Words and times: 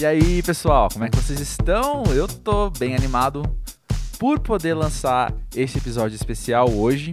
E 0.00 0.06
aí, 0.06 0.42
pessoal, 0.42 0.88
como 0.90 1.04
é 1.04 1.10
que 1.10 1.16
vocês 1.18 1.40
estão? 1.40 2.04
Eu 2.04 2.26
tô 2.26 2.70
bem 2.70 2.96
animado 2.96 3.42
por 4.18 4.40
poder 4.40 4.72
lançar 4.72 5.30
esse 5.54 5.76
episódio 5.76 6.16
especial 6.16 6.70
hoje 6.70 7.12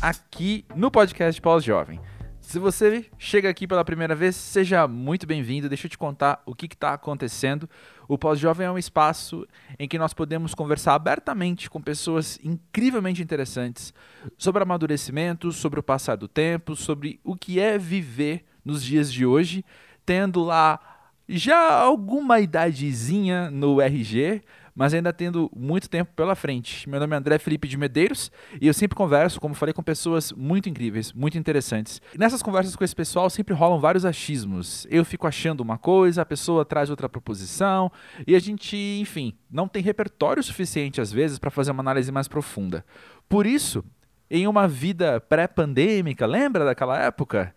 aqui 0.00 0.64
no 0.76 0.92
podcast 0.92 1.42
Pós-Jovem. 1.42 2.00
Se 2.40 2.60
você 2.60 3.04
chega 3.18 3.50
aqui 3.50 3.66
pela 3.66 3.84
primeira 3.84 4.14
vez, 4.14 4.36
seja 4.36 4.86
muito 4.86 5.26
bem-vindo. 5.26 5.68
Deixa 5.68 5.88
eu 5.88 5.90
te 5.90 5.98
contar 5.98 6.40
o 6.46 6.54
que 6.54 6.66
está 6.66 6.94
acontecendo. 6.94 7.68
O 8.06 8.16
Pós-Jovem 8.16 8.64
é 8.64 8.70
um 8.70 8.78
espaço 8.78 9.44
em 9.76 9.88
que 9.88 9.98
nós 9.98 10.14
podemos 10.14 10.54
conversar 10.54 10.94
abertamente 10.94 11.68
com 11.68 11.82
pessoas 11.82 12.38
incrivelmente 12.44 13.20
interessantes 13.20 13.92
sobre 14.38 14.62
amadurecimento, 14.62 15.50
sobre 15.50 15.80
o 15.80 15.82
passar 15.82 16.14
do 16.14 16.28
tempo, 16.28 16.76
sobre 16.76 17.18
o 17.24 17.34
que 17.34 17.58
é 17.58 17.76
viver 17.76 18.44
nos 18.64 18.84
dias 18.84 19.12
de 19.12 19.26
hoje, 19.26 19.64
tendo 20.06 20.44
lá 20.44 20.99
já 21.30 21.72
alguma 21.72 22.40
idadezinha 22.40 23.50
no 23.50 23.80
RG, 23.80 24.42
mas 24.74 24.92
ainda 24.94 25.12
tendo 25.12 25.50
muito 25.54 25.88
tempo 25.88 26.12
pela 26.14 26.34
frente. 26.34 26.88
Meu 26.88 26.98
nome 26.98 27.14
é 27.14 27.18
André 27.18 27.38
Felipe 27.38 27.68
de 27.68 27.76
Medeiros 27.76 28.32
e 28.60 28.66
eu 28.66 28.74
sempre 28.74 28.96
converso, 28.96 29.40
como 29.40 29.54
falei, 29.54 29.72
com 29.72 29.82
pessoas 29.82 30.32
muito 30.32 30.68
incríveis, 30.68 31.12
muito 31.12 31.38
interessantes. 31.38 32.00
E 32.14 32.18
nessas 32.18 32.42
conversas 32.42 32.74
com 32.74 32.82
esse 32.82 32.96
pessoal 32.96 33.30
sempre 33.30 33.54
rolam 33.54 33.78
vários 33.78 34.04
achismos. 34.04 34.86
Eu 34.90 35.04
fico 35.04 35.26
achando 35.26 35.60
uma 35.60 35.78
coisa, 35.78 36.22
a 36.22 36.26
pessoa 36.26 36.64
traz 36.64 36.90
outra 36.90 37.08
proposição 37.08 37.92
e 38.26 38.34
a 38.34 38.40
gente, 38.40 38.76
enfim, 39.00 39.34
não 39.50 39.68
tem 39.68 39.82
repertório 39.82 40.42
suficiente 40.42 41.00
às 41.00 41.12
vezes 41.12 41.38
para 41.38 41.50
fazer 41.50 41.70
uma 41.70 41.82
análise 41.82 42.10
mais 42.10 42.26
profunda. 42.26 42.84
Por 43.28 43.46
isso, 43.46 43.84
em 44.28 44.48
uma 44.48 44.66
vida 44.66 45.20
pré-pandêmica, 45.20 46.26
lembra 46.26 46.64
daquela 46.64 46.98
época? 46.98 47.54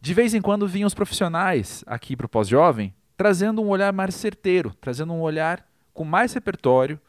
De 0.00 0.14
vez 0.14 0.34
em 0.34 0.40
quando 0.40 0.68
vinham 0.68 0.86
os 0.86 0.94
profissionais 0.94 1.82
aqui 1.86 2.14
para 2.14 2.26
o 2.26 2.28
pós-jovem 2.28 2.94
trazendo 3.16 3.62
um 3.62 3.68
olhar 3.68 3.92
mais 3.92 4.14
certeiro, 4.14 4.74
trazendo 4.80 5.12
um 5.12 5.20
olhar 5.20 5.66
com 5.94 6.04
mais 6.04 6.32
repertório, 6.32 7.00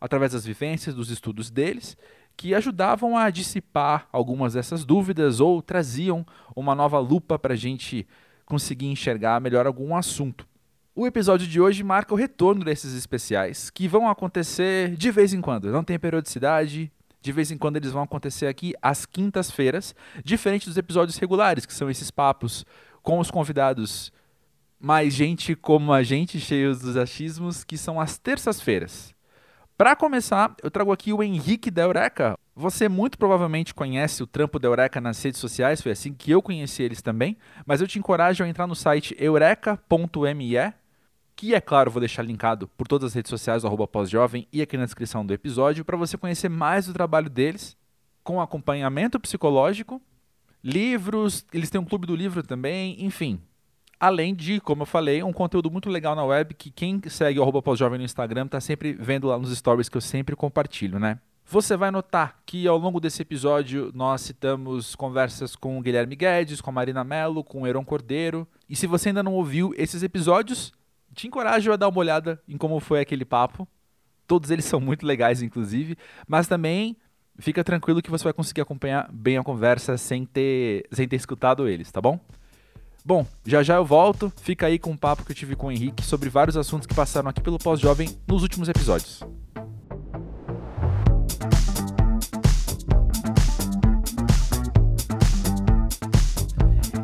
através 0.00 0.32
das 0.32 0.44
vivências, 0.44 0.94
dos 0.94 1.10
estudos 1.10 1.50
deles, 1.50 1.96
que 2.36 2.54
ajudavam 2.54 3.16
a 3.16 3.30
dissipar 3.30 4.08
algumas 4.12 4.52
dessas 4.52 4.84
dúvidas 4.84 5.40
ou 5.40 5.62
traziam 5.62 6.24
uma 6.54 6.74
nova 6.74 6.98
lupa 6.98 7.38
para 7.38 7.54
a 7.54 7.56
gente 7.56 8.06
conseguir 8.44 8.86
enxergar 8.86 9.40
melhor 9.40 9.66
algum 9.66 9.96
assunto. 9.96 10.46
O 10.94 11.06
episódio 11.06 11.46
de 11.46 11.60
hoje 11.60 11.82
marca 11.82 12.14
o 12.14 12.16
retorno 12.16 12.64
desses 12.64 12.94
especiais, 12.94 13.68
que 13.70 13.88
vão 13.88 14.08
acontecer 14.08 14.94
de 14.96 15.10
vez 15.10 15.32
em 15.34 15.40
quando, 15.40 15.70
não 15.72 15.84
tem 15.84 15.98
periodicidade. 15.98 16.90
De 17.20 17.32
vez 17.32 17.50
em 17.50 17.58
quando 17.58 17.76
eles 17.76 17.90
vão 17.90 18.02
acontecer 18.02 18.46
aqui 18.46 18.72
às 18.80 19.04
quintas-feiras, 19.04 19.96
diferente 20.24 20.68
dos 20.68 20.76
episódios 20.76 21.18
regulares, 21.18 21.66
que 21.66 21.74
são 21.74 21.90
esses 21.90 22.08
papos 22.08 22.64
com 23.02 23.18
os 23.18 23.32
convidados 23.32 24.12
mais 24.78 25.14
gente 25.14 25.54
como 25.54 25.92
a 25.92 26.02
gente, 26.02 26.38
cheios 26.38 26.80
dos 26.80 26.96
achismos, 26.96 27.64
que 27.64 27.76
são 27.76 28.00
as 28.00 28.18
terças-feiras. 28.18 29.14
Para 29.76 29.94
começar, 29.94 30.54
eu 30.62 30.70
trago 30.70 30.90
aqui 30.90 31.12
o 31.12 31.22
Henrique 31.22 31.70
da 31.70 31.82
Eureka. 31.82 32.38
Você 32.54 32.88
muito 32.88 33.18
provavelmente 33.18 33.74
conhece 33.74 34.22
o 34.22 34.26
trampo 34.26 34.58
da 34.58 34.68
Eureka 34.68 35.00
nas 35.02 35.22
redes 35.22 35.38
sociais, 35.38 35.82
foi 35.82 35.92
assim 35.92 36.14
que 36.14 36.30
eu 36.30 36.40
conheci 36.40 36.82
eles 36.82 37.02
também, 37.02 37.36
mas 37.66 37.82
eu 37.82 37.86
te 37.86 37.98
encorajo 37.98 38.42
a 38.42 38.48
entrar 38.48 38.66
no 38.66 38.74
site 38.74 39.14
eureka.me, 39.18 40.72
que 41.36 41.54
é 41.54 41.60
claro, 41.60 41.90
vou 41.90 42.00
deixar 42.00 42.22
linkado 42.22 42.66
por 42.68 42.88
todas 42.88 43.08
as 43.08 43.14
redes 43.14 43.28
sociais 43.28 43.62
do 43.62 43.86
pós-jovem 43.86 44.48
e 44.50 44.62
aqui 44.62 44.78
na 44.78 44.86
descrição 44.86 45.26
do 45.26 45.34
episódio, 45.34 45.84
para 45.84 45.98
você 45.98 46.16
conhecer 46.16 46.48
mais 46.48 46.86
do 46.86 46.94
trabalho 46.94 47.28
deles, 47.28 47.76
com 48.24 48.40
acompanhamento 48.40 49.20
psicológico, 49.20 50.00
livros, 50.64 51.44
eles 51.52 51.68
têm 51.68 51.80
um 51.80 51.84
clube 51.84 52.06
do 52.06 52.16
livro 52.16 52.42
também, 52.42 53.04
enfim, 53.04 53.38
Além 53.98 54.34
de, 54.34 54.60
como 54.60 54.82
eu 54.82 54.86
falei, 54.86 55.22
um 55.22 55.32
conteúdo 55.32 55.70
muito 55.70 55.88
legal 55.88 56.14
na 56.14 56.24
web 56.24 56.54
que 56.54 56.70
quem 56.70 57.00
segue 57.08 57.40
o 57.40 57.62
pós-jovem 57.62 57.98
no 57.98 58.04
Instagram 58.04 58.44
está 58.44 58.60
sempre 58.60 58.92
vendo 58.92 59.28
lá 59.28 59.38
nos 59.38 59.56
stories 59.56 59.88
que 59.88 59.96
eu 59.96 60.02
sempre 60.02 60.36
compartilho, 60.36 60.98
né? 60.98 61.18
Você 61.48 61.76
vai 61.76 61.92
notar 61.92 62.40
que 62.44 62.66
ao 62.66 62.76
longo 62.76 62.98
desse 62.98 63.22
episódio 63.22 63.92
nós 63.94 64.20
citamos 64.20 64.96
conversas 64.96 65.54
com 65.54 65.78
o 65.78 65.80
Guilherme 65.80 66.16
Guedes, 66.16 66.60
com 66.60 66.70
a 66.70 66.72
Marina 66.72 67.04
Mello, 67.04 67.44
com 67.44 67.62
o 67.62 67.66
Heron 67.66 67.84
Cordeiro. 67.84 68.46
E 68.68 68.74
se 68.74 68.86
você 68.86 69.10
ainda 69.10 69.22
não 69.22 69.32
ouviu 69.32 69.72
esses 69.76 70.02
episódios, 70.02 70.72
te 71.14 71.28
encorajo 71.28 71.72
a 71.72 71.76
dar 71.76 71.88
uma 71.88 71.98
olhada 71.98 72.42
em 72.48 72.58
como 72.58 72.80
foi 72.80 73.00
aquele 73.00 73.24
papo. 73.24 73.66
Todos 74.26 74.50
eles 74.50 74.64
são 74.64 74.80
muito 74.80 75.06
legais, 75.06 75.40
inclusive, 75.40 75.96
mas 76.26 76.48
também 76.48 76.96
fica 77.38 77.62
tranquilo 77.62 78.02
que 78.02 78.10
você 78.10 78.24
vai 78.24 78.32
conseguir 78.32 78.62
acompanhar 78.62 79.08
bem 79.12 79.38
a 79.38 79.42
conversa 79.44 79.96
sem 79.96 80.26
ter, 80.26 80.84
sem 80.90 81.06
ter 81.06 81.16
escutado 81.16 81.68
eles, 81.68 81.92
tá 81.92 82.00
bom? 82.00 82.18
Bom, 83.06 83.24
já 83.46 83.62
já 83.62 83.76
eu 83.76 83.84
volto. 83.84 84.32
Fica 84.42 84.66
aí 84.66 84.80
com 84.80 84.90
um 84.90 84.96
papo 84.96 85.24
que 85.24 85.30
eu 85.30 85.36
tive 85.36 85.54
com 85.54 85.68
o 85.68 85.70
Henrique 85.70 86.02
sobre 86.02 86.28
vários 86.28 86.56
assuntos 86.56 86.88
que 86.88 86.94
passaram 86.94 87.28
aqui 87.28 87.40
pelo 87.40 87.56
Pós-Jovem 87.56 88.08
nos 88.26 88.42
últimos 88.42 88.68
episódios. 88.68 89.20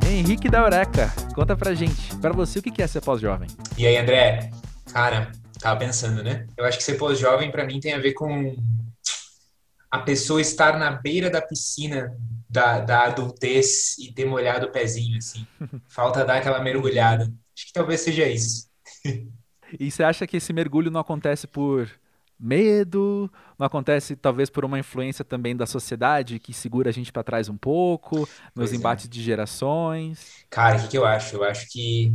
Henrique 0.05 0.49
da 0.49 0.59
Eureka, 0.59 1.13
conta 1.37 1.57
pra 1.57 1.73
gente, 1.73 2.17
pra 2.17 2.33
você 2.33 2.59
o 2.59 2.63
que 2.63 2.83
é 2.83 2.87
ser 2.89 3.01
pós-jovem? 3.01 3.49
E 3.79 3.87
aí, 3.87 3.97
André? 3.97 4.51
Cara, 4.93 5.31
tava 5.61 5.79
pensando, 5.79 6.21
né? 6.25 6.49
Eu 6.57 6.65
acho 6.65 6.79
que 6.79 6.85
ser 6.85 6.95
pós-jovem 6.95 7.53
para 7.53 7.65
mim 7.65 7.79
tem 7.79 7.93
a 7.93 8.01
ver 8.01 8.15
com 8.15 8.57
a 9.89 9.99
pessoa 10.01 10.41
estar 10.41 10.77
na 10.81 10.91
beira 10.91 11.31
da 11.31 11.41
piscina 11.41 12.13
da, 12.53 12.81
da 12.81 13.05
adultez 13.05 13.97
e 13.99 14.13
ter 14.13 14.27
molhado 14.27 14.67
o 14.67 14.71
pezinho, 14.71 15.17
assim. 15.17 15.47
Falta 15.89 16.25
dar 16.25 16.37
aquela 16.37 16.61
mergulhada. 16.61 17.25
Acho 17.57 17.67
que 17.67 17.73
talvez 17.73 18.03
seja 18.03 18.29
isso. 18.29 18.69
e 19.81 19.91
você 19.91 20.05
acha 20.05 20.27
que 20.27 20.37
esse 20.37 20.53
mergulho 20.53 20.91
não 20.91 21.01
acontece 21.01 21.47
por 21.47 21.91
medo? 22.39 23.33
Não 23.59 23.67
acontece 23.67 24.15
talvez 24.15 24.51
por 24.51 24.67
uma 24.67 24.79
influência 24.79 25.25
também 25.25 25.57
da 25.57 25.65
sociedade 25.65 26.39
que 26.39 26.53
segura 26.53 26.91
a 26.91 26.93
gente 26.93 27.11
para 27.11 27.23
trás 27.23 27.49
um 27.49 27.57
pouco, 27.57 28.19
nos 28.19 28.29
pois 28.55 28.73
é. 28.73 28.77
embates 28.77 29.07
é. 29.07 29.09
de 29.09 29.23
gerações? 29.23 30.45
Cara, 30.51 30.77
o 30.77 30.83
que, 30.83 30.89
que 30.89 30.99
eu 30.99 31.07
acho? 31.07 31.37
Eu 31.37 31.45
acho 31.45 31.71
que 31.71 32.15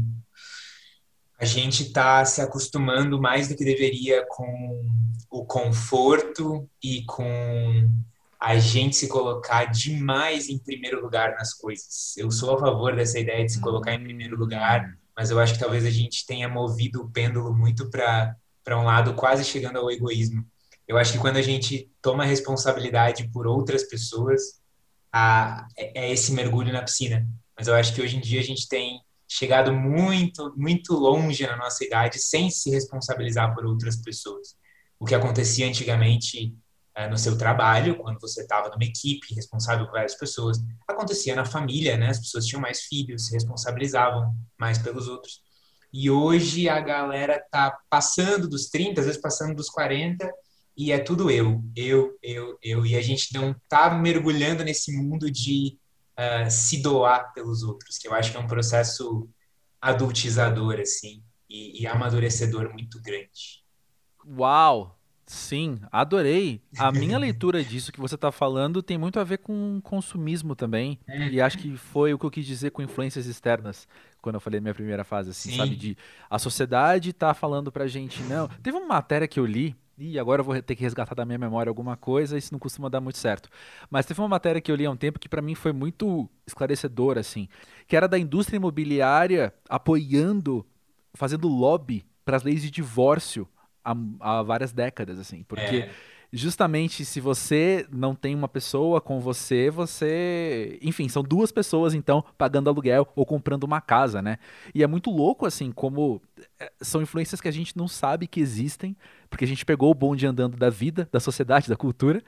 a 1.39 1.45
gente 1.45 1.83
está 1.83 2.23
se 2.25 2.41
acostumando 2.41 3.19
mais 3.19 3.47
do 3.47 3.55
que 3.55 3.65
deveria 3.65 4.23
com 4.27 4.85
o 5.31 5.45
conforto 5.45 6.69
e 6.83 7.03
com 7.05 7.89
a 8.39 8.57
gente 8.57 8.95
se 8.95 9.07
colocar 9.07 9.65
demais 9.65 10.47
em 10.47 10.59
primeiro 10.59 11.01
lugar 11.01 11.31
nas 11.31 11.53
coisas. 11.53 12.15
Eu 12.17 12.29
sou 12.29 12.55
a 12.55 12.59
favor 12.59 12.95
dessa 12.95 13.19
ideia 13.19 13.43
de 13.43 13.51
se 13.51 13.59
colocar 13.59 13.93
em 13.93 14.03
primeiro 14.03 14.37
lugar, 14.37 14.95
mas 15.15 15.31
eu 15.31 15.39
acho 15.39 15.53
que 15.53 15.59
talvez 15.59 15.85
a 15.85 15.89
gente 15.89 16.25
tenha 16.25 16.47
movido 16.47 17.01
o 17.01 17.09
pêndulo 17.09 17.53
muito 17.53 17.89
para 17.89 18.35
um 18.71 18.83
lado 18.83 19.15
quase 19.15 19.43
chegando 19.43 19.79
ao 19.79 19.89
egoísmo. 19.89 20.45
Eu 20.87 20.97
acho 20.97 21.13
que 21.13 21.19
quando 21.19 21.37
a 21.37 21.41
gente 21.41 21.91
toma 22.01 22.23
responsabilidade 22.23 23.27
por 23.29 23.47
outras 23.47 23.83
pessoas, 23.83 24.61
a, 25.11 25.67
é, 25.75 26.05
é 26.05 26.11
esse 26.11 26.31
mergulho 26.31 26.71
na 26.71 26.83
piscina. 26.83 27.27
Mas 27.57 27.67
eu 27.67 27.73
acho 27.73 27.93
que 27.93 28.01
hoje 28.01 28.17
em 28.17 28.21
dia 28.21 28.39
a 28.39 28.43
gente 28.43 28.67
tem 28.67 29.01
chegado 29.27 29.73
muito, 29.73 30.53
muito 30.55 30.93
longe 30.93 31.45
na 31.45 31.57
nossa 31.57 31.83
idade 31.83 32.19
sem 32.19 32.49
se 32.49 32.69
responsabilizar 32.69 33.53
por 33.53 33.65
outras 33.65 33.97
pessoas. 33.97 34.55
O 34.99 35.05
que 35.05 35.15
acontecia 35.15 35.67
antigamente 35.67 36.55
é, 36.97 37.07
no 37.07 37.15
seu 37.15 37.37
trabalho, 37.37 37.95
quando 37.95 38.19
você 38.19 38.41
estava 38.41 38.69
numa 38.69 38.83
equipe 38.83 39.35
responsável 39.35 39.85
por 39.85 39.91
várias 39.91 40.15
pessoas. 40.15 40.57
Acontecia 40.87 41.35
na 41.35 41.45
família, 41.45 41.95
né? 41.95 42.09
As 42.09 42.17
pessoas 42.17 42.47
tinham 42.47 42.59
mais 42.59 42.81
filhos, 42.81 43.27
se 43.27 43.33
responsabilizavam 43.33 44.35
mais 44.59 44.79
pelos 44.79 45.07
outros. 45.07 45.43
E 45.93 46.09
hoje 46.09 46.67
a 46.67 46.79
galera 46.79 47.39
tá 47.51 47.77
passando 47.87 48.49
dos 48.49 48.69
30, 48.69 48.99
às 48.99 49.05
vezes 49.05 49.21
passando 49.21 49.55
dos 49.55 49.69
40, 49.69 50.27
e 50.75 50.91
é 50.91 50.97
tudo 50.97 51.29
eu, 51.29 51.63
eu, 51.75 52.17
eu, 52.23 52.57
eu. 52.63 52.83
E 52.83 52.95
a 52.95 53.01
gente 53.01 53.31
não 53.31 53.55
tá 53.69 53.91
mergulhando 53.91 54.63
nesse 54.63 54.91
mundo 54.91 55.29
de 55.29 55.77
uh, 56.17 56.49
se 56.49 56.81
doar 56.81 57.31
pelos 57.31 57.61
outros, 57.61 57.99
que 57.99 58.07
eu 58.07 58.13
acho 58.15 58.31
que 58.31 58.37
é 58.37 58.39
um 58.39 58.47
processo 58.47 59.29
adultizador, 59.79 60.79
assim, 60.79 61.21
e, 61.47 61.79
e 61.83 61.85
amadurecedor 61.85 62.71
muito 62.73 62.99
grande. 63.03 63.63
Uau! 64.25 64.96
Sim, 65.27 65.79
adorei. 65.91 66.61
A 66.77 66.89
minha 66.89 67.17
leitura 67.19 67.61
disso 67.61 67.91
que 67.91 67.99
você 67.99 68.15
está 68.15 68.31
falando 68.31 68.81
tem 68.81 68.97
muito 68.97 69.19
a 69.19 69.25
ver 69.25 69.39
com 69.39 69.81
consumismo 69.83 70.55
também. 70.55 70.97
É. 71.05 71.27
E 71.27 71.41
acho 71.41 71.57
que 71.57 71.75
foi 71.75 72.13
o 72.13 72.17
que 72.17 72.25
eu 72.25 72.31
quis 72.31 72.45
dizer 72.45 72.71
com 72.71 72.81
influências 72.81 73.25
externas, 73.25 73.85
quando 74.21 74.35
eu 74.35 74.39
falei 74.39 74.61
minha 74.61 74.73
primeira 74.73 75.03
fase, 75.03 75.31
assim, 75.31 75.51
Sim. 75.51 75.57
sabe? 75.57 75.75
De 75.75 75.97
a 76.29 76.39
sociedade 76.39 77.11
tá 77.11 77.33
falando 77.33 77.69
pra 77.69 77.87
gente, 77.87 78.23
não. 78.23 78.47
Teve 78.63 78.77
uma 78.77 78.87
matéria 78.87 79.27
que 79.27 79.37
eu 79.37 79.45
li, 79.45 79.75
e 79.97 80.17
agora 80.17 80.39
eu 80.39 80.45
vou 80.45 80.61
ter 80.61 80.75
que 80.75 80.83
resgatar 80.83 81.13
da 81.13 81.25
minha 81.25 81.37
memória 81.37 81.69
alguma 81.69 81.97
coisa, 81.97 82.37
isso 82.37 82.53
não 82.53 82.59
costuma 82.59 82.87
dar 82.87 83.01
muito 83.01 83.17
certo. 83.17 83.49
Mas 83.89 84.05
teve 84.05 84.21
uma 84.21 84.29
matéria 84.29 84.61
que 84.61 84.71
eu 84.71 84.75
li 84.75 84.85
há 84.85 84.91
um 84.91 84.95
tempo 84.95 85.19
que 85.19 85.27
para 85.27 85.41
mim 85.41 85.55
foi 85.55 85.73
muito 85.73 86.29
esclarecedora, 86.45 87.19
assim, 87.19 87.49
que 87.85 87.97
era 87.97 88.07
da 88.07 88.17
indústria 88.17 88.55
imobiliária 88.55 89.53
apoiando, 89.67 90.65
fazendo 91.13 91.49
lobby 91.49 92.05
para 92.23 92.37
as 92.37 92.43
leis 92.43 92.61
de 92.61 92.71
divórcio 92.71 93.45
há, 93.87 94.39
há 94.39 94.43
várias 94.43 94.73
décadas, 94.73 95.19
assim, 95.19 95.43
porque 95.43 95.77
é. 95.77 95.89
justamente 96.31 97.05
se 97.05 97.21
você 97.21 97.87
não 97.91 98.13
tem 98.13 98.35
uma 98.35 98.47
pessoa 98.47 98.99
com 98.99 99.19
você, 99.19 99.69
você. 99.69 100.77
Enfim, 100.81 101.07
são 101.07 101.23
duas 101.23 101.51
pessoas 101.51 101.93
então 101.93 102.23
pagando 102.37 102.69
aluguel 102.69 103.07
ou 103.15 103.25
comprando 103.25 103.63
uma 103.63 103.79
casa, 103.79 104.21
né? 104.21 104.37
E 104.75 104.83
é 104.83 104.87
muito 104.87 105.09
louco, 105.09 105.45
assim, 105.45 105.71
como 105.71 106.21
é, 106.59 106.71
são 106.81 107.01
influências 107.01 107.39
que 107.39 107.47
a 107.47 107.53
gente 107.53 107.77
não 107.77 107.87
sabe 107.87 108.27
que 108.27 108.41
existem, 108.41 108.95
porque 109.29 109.45
a 109.45 109.47
gente 109.47 109.65
pegou 109.65 109.89
o 109.89 109.95
bonde 109.95 110.27
andando 110.27 110.57
da 110.57 110.69
vida, 110.69 111.07
da 111.11 111.19
sociedade, 111.19 111.69
da 111.69 111.77
cultura. 111.77 112.21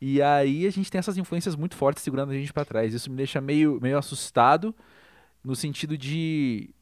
E 0.00 0.20
aí 0.20 0.66
a 0.66 0.70
gente 0.70 0.90
tem 0.90 0.98
essas 0.98 1.16
influências 1.16 1.56
muito 1.56 1.74
fortes 1.74 2.02
segurando 2.02 2.30
a 2.30 2.34
gente 2.34 2.52
para 2.52 2.64
trás. 2.64 2.92
Isso 2.92 3.10
me 3.10 3.16
deixa 3.16 3.40
meio, 3.40 3.78
meio 3.80 3.96
assustado, 3.96 4.74
no 5.42 5.56
sentido 5.56 5.96
de 5.96 6.74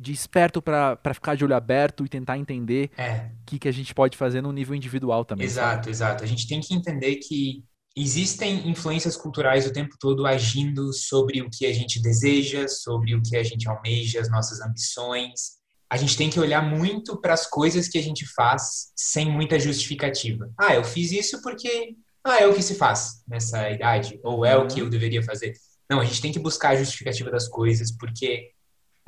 de 0.00 0.12
esperto 0.12 0.62
para 0.62 0.98
ficar 1.14 1.34
de 1.36 1.44
olho 1.44 1.54
aberto 1.54 2.06
e 2.06 2.08
tentar 2.08 2.38
entender 2.38 2.90
o 2.96 3.00
É, 3.02 3.30
que, 3.46 3.58
que 3.58 3.68
a 3.68 3.72
gente 3.72 3.94
pode 3.94 4.16
fazer 4.16 4.40
no 4.40 4.50
nível 4.52 4.74
individual 4.74 5.24
também. 5.26 5.46
sabe? 5.48 5.72
exato, 5.74 5.90
exato. 5.90 6.24
A 6.24 6.26
gente 6.26 6.48
tem 6.48 6.60
que 6.60 6.74
entender 6.74 7.16
que 7.16 7.62
existem 7.94 8.68
influências 8.68 9.16
culturais 9.16 9.66
o 9.66 9.72
tempo 9.72 9.96
todo 10.00 10.26
agindo 10.26 10.92
sobre 10.92 11.42
o 11.42 11.50
que 11.50 11.66
a 11.66 11.72
gente 11.72 12.00
deseja, 12.00 12.66
sobre 12.68 13.14
o 13.14 13.22
que 13.22 13.36
a 13.36 13.42
gente 13.42 13.68
almeja, 13.68 14.20
as 14.20 14.30
nossas 14.30 14.60
ambições. 14.60 15.58
A 15.90 15.96
gente 15.96 16.16
tem 16.16 16.30
que 16.30 16.40
olhar 16.40 16.62
muito 16.62 17.20
para 17.20 17.34
as 17.34 17.46
coisas 17.46 17.88
que 17.88 17.98
a 17.98 18.02
gente 18.02 18.24
faz 18.34 18.92
sem 18.96 19.30
muita 19.30 19.58
justificativa. 19.58 20.48
Ah, 20.58 20.74
eu 20.74 20.84
fiz 20.84 21.10
isso 21.12 21.42
porque 21.42 21.94
ah, 22.24 22.38
é 22.40 22.46
o 22.46 22.54
que 22.54 22.62
se 22.62 22.76
faz 22.76 23.22
nessa 23.28 23.68
idade, 23.70 24.18
ou 24.22 24.44
é 24.46 24.56
o 24.56 24.66
que 24.68 24.80
eu 24.80 24.88
deveria 24.88 25.22
fazer. 25.22 25.52
Não, 25.90 26.00
a 26.00 26.04
gente 26.04 26.22
tem 26.22 26.32
que 26.32 26.38
buscar 26.38 26.70
a 26.70 26.76
justificativa 26.76 27.30
das 27.30 27.48
coisas, 27.48 27.90
porque 27.90 28.50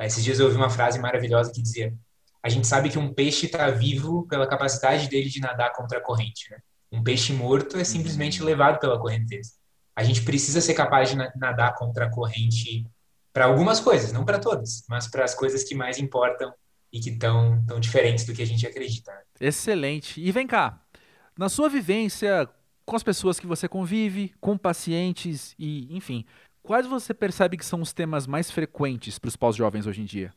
esses 0.00 0.22
dias 0.24 0.38
eu 0.38 0.46
ouvi 0.46 0.56
uma 0.56 0.70
frase 0.70 0.98
maravilhosa 0.98 1.52
que 1.52 1.62
dizia: 1.62 1.94
A 2.42 2.48
gente 2.48 2.66
sabe 2.66 2.88
que 2.90 2.98
um 2.98 3.12
peixe 3.12 3.46
está 3.46 3.70
vivo 3.70 4.26
pela 4.28 4.46
capacidade 4.46 5.08
dele 5.08 5.28
de 5.28 5.40
nadar 5.40 5.72
contra 5.72 5.98
a 5.98 6.00
corrente, 6.00 6.50
né? 6.50 6.58
Um 6.90 7.02
peixe 7.02 7.32
morto 7.32 7.76
é 7.78 7.84
simplesmente 7.84 8.42
levado 8.42 8.78
pela 8.78 8.98
correnteza. 8.98 9.52
A 9.96 10.02
gente 10.02 10.22
precisa 10.22 10.60
ser 10.60 10.74
capaz 10.74 11.10
de 11.10 11.16
na- 11.16 11.32
nadar 11.36 11.74
contra 11.74 12.06
a 12.06 12.10
corrente 12.10 12.86
para 13.32 13.44
algumas 13.46 13.80
coisas, 13.80 14.12
não 14.12 14.24
para 14.24 14.38
todas, 14.38 14.84
mas 14.88 15.06
para 15.08 15.24
as 15.24 15.34
coisas 15.34 15.64
que 15.64 15.74
mais 15.74 15.98
importam 15.98 16.52
e 16.92 17.00
que 17.00 17.10
estão 17.10 17.64
tão 17.66 17.80
diferentes 17.80 18.24
do 18.26 18.34
que 18.34 18.42
a 18.42 18.46
gente 18.46 18.66
acredita. 18.66 19.10
né? 19.10 19.20
Excelente. 19.40 20.20
E 20.20 20.30
vem 20.30 20.46
cá, 20.46 20.80
na 21.36 21.48
sua 21.48 21.68
vivência 21.68 22.48
com 22.84 22.94
as 22.96 23.02
pessoas 23.02 23.38
que 23.40 23.46
você 23.46 23.66
convive, 23.68 24.34
com 24.40 24.58
pacientes 24.58 25.54
e, 25.58 25.94
enfim, 25.96 26.26
quais 26.62 26.86
você 26.86 27.12
percebe 27.14 27.56
que 27.56 27.64
são 27.64 27.80
os 27.80 27.92
temas 27.92 28.26
mais 28.26 28.50
frequentes 28.50 29.18
para 29.18 29.28
os 29.28 29.36
pós-jovens 29.36 29.86
hoje 29.86 30.02
em 30.02 30.04
dia? 30.04 30.32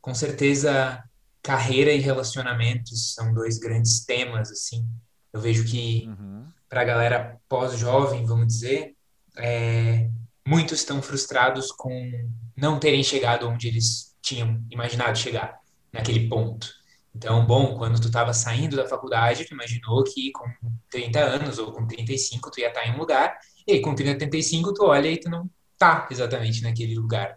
Com 0.00 0.14
certeza, 0.14 1.02
carreira 1.42 1.92
e 1.92 1.98
relacionamentos 2.00 3.14
são 3.14 3.32
dois 3.32 3.58
grandes 3.58 4.04
temas, 4.04 4.50
assim. 4.50 4.86
Eu 5.32 5.40
vejo 5.40 5.64
que 5.64 6.06
Uhum. 6.06 6.46
para 6.68 6.82
a 6.82 6.84
galera 6.84 7.40
pós-jovem, 7.48 8.24
vamos 8.26 8.46
dizer, 8.48 8.94
é, 9.36 10.08
muitos 10.46 10.80
estão 10.80 11.00
frustrados 11.00 11.70
com 11.72 12.28
não 12.56 12.78
terem 12.78 13.02
chegado 13.02 13.48
onde 13.48 13.68
eles 13.68 14.14
tinham 14.20 14.62
imaginado 14.70 15.18
chegar, 15.18 15.58
naquele 15.92 16.28
ponto. 16.28 16.68
Então, 17.14 17.44
bom, 17.46 17.76
quando 17.76 18.00
tu 18.00 18.06
estava 18.06 18.32
saindo 18.32 18.76
da 18.76 18.88
faculdade, 18.88 19.44
tu 19.44 19.52
imaginou 19.52 20.02
que 20.04 20.30
com 20.32 20.46
30 20.90 21.18
anos 21.20 21.58
ou 21.58 21.72
com 21.72 21.86
35 21.86 22.50
tu 22.50 22.60
ia 22.60 22.68
estar 22.68 22.86
em 22.86 22.94
um 22.94 22.98
lugar, 22.98 23.38
e 23.66 23.72
aí 23.74 23.80
com 23.82 23.94
30, 23.94 24.18
35 24.18 24.72
tu 24.72 24.84
olha 24.84 25.08
e 25.08 25.18
tu 25.18 25.28
não 25.28 25.48
tá 25.82 26.06
exatamente 26.12 26.62
naquele 26.62 26.94
lugar. 26.94 27.36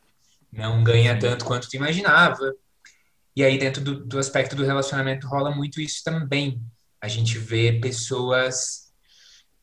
Não 0.51 0.83
ganha 0.83 1.17
tanto 1.17 1.43
quanto 1.45 1.67
tu 1.67 1.75
imaginava. 1.75 2.53
E 3.35 3.43
aí 3.43 3.57
dentro 3.57 3.83
do, 3.83 4.05
do 4.05 4.19
aspecto 4.19 4.55
do 4.55 4.63
relacionamento 4.63 5.27
rola 5.27 5.49
muito 5.49 5.81
isso 5.81 6.03
também. 6.03 6.61
A 7.01 7.07
gente 7.07 7.39
vê 7.39 7.79
pessoas 7.79 8.93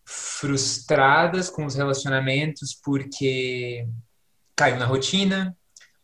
frustradas 0.05 1.49
com 1.49 1.65
os 1.65 1.77
relacionamentos 1.77 2.75
porque 2.75 3.87
caiu 4.57 4.77
na 4.77 4.85
rotina, 4.85 5.57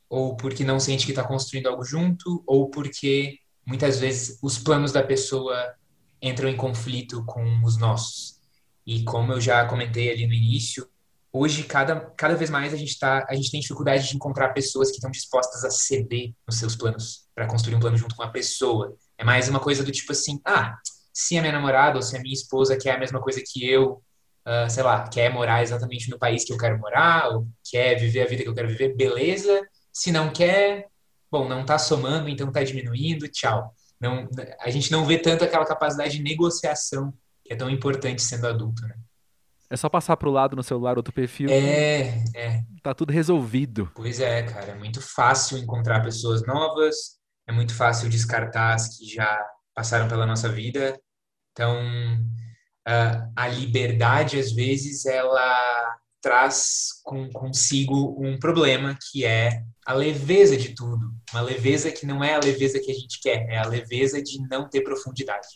ou 0.08 0.36
porque 0.36 0.64
não 0.64 0.78
sente 0.78 1.04
que 1.04 1.12
está 1.12 1.24
construindo 1.24 1.66
algo 1.66 1.84
junto, 1.84 2.42
ou 2.46 2.70
porque 2.70 3.40
muitas 3.66 3.98
vezes 3.98 4.38
os 4.40 4.56
planos 4.56 4.92
da 4.92 5.02
pessoa 5.02 5.74
entram 6.22 6.48
em 6.48 6.56
conflito 6.56 7.24
com 7.24 7.62
os 7.64 7.76
nossos. 7.76 8.40
E 8.86 9.02
como 9.02 9.32
eu 9.32 9.40
já 9.40 9.66
comentei 9.66 10.10
ali 10.10 10.26
no 10.26 10.32
início, 10.32 10.88
hoje 11.38 11.62
cada, 11.62 12.00
cada 12.16 12.34
vez 12.34 12.50
mais 12.50 12.74
a 12.74 12.76
gente 12.76 12.98
tá, 12.98 13.24
a 13.28 13.34
gente 13.34 13.50
tem 13.50 13.60
dificuldade 13.60 14.08
de 14.08 14.16
encontrar 14.16 14.48
pessoas 14.50 14.90
que 14.90 14.96
estão 14.96 15.10
dispostas 15.10 15.64
a 15.64 15.70
ceder 15.70 16.32
nos 16.46 16.58
seus 16.58 16.74
planos 16.74 17.26
para 17.34 17.46
construir 17.46 17.76
um 17.76 17.80
plano 17.80 17.96
junto 17.96 18.16
com 18.16 18.22
a 18.22 18.28
pessoa. 18.28 18.96
É 19.16 19.24
mais 19.24 19.48
uma 19.48 19.60
coisa 19.60 19.84
do 19.84 19.92
tipo 19.92 20.12
assim, 20.12 20.40
ah, 20.44 20.76
se 21.12 21.38
a 21.38 21.40
minha 21.40 21.52
namorada 21.52 21.96
ou 21.96 22.02
se 22.02 22.16
a 22.16 22.20
minha 22.20 22.34
esposa 22.34 22.76
quer 22.76 22.96
a 22.96 22.98
mesma 22.98 23.20
coisa 23.20 23.42
que 23.46 23.68
eu, 23.68 24.02
ah, 24.44 24.68
sei 24.68 24.82
lá, 24.82 25.06
quer 25.08 25.32
morar 25.32 25.62
exatamente 25.62 26.10
no 26.10 26.18
país 26.18 26.44
que 26.44 26.52
eu 26.52 26.58
quero 26.58 26.78
morar, 26.78 27.28
ou 27.28 27.46
quer 27.70 27.94
viver 27.96 28.22
a 28.22 28.26
vida 28.26 28.42
que 28.42 28.48
eu 28.48 28.54
quero 28.54 28.68
viver, 28.68 28.96
beleza. 28.96 29.66
Se 29.92 30.10
não 30.10 30.32
quer, 30.32 30.86
bom, 31.30 31.48
não 31.48 31.64
tá 31.64 31.78
somando, 31.78 32.28
então 32.28 32.50
tá 32.50 32.64
diminuindo, 32.64 33.28
tchau. 33.28 33.74
Não, 34.00 34.28
a 34.60 34.70
gente 34.70 34.90
não 34.90 35.04
vê 35.04 35.18
tanto 35.18 35.44
aquela 35.44 35.66
capacidade 35.66 36.16
de 36.16 36.22
negociação 36.22 37.12
que 37.44 37.52
é 37.52 37.56
tão 37.56 37.68
importante 37.68 38.22
sendo 38.22 38.46
adulto, 38.46 38.82
né? 38.82 38.94
É 39.70 39.76
só 39.76 39.88
passar 39.88 40.16
pro 40.16 40.30
lado 40.30 40.56
no 40.56 40.62
celular 40.62 40.96
outro 40.96 41.12
perfil, 41.12 41.50
É, 41.50 42.24
é, 42.34 42.62
tá 42.82 42.94
tudo 42.94 43.12
resolvido. 43.12 43.90
pois 43.94 44.18
é, 44.20 44.42
cara, 44.42 44.72
é 44.72 44.74
muito 44.74 45.00
fácil 45.00 45.58
encontrar 45.58 46.02
pessoas 46.02 46.44
novas, 46.46 47.18
é 47.46 47.52
muito 47.52 47.74
fácil 47.74 48.08
descartar 48.08 48.74
as 48.74 48.96
que 48.96 49.06
já 49.06 49.46
passaram 49.74 50.08
pela 50.08 50.24
nossa 50.26 50.48
vida. 50.48 50.98
Então, 51.52 51.76
ah, 52.86 53.28
a 53.36 53.48
liberdade, 53.48 54.38
às 54.38 54.52
vezes, 54.52 55.04
ela 55.04 55.96
traz 56.20 57.00
com, 57.04 57.30
consigo 57.30 58.16
um 58.18 58.38
problema 58.38 58.96
que 59.10 59.24
é 59.24 59.62
a 59.86 59.92
leveza 59.92 60.56
de 60.56 60.74
tudo. 60.74 61.12
Uma 61.32 61.42
leveza 61.42 61.90
que 61.92 62.06
não 62.06 62.24
é 62.24 62.34
a 62.34 62.40
leveza 62.40 62.80
que 62.80 62.90
a 62.90 62.94
gente 62.94 63.20
quer, 63.20 63.46
é 63.48 63.58
a 63.58 63.66
leveza 63.66 64.22
de 64.22 64.40
não 64.48 64.68
ter 64.68 64.80
profundidade. 64.82 65.46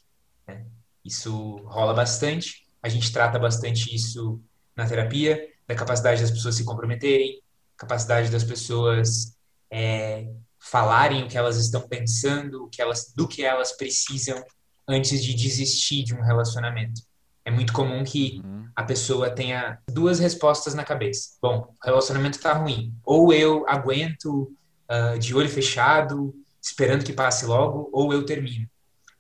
né? 0.46 0.64
Isso 1.04 1.56
rola 1.64 1.94
bastante, 1.94 2.61
a 2.82 2.88
gente 2.88 3.12
trata 3.12 3.38
bastante 3.38 3.94
isso 3.94 4.40
na 4.76 4.86
terapia, 4.86 5.48
da 5.66 5.74
capacidade 5.74 6.20
das 6.20 6.30
pessoas 6.30 6.54
se 6.56 6.64
comprometerem, 6.64 7.40
capacidade 7.76 8.30
das 8.30 8.44
pessoas 8.44 9.36
é, 9.70 10.28
falarem 10.58 11.24
o 11.24 11.28
que 11.28 11.36
elas 11.36 11.56
estão 11.56 11.80
pensando, 11.82 12.64
o 12.64 12.68
que 12.68 12.80
elas, 12.80 13.12
do 13.14 13.26
que 13.26 13.44
elas 13.44 13.72
precisam 13.72 14.42
antes 14.88 15.22
de 15.22 15.34
desistir 15.34 16.02
de 16.04 16.14
um 16.14 16.22
relacionamento. 16.22 17.00
É 17.44 17.50
muito 17.50 17.72
comum 17.72 18.04
que 18.04 18.40
Uhum. 18.44 18.68
a 18.76 18.84
pessoa 18.84 19.30
tenha 19.30 19.78
duas 19.88 20.18
respostas 20.20 20.74
na 20.74 20.84
cabeça. 20.84 21.30
Bom, 21.40 21.74
o 21.82 21.86
relacionamento 21.86 22.38
tá 22.38 22.52
ruim. 22.52 22.94
Ou 23.04 23.32
eu 23.32 23.64
aguento 23.68 24.52
ah, 24.88 25.16
de 25.18 25.34
olho 25.34 25.48
fechado, 25.48 26.34
esperando 26.60 27.04
que 27.04 27.12
passe 27.12 27.46
logo, 27.46 27.88
ou 27.92 28.12
eu 28.12 28.24
termino. 28.24 28.68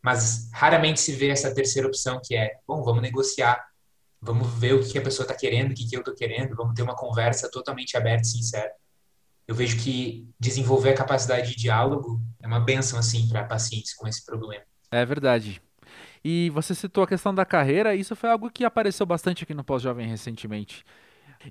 Mas 0.02 0.50
raramente 0.52 1.00
se 1.00 1.12
vê 1.12 1.28
essa 1.28 1.54
terceira 1.54 1.86
opção 1.86 2.20
que 2.22 2.34
é, 2.34 2.56
bom, 2.66 2.82
vamos 2.82 3.00
negociar, 3.02 3.64
vamos 4.20 4.52
ver 4.58 4.74
o 4.74 4.84
que 4.84 4.98
a 4.98 5.02
pessoa 5.02 5.24
está 5.24 5.34
querendo, 5.34 5.70
o 5.70 5.74
que 5.74 5.88
eu 5.94 6.00
estou 6.00 6.14
querendo, 6.14 6.56
vamos 6.56 6.74
ter 6.74 6.82
uma 6.82 6.96
conversa 6.96 7.50
totalmente 7.50 7.96
aberta 7.96 8.22
e 8.22 8.30
sincera. 8.30 8.72
Eu 9.46 9.54
vejo 9.54 9.82
que 9.82 10.28
desenvolver 10.38 10.90
a 10.90 10.94
capacidade 10.94 11.50
de 11.50 11.56
diálogo 11.56 12.20
é 12.40 12.46
uma 12.46 12.60
benção 12.60 12.98
assim 12.98 13.28
para 13.28 13.44
pacientes 13.44 13.94
com 13.94 14.06
esse 14.06 14.24
problema. 14.24 14.64
É 14.90 15.04
verdade. 15.04 15.60
E 16.24 16.50
você 16.50 16.74
citou 16.74 17.02
a 17.02 17.08
questão 17.08 17.34
da 17.34 17.44
carreira, 17.44 17.94
isso 17.94 18.14
foi 18.14 18.30
algo 18.30 18.50
que 18.50 18.64
apareceu 18.64 19.04
bastante 19.04 19.42
aqui 19.42 19.54
no 19.54 19.64
Pós-Jovem 19.64 20.06
recentemente. 20.06 20.84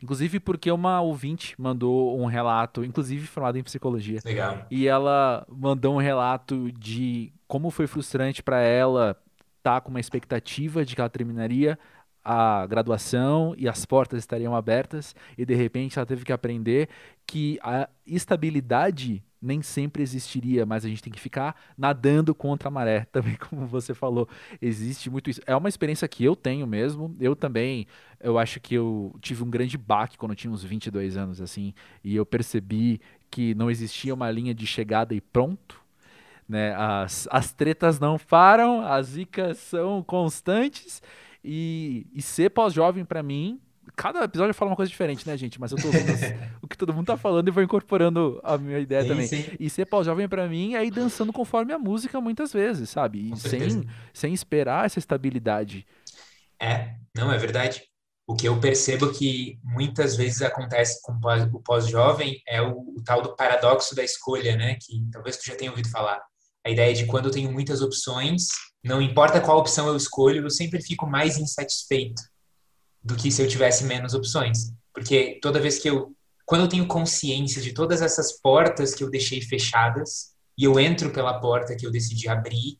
Inclusive 0.02 0.40
porque 0.40 0.72
uma 0.72 1.02
ouvinte 1.02 1.60
mandou 1.60 2.20
um 2.20 2.26
relato, 2.26 2.84
inclusive 2.84 3.26
formada 3.26 3.58
em 3.58 3.64
psicologia, 3.64 4.20
Legal. 4.24 4.66
e 4.70 4.88
ela 4.88 5.46
mandou 5.50 5.96
um 5.96 6.00
relato 6.00 6.72
de 6.74 7.34
como 7.48 7.70
foi 7.70 7.88
frustrante 7.88 8.44
para 8.44 8.62
ela 8.62 9.16
estar 9.58 9.82
com 9.82 9.90
uma 9.90 10.00
expectativa 10.00 10.86
de 10.86 10.96
que 10.96 11.02
ela 11.02 11.10
terminaria 11.10 11.78
a 12.24 12.66
graduação 12.68 13.54
e 13.58 13.68
as 13.68 13.86
portas 13.86 14.20
estariam 14.20 14.56
abertas, 14.56 15.16
e 15.38 15.46
de 15.46 15.56
repente 15.56 15.98
ela 15.98 16.06
teve 16.06 16.24
que 16.24 16.32
aprender 16.32 16.88
que 17.26 17.60
a 17.64 17.90
estabilidade 18.06 19.24
nem 19.42 19.62
sempre 19.62 20.04
existiria, 20.04 20.66
mas 20.66 20.86
a 20.86 20.90
gente 20.90 21.02
tem 21.02 21.12
que 21.12 21.20
ficar 21.20 21.56
nadando 21.78 22.36
contra 22.36 22.68
a 22.68 22.72
maré, 22.72 23.06
também 23.12 23.36
como 23.36 23.66
você 23.66 23.94
falou, 23.94 24.30
existe 24.62 25.10
muito 25.10 25.30
isso. 25.30 25.42
É 25.48 25.56
uma 25.56 25.70
experiência 25.70 26.08
que 26.08 26.24
eu 26.24 26.36
tenho 26.36 26.68
mesmo. 26.68 27.16
Eu 27.20 27.36
também, 27.36 27.88
eu 28.20 28.38
acho 28.38 28.60
que 28.60 28.76
eu 28.76 29.16
tive 29.20 29.44
um 29.44 29.50
grande 29.50 29.78
baque 29.78 30.18
quando 30.18 30.34
eu 30.34 30.36
tinha 30.36 30.52
uns 30.52 30.64
22 30.64 31.18
anos 31.18 31.42
assim, 31.42 31.74
e 32.04 32.16
eu 32.16 32.26
percebi 32.26 33.02
que 33.30 33.56
não 33.56 33.72
existia 33.72 34.14
uma 34.14 34.30
linha 34.30 34.54
de 34.54 34.68
chegada 34.68 35.16
e 35.16 35.22
pronto. 35.22 35.82
Né? 36.48 36.76
As, 36.76 37.28
as 37.32 37.54
tretas 37.54 38.00
não 38.00 38.20
param, 38.20 38.86
as 38.86 39.08
zicas 39.08 39.58
são 39.58 40.04
constantes 40.04 41.02
e, 41.44 42.06
e 42.14 42.22
ser 42.22 42.50
pós-jovem 42.50 43.06
pra 43.06 43.24
mim, 43.24 43.60
cada 44.02 44.24
episódio 44.24 44.50
eu 44.50 44.56
falo 44.56 44.72
uma 44.72 44.76
coisa 44.76 44.90
diferente, 44.90 45.28
né, 45.28 45.38
gente? 45.38 45.60
Mas 45.60 45.72
eu 45.72 45.78
tô 45.78 45.86
ouvindo 45.86 46.12
as- 46.12 46.22
o 46.60 46.68
que 46.68 46.76
todo 46.76 46.92
mundo 46.92 47.06
tá 47.06 47.16
falando 47.16 47.48
e 47.48 47.52
vou 47.52 47.62
incorporando 47.62 48.42
a 48.44 48.58
minha 48.58 48.80
ideia 48.80 49.06
também. 49.08 49.28
E 49.60 49.70
ser 49.70 49.86
pós-jovem 49.86 50.28
pra 50.28 50.48
mim 50.48 50.74
é 50.74 50.84
ir 50.84 50.90
dançando 50.90 51.32
conforme 51.32 51.72
a 51.72 51.78
música 51.78 52.20
muitas 52.20 52.52
vezes, 52.52 52.90
sabe? 52.90 53.32
E 53.32 53.38
sem, 53.38 53.88
sem 54.12 54.34
esperar 54.34 54.88
essa 54.88 54.98
estabilidade. 54.98 55.86
É, 56.60 56.96
não, 57.16 57.32
é 57.32 57.38
verdade. 57.38 57.84
O 58.26 58.36
que 58.36 58.48
eu 58.48 58.60
percebo 58.60 59.12
que 59.14 59.60
muitas 59.64 60.16
vezes 60.16 60.42
acontece 60.42 61.00
com 61.04 61.14
o 61.54 61.62
pós-jovem 61.62 62.42
é 62.48 62.60
o, 62.60 62.80
o, 62.80 63.04
tal 63.06 63.22
do 63.22 63.36
paradoxo 63.36 63.94
da 63.94 64.04
escolha, 64.04 64.56
né? 64.56 64.78
Que 64.82 65.06
talvez 65.12 65.38
tu 65.38 65.46
já 65.46 65.56
tenha 65.56 65.70
ouvido 65.70 65.90
falar. 65.90 66.20
A 66.66 66.72
ideia 66.72 66.92
de 66.96 67.06
quando 67.06 67.26
eu 67.26 67.32
tenho 67.32 67.52
muitas 67.52 67.82
opções, 67.82 68.48
não 68.84 69.00
importa 69.00 69.40
qual 69.40 69.60
opção 69.60 69.88
eu 69.88 69.96
escolho, 69.96 70.44
eu 70.44 70.50
sempre 70.50 70.82
fico 70.82 71.06
mais 71.06 71.38
insatisfeito 71.38 72.31
do 73.04 73.16
que 73.16 73.32
se 73.32 73.42
eu 73.42 73.48
tivesse 73.48 73.84
menos 73.84 74.14
opções. 74.14 74.74
Porque 74.94 75.40
toda 75.42 75.60
vez 75.60 75.80
que 75.80 75.90
eu. 75.90 76.16
Quando 76.46 76.62
eu 76.62 76.70
tenho 76.70 76.88
consciência 76.88 77.62
de 77.62 77.72
todas 77.72 78.02
essas 78.02 78.34
portas 78.42 78.94
que 78.94 79.04
eu 79.04 79.10
deixei 79.10 79.42
fechadas, 79.42 80.32
e 80.58 80.66
eu 80.66 80.80
entro 80.80 81.10
pela 81.12 81.40
porta 81.40 81.76
que 81.76 81.86
eu 81.86 81.92
decidi 81.92 82.28
abrir, 82.28 82.78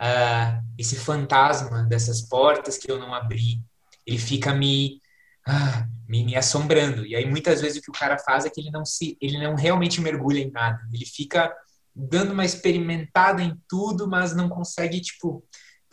uh, 0.00 0.62
esse 0.78 0.96
fantasma 0.96 1.82
dessas 1.84 2.22
portas 2.22 2.76
que 2.76 2.90
eu 2.90 2.98
não 2.98 3.14
abri, 3.14 3.62
ele 4.06 4.18
fica 4.18 4.54
me, 4.54 5.00
uh, 5.48 5.88
me, 6.08 6.24
me 6.24 6.36
assombrando. 6.36 7.06
E 7.06 7.16
aí 7.16 7.26
muitas 7.28 7.60
vezes 7.60 7.78
o 7.78 7.82
que 7.82 7.90
o 7.90 7.98
cara 7.98 8.18
faz 8.18 8.44
é 8.44 8.50
que 8.50 8.60
ele 8.60 8.70
não 8.70 8.84
se, 8.84 9.16
ele 9.20 9.38
não 9.38 9.54
realmente 9.54 10.00
mergulha 10.00 10.40
em 10.40 10.50
nada. 10.50 10.80
Ele 10.92 11.06
fica 11.06 11.52
dando 11.94 12.32
uma 12.32 12.44
experimentada 12.44 13.42
em 13.42 13.56
tudo, 13.68 14.06
mas 14.06 14.36
não 14.36 14.48
consegue 14.48 15.00
tipo, 15.00 15.42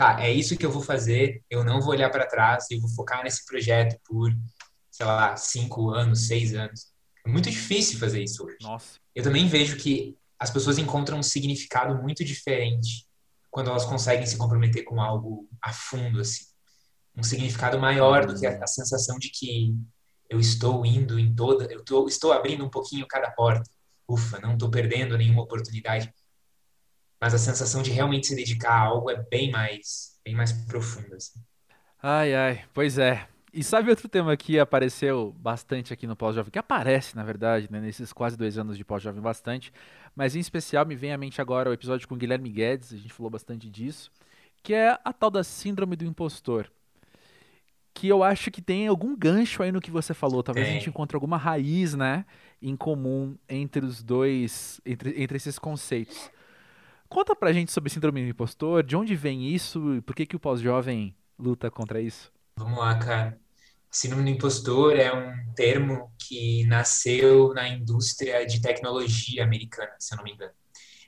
tá, 0.03 0.22
é 0.22 0.31
isso 0.31 0.57
que 0.57 0.65
eu 0.65 0.72
vou 0.72 0.81
fazer. 0.81 1.41
Eu 1.50 1.63
não 1.63 1.79
vou 1.79 1.91
olhar 1.91 2.10
para 2.10 2.27
trás. 2.27 2.65
Eu 2.69 2.81
vou 2.81 2.89
focar 2.89 3.24
nesse 3.24 3.45
projeto 3.45 3.98
por, 4.05 4.31
sei 4.91 5.05
lá, 5.05 5.36
cinco 5.38 5.89
anos, 5.89 6.27
seis 6.27 6.53
anos. 6.53 6.88
É 7.25 7.29
muito 7.29 7.50
difícil 7.50 7.98
fazer 8.00 8.22
isso 8.22 8.45
hoje. 8.45 8.57
Nossa. 8.62 9.00
Eu 9.15 9.24
também 9.24 9.48
vejo 9.48 9.77
que 9.77 10.17
as 10.38 10.50
pessoas 10.50 10.77
encontram 10.77 11.19
um 11.19 11.24
significado 11.24 11.95
muito 12.01 12.24
diferente 12.25 13.07
quando 13.50 13.69
elas 13.69 13.86
conseguem 13.86 14.25
se 14.25 14.36
comprometer 14.36 14.83
com 14.83 15.00
algo 15.00 15.48
a 15.62 15.72
fundo, 15.72 16.19
assim. 16.19 16.45
Um 17.15 17.24
significado 17.24 17.79
maior 17.79 18.25
do 18.25 18.38
que 18.38 18.45
a, 18.45 18.63
a 18.63 18.67
sensação 18.67 19.17
de 19.17 19.29
que 19.29 19.74
eu 20.29 20.39
estou 20.39 20.86
indo 20.86 21.19
em 21.19 21.33
toda, 21.33 21.72
eu 21.72 21.86
tô, 21.86 22.07
estou 22.07 22.33
abrindo 22.33 22.65
um 22.65 22.69
pouquinho 22.69 23.07
cada 23.07 23.29
porta. 23.31 23.69
Ufa, 24.10 24.39
não 24.39 24.53
estou 24.53 24.69
perdendo 24.69 25.17
nenhuma 25.17 25.43
oportunidade. 25.43 26.12
Mas 27.24 27.34
a 27.34 27.38
sensação 27.38 27.82
de 27.82 27.89
realmente 27.89 28.27
se 28.27 28.36
dedicar 28.36 28.74
a 28.74 28.80
algo 28.82 29.10
é 29.10 29.15
bem 29.15 29.50
mais, 29.50 30.20
bem 30.25 30.36
mais 30.36 30.51
profunda. 30.51 31.15
Assim. 31.15 31.39
Ai, 32.01 32.36
ai, 32.36 32.65
pois 32.74 32.98
é. 32.98 33.25
E 33.53 33.63
sabe 33.63 33.89
outro 33.89 34.10
tema 34.10 34.36
que 34.36 34.60
apareceu 34.60 35.34
bastante 35.39 35.94
aqui 35.94 36.06
no 36.06 36.18
Pós-Jovem, 36.18 36.51
que 36.51 36.60
aparece, 36.60 37.15
na 37.15 37.24
verdade, 37.24 37.70
né, 37.72 37.80
nesses 37.80 38.12
quase 38.12 38.36
dois 38.36 38.58
anos 38.58 38.77
de 38.77 38.84
Pós-Jovem 38.84 39.22
bastante, 39.22 39.72
mas 40.13 40.36
em 40.36 40.39
especial 40.42 40.86
me 40.86 40.98
vem 40.98 41.13
à 41.13 41.18
mente 41.18 41.39
agora 41.39 41.70
o 41.70 41.74
episódio 41.74 42.10
com 42.10 42.18
Guilherme 42.18 42.50
Guedes, 42.50 42.92
a 42.92 42.98
gente 42.98 43.13
falou 43.13 43.30
bastante 43.30 43.70
disso, 43.70 44.12
que 44.62 44.74
é 44.74 45.00
a 45.01 45.13
tal 45.13 45.32
da 45.32 45.46
síndrome 45.46 45.96
do 45.96 46.03
impostor. 46.03 46.70
Que 47.94 48.10
eu 48.10 48.22
acho 48.22 48.51
que 48.51 48.62
tem 48.62 48.86
algum 48.86 49.15
gancho 49.15 49.63
aí 49.63 49.72
no 49.72 49.80
que 49.80 49.92
você 49.92 50.13
falou. 50.13 50.44
Talvez 50.44 50.68
é. 50.68 50.72
a 50.72 50.74
gente 50.74 50.89
encontre 50.89 51.15
alguma 51.15 51.38
raiz, 51.38 51.94
né, 51.94 52.25
em 52.62 52.75
comum 52.75 53.38
entre 53.48 53.86
os 53.86 54.03
dois, 54.03 54.82
entre, 54.86 55.24
entre 55.24 55.38
esses 55.38 55.58
conceitos. 55.58 56.30
Conta 57.13 57.36
pra 57.36 57.53
gente 57.53 57.72
sobre 57.72 57.91
síndrome 57.91 58.24
do 58.24 58.29
impostor, 58.29 58.82
de 58.82 58.96
onde 58.96 59.15
vem 59.15 59.48
isso 59.48 59.98
e 59.98 60.01
por 60.01 60.15
que, 60.15 60.25
que 60.25 60.36
o 60.36 60.39
pós-jovem 60.39 61.15
luta 61.38 61.70
contra 61.70 62.01
isso? 62.01 62.32
Vamos 62.58 62.79
lá, 62.79 62.98
cara. 62.98 63.39
Síndrome 63.91 64.24
do 64.24 64.29
impostor 64.32 64.96
é 64.96 65.13
um 65.13 65.53
termo 65.53 66.12
que 66.17 66.65
nasceu 66.65 67.53
na 67.53 67.70
indústria 67.70 68.43
de 68.48 68.60
tecnologia 68.60 69.43
americana, 69.43 69.91
se 70.00 70.12
eu 70.12 70.17
não 70.17 70.24
me 70.24 70.32
engano. 70.32 70.53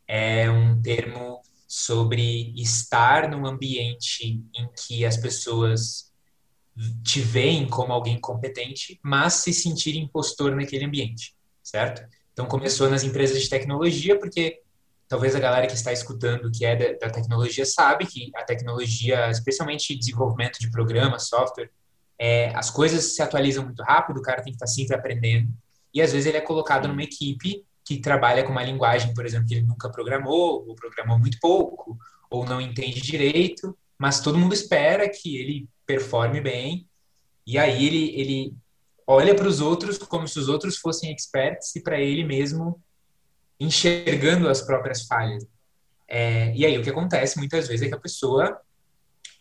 É 0.08 0.48
um 0.48 0.80
termo 0.80 1.42
sobre 1.68 2.54
estar 2.56 3.28
num 3.28 3.44
ambiente 3.48 4.44
em 4.54 4.70
que 4.78 5.04
as 5.04 5.18
pessoas 5.18 6.14
te 7.04 7.20
veem 7.20 7.68
como 7.68 7.92
alguém 7.92 8.20
competente, 8.20 9.00
mas 9.02 9.34
se 9.34 9.52
sentir 9.52 9.96
impostor 9.96 10.56
naquele 10.56 10.86
ambiente, 10.86 11.36
certo? 11.64 12.08
Então 12.32 12.46
começou 12.46 12.92
nas 12.92 13.04
empresas 13.04 13.42
de 13.42 13.50
tecnologia, 13.50 14.20
porque 14.20 14.62
talvez 15.08 15.36
a 15.36 15.40
galera 15.40 15.68
que 15.68 15.74
está 15.74 15.92
escutando 15.94 16.52
que 16.52 16.66
é 16.66 16.76
da, 16.76 17.08
da 17.08 17.14
tecnologia 17.14 17.66
sabe 17.66 18.06
que 18.06 18.32
a 18.36 18.44
tecnologia, 18.44 19.30
especialmente 19.30 19.98
desenvolvimento 19.98 20.60
de 20.60 20.72
programas, 20.72 21.28
software, 21.28 21.70
é, 22.18 22.56
as 22.56 22.70
coisas 22.70 23.16
se 23.16 23.22
atualizam 23.22 23.66
muito 23.66 23.84
rápido, 23.84 24.18
o 24.18 24.22
cara 24.22 24.42
tem 24.42 24.52
que 24.52 24.56
estar 24.56 24.68
sempre 24.68 24.96
aprendendo. 24.96 25.50
E 25.94 26.02
às 26.02 26.12
vezes 26.12 26.28
ele 26.28 26.38
é 26.38 26.42
colocado 26.42 26.88
numa 26.88 27.04
equipe 27.04 27.64
que 27.84 28.00
trabalha 28.00 28.44
com 28.44 28.52
uma 28.52 28.64
linguagem, 28.64 29.14
por 29.14 29.26
exemplo, 29.26 29.48
que 29.48 29.56
ele 29.56 29.66
nunca 29.66 29.90
programou, 29.90 30.68
ou 30.68 30.76
programou 30.76 31.20
muito 31.20 31.38
pouco, 31.40 31.98
ou 32.30 32.46
não 32.46 32.60
entende 32.60 33.02
direito, 33.02 33.78
mas 33.98 34.20
todo 34.20 34.38
mundo 34.38 34.54
espera 34.54 35.08
que 35.10 35.38
ele 35.38 35.70
performe 35.86 36.42
bem. 36.42 36.88
E 37.46 37.58
aí 37.58 37.86
ele, 37.86 38.20
ele 38.20 38.54
olha 39.06 39.36
para 39.36 39.48
os 39.48 39.62
outros 39.62 39.98
como 39.98 40.28
se 40.28 40.40
os 40.40 40.50
outros 40.50 40.78
fossem 40.78 41.14
experts 41.14 41.76
e 41.76 41.84
para 41.84 42.00
ele 42.00 42.24
mesmo 42.24 42.82
enxergando 43.60 44.50
as 44.50 44.62
próprias 44.62 45.06
falhas. 45.06 45.46
É, 46.08 46.56
e 46.56 46.66
aí 46.66 46.78
o 46.78 46.84
que 46.84 46.90
acontece 46.90 47.38
muitas 47.38 47.68
vezes 47.68 47.86
é 47.86 47.90
que 47.90 47.96
a 47.96 48.00
pessoa, 48.00 48.60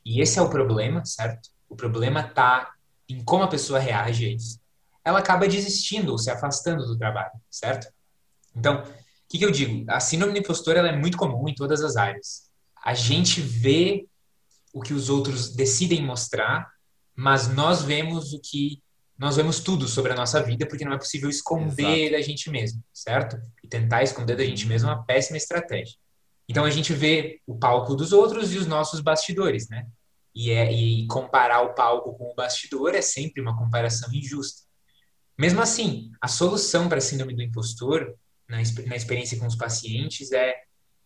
e 0.05 0.21
esse 0.21 0.39
é 0.39 0.43
o 0.43 0.49
problema, 0.49 1.05
certo? 1.05 1.55
o 1.75 1.77
problema 1.77 2.21
está 2.21 2.73
em 3.09 3.23
como 3.23 3.43
a 3.43 3.49
pessoa 3.49 3.79
reage 3.79 4.27
a 4.27 4.33
isso, 4.33 4.61
ela 5.05 5.19
acaba 5.19 5.47
desistindo 5.47 6.13
ou 6.13 6.19
se 6.19 6.31
afastando 6.31 6.87
do 6.87 6.97
trabalho, 6.97 7.33
certo? 7.51 7.93
Então, 8.57 8.83
o 8.83 8.87
que, 9.29 9.39
que 9.39 9.45
eu 9.45 9.51
digo? 9.51 9.85
A 9.91 10.01
síndrome 10.01 10.33
do 10.33 10.39
impostor 10.39 10.77
ela 10.77 10.89
é 10.89 10.97
muito 10.97 11.19
comum 11.19 11.47
em 11.49 11.55
todas 11.55 11.83
as 11.83 11.97
áreas. 11.97 12.49
A 12.83 12.95
gente 12.95 13.41
vê 13.41 14.07
o 14.73 14.81
que 14.81 14.95
os 14.95 15.11
outros 15.11 15.55
decidem 15.55 16.03
mostrar, 16.03 16.71
mas 17.15 17.49
nós 17.49 17.83
vemos 17.83 18.33
o 18.33 18.41
que 18.41 18.83
nós 19.17 19.37
vemos 19.37 19.61
tudo 19.61 19.87
sobre 19.87 20.13
a 20.13 20.17
nossa 20.17 20.43
vida 20.43 20.67
porque 20.67 20.85
não 20.85 20.93
é 20.93 20.99
possível 20.99 21.29
esconder 21.31 22.07
Exato. 22.07 22.13
da 22.13 22.21
gente 22.21 22.51
mesmo, 22.51 22.83
certo? 22.93 23.41
E 23.65 23.69
tentar 23.69 24.03
esconder 24.03 24.37
da 24.37 24.45
gente 24.45 24.67
mesmo 24.67 24.91
é 24.91 24.93
uma 24.93 25.05
péssima 25.05 25.39
estratégia. 25.39 25.97
Então 26.49 26.65
a 26.65 26.71
gente 26.71 26.93
vê 26.93 27.41
o 27.47 27.59
palco 27.59 27.97
dos 27.97 28.13
outros 28.13 28.53
e 28.53 28.59
os 28.59 28.67
nossos 28.67 29.01
bastidores, 29.01 29.69
né? 29.69 29.87
e, 30.35 30.51
é, 30.51 30.73
e 30.73 31.07
comparar 31.07 31.63
o 31.63 31.75
palco 31.75 32.17
com 32.17 32.31
o 32.31 32.35
bastidor 32.35 32.95
é 32.95 33.01
sempre 33.01 33.41
uma 33.41 33.57
comparação 33.57 34.13
injusta. 34.13 34.63
Mesmo 35.39 35.61
assim, 35.61 36.11
a 36.21 36.27
solução 36.27 36.89
para 36.89 36.99
a 36.99 37.01
síndrome 37.01 37.35
do 37.35 37.43
impostor, 37.43 38.15
na, 38.49 38.57
na 38.57 38.97
experiência 38.97 39.39
com 39.39 39.47
os 39.47 39.57
pacientes, 39.57 40.33
é 40.33 40.55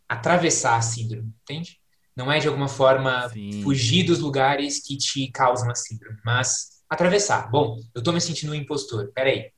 atravessar 0.09 0.77
a 0.77 0.83
síndrome, 0.83 1.33
entende? 1.43 1.79
Não 2.17 2.33
é 2.33 2.39
de 2.39 2.49
alguma 2.49 2.69
forma 2.69 3.29
Sim. 3.29 3.63
fugir 3.63 4.05
dos 4.05 4.19
lugares 4.19 4.83
que 4.85 4.97
te 4.97 5.31
causam 5.31 5.71
a 5.71 5.75
síndrome, 5.75 6.19
mas 6.25 6.83
atravessar. 6.89 7.51
Bom, 7.51 7.79
eu 7.95 7.99
estou 7.99 8.15
me 8.15 8.21
sentindo 8.21 8.53
um 8.53 8.55
impostor. 8.55 9.13
Peraí, 9.15 9.51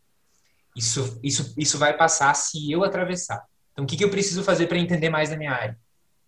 isso, 0.80 1.20
isso, 1.22 1.54
isso 1.56 1.78
vai 1.78 1.96
passar 1.96 2.34
se 2.34 2.70
eu 2.70 2.84
atravessar. 2.84 3.42
Então, 3.72 3.84
o 3.84 3.88
que, 3.88 3.96
que 3.96 4.04
eu 4.04 4.10
preciso 4.10 4.42
fazer 4.42 4.66
para 4.66 4.78
entender 4.78 5.08
mais 5.08 5.30
da 5.30 5.37
minha 5.37 5.52
área? 5.52 5.78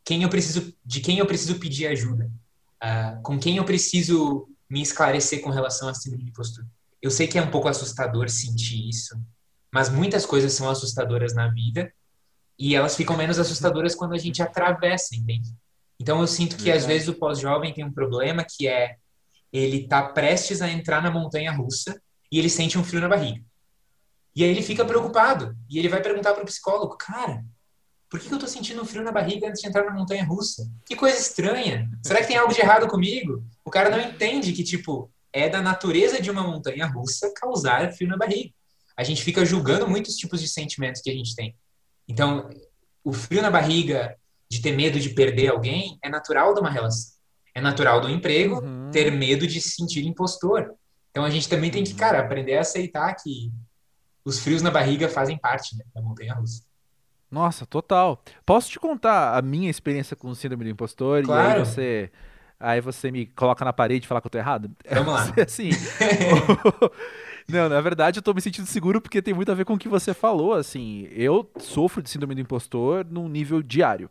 Quem 0.04 0.23
eu 0.23 0.28
preciso, 0.28 0.73
de 0.85 1.00
quem 1.00 1.18
eu 1.18 1.26
preciso 1.26 1.59
pedir 1.59 1.87
ajuda? 1.87 2.30
uh, 2.82 3.23
com 3.23 3.38
quem 3.38 3.56
eu 3.56 3.64
preciso 3.64 4.49
me 4.68 4.82
esclarecer 4.82 5.40
com 5.40 5.50
relação 5.50 5.88
à 5.88 5.94
síndrome 5.94 6.25
de 6.25 6.30
impostor. 6.30 6.64
Eu 7.00 7.11
sei 7.11 7.26
que 7.26 7.38
é 7.38 7.42
um 7.42 7.50
pouco 7.50 7.68
assustador 7.68 8.28
sentir 8.28 8.88
isso, 8.88 9.16
mas 9.73 9.88
muitas 9.88 10.26
coisas 10.26 10.52
são 10.52 10.68
assustadoras 10.68 11.35
na 11.35 11.49
vida 11.49 11.92
e 12.59 12.75
elas 12.75 12.97
ficam 12.97 13.16
menos 13.16 13.38
assustadoras 13.38 13.94
quando 13.94 14.14
a 14.14 14.18
gente 14.18 14.42
atravessa, 14.42 15.14
entende? 15.14 15.50
Então 16.00 16.21
eu 16.21 16.26
sinto 16.26 16.56
que 16.56 16.71
às 16.71 16.85
vezes 16.85 17.09
o 17.09 17.14
pós-jovem 17.14 17.73
tem 17.73 17.85
um 17.85 17.92
problema 17.92 18.44
que 18.49 18.66
é 18.66 18.97
ele 19.52 19.87
tá 19.87 20.02
prestes 20.02 20.62
a 20.62 20.71
entrar 20.71 21.02
na 21.02 21.11
montanha 21.11 21.52
russa 21.52 22.00
e 22.30 22.38
ele 22.38 22.49
sente 22.49 22.78
um 22.78 22.85
frio 22.85 23.00
na 23.00 23.09
barriga. 23.09 23.42
E 24.35 24.43
aí 24.43 24.51
ele 24.51 24.62
fica 24.62 24.85
preocupado 24.85 25.55
e 25.69 25.79
ele 25.79 25.89
vai 25.89 26.01
perguntar 26.01 26.33
para 26.33 26.43
o 26.43 26.47
psicólogo, 26.47 26.97
cara, 26.97 27.45
por 28.09 28.21
que 28.21 28.33
eu 28.33 28.39
tô 28.39 28.47
sentindo 28.47 28.85
frio 28.85 29.03
na 29.03 29.12
barriga 29.12 29.49
antes 29.49 29.61
de 29.61 29.69
entrar 29.69 29.85
na 29.85 29.93
montanha 29.93 30.25
russa? 30.25 30.71
Que 30.85 30.97
coisa 30.97 31.19
estranha. 31.19 31.91
Será 32.05 32.21
que 32.21 32.29
tem 32.29 32.37
algo 32.37 32.53
de 32.53 32.61
errado 32.61 32.87
comigo? 32.87 33.45
O 33.65 33.71
cara 33.71 33.91
não 33.91 34.01
entende 34.01 34.53
que, 34.53 34.62
tipo, 34.62 35.11
é 35.33 35.49
da 35.49 35.62
natureza 35.62 36.21
de 36.21 36.31
uma 36.31 36.43
montanha 36.43 36.87
russa 36.87 37.33
causar 37.35 37.93
frio 37.93 38.09
na 38.09 38.17
barriga. 38.17 38.53
A 38.97 39.03
gente 39.03 39.23
fica 39.23 39.45
julgando 39.45 39.89
muitos 39.89 40.17
tipos 40.17 40.41
de 40.41 40.49
sentimentos 40.49 41.01
que 41.01 41.11
a 41.11 41.15
gente 41.15 41.35
tem. 41.35 41.57
Então, 42.07 42.51
o 43.03 43.12
frio 43.12 43.41
na 43.41 43.51
barriga 43.51 44.17
de 44.51 44.61
ter 44.61 44.73
medo 44.73 45.01
de 45.01 45.11
perder 45.11 45.49
alguém 45.49 45.99
é 46.03 46.11
natural 46.11 46.53
de 46.53 46.61
uma 46.61 46.71
relação. 46.71 47.12
É 47.55 47.61
natural 47.61 48.01
do 48.01 48.11
emprego 48.11 48.62
uhum. 48.62 48.91
ter 48.91 49.11
medo 49.11 49.47
de 49.47 49.61
se 49.61 49.71
sentir 49.71 50.07
impostor. 50.07 50.75
Então 51.11 51.25
a 51.25 51.31
gente 51.31 51.49
também 51.49 51.71
tem 51.71 51.85
que, 51.85 51.95
cara, 51.95 52.21
aprender 52.21 52.59
a 52.59 52.61
aceitar 52.61 53.15
que 53.15 53.51
os 54.25 54.41
frios 54.41 54.62
na 54.62 54.71
barriga 54.71 55.09
fazem 55.09 55.37
parte 55.37 55.76
né, 55.76 55.85
da 55.95 56.00
montanha 56.00 56.35
russa. 56.35 56.62
Nossa, 57.31 57.64
total. 57.64 58.23
Posso 58.45 58.71
te 58.71 58.79
contar 58.79 59.37
a 59.37 59.43
minha 59.43 59.71
experiência 59.71 60.14
com 60.14 60.29
o 60.29 60.35
síndrome 60.35 60.64
do 60.64 60.71
impostor 60.71 61.25
claro. 61.25 61.49
e 61.49 61.52
aí 61.52 61.59
você 61.59 62.11
aí 62.61 62.81
você 62.81 63.11
me 63.11 63.26
coloca 63.26 63.64
na 63.64 63.73
parede 63.73 64.05
e 64.05 64.09
fala 64.09 64.21
que 64.21 64.26
eu 64.26 64.31
tô 64.31 64.38
errado? 64.38 64.71
Vamos 64.88 65.14
lá. 65.14 65.35
assim, 65.43 65.71
Não, 67.49 67.69
na 67.69 67.81
verdade 67.81 68.19
eu 68.19 68.23
tô 68.23 68.33
me 68.33 68.41
sentindo 68.41 68.67
seguro 68.67 69.00
porque 69.00 69.21
tem 69.21 69.35
muito 69.35 69.50
a 69.50 69.55
ver 69.55 69.64
com 69.64 69.75
o 69.75 69.79
que 69.79 69.88
você 69.88 70.14
falou, 70.14 70.52
assim. 70.52 71.09
Eu 71.11 71.50
sofro 71.59 72.02
de 72.02 72.11
síndrome 72.11 72.35
do 72.35 72.41
impostor 72.41 73.05
num 73.05 73.29
nível 73.29 73.62
diário. 73.62 74.09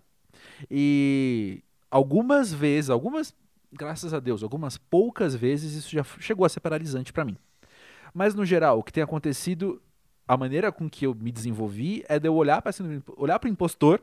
E 0.69 1.63
algumas 1.89 2.51
vezes, 2.51 2.89
algumas 2.89 3.33
graças 3.71 4.13
a 4.13 4.19
Deus, 4.19 4.43
algumas 4.43 4.77
poucas 4.77 5.33
vezes 5.33 5.73
isso 5.73 5.91
já 5.91 6.03
chegou 6.19 6.45
a 6.45 6.49
ser 6.49 6.59
paralisante 6.59 7.13
para 7.13 7.23
mim. 7.23 7.37
Mas 8.13 8.35
no 8.35 8.45
geral, 8.45 8.79
o 8.79 8.83
que 8.83 8.91
tem 8.91 9.03
acontecido, 9.03 9.81
a 10.27 10.37
maneira 10.37 10.71
com 10.71 10.89
que 10.89 11.05
eu 11.05 11.13
me 11.13 11.31
desenvolvi 11.31 12.03
é 12.07 12.19
de 12.19 12.27
eu 12.27 12.35
olhar 12.35 12.61
para 12.61 12.71
olhar 13.17 13.39
para 13.39 13.47
o 13.47 13.51
impostor 13.51 14.01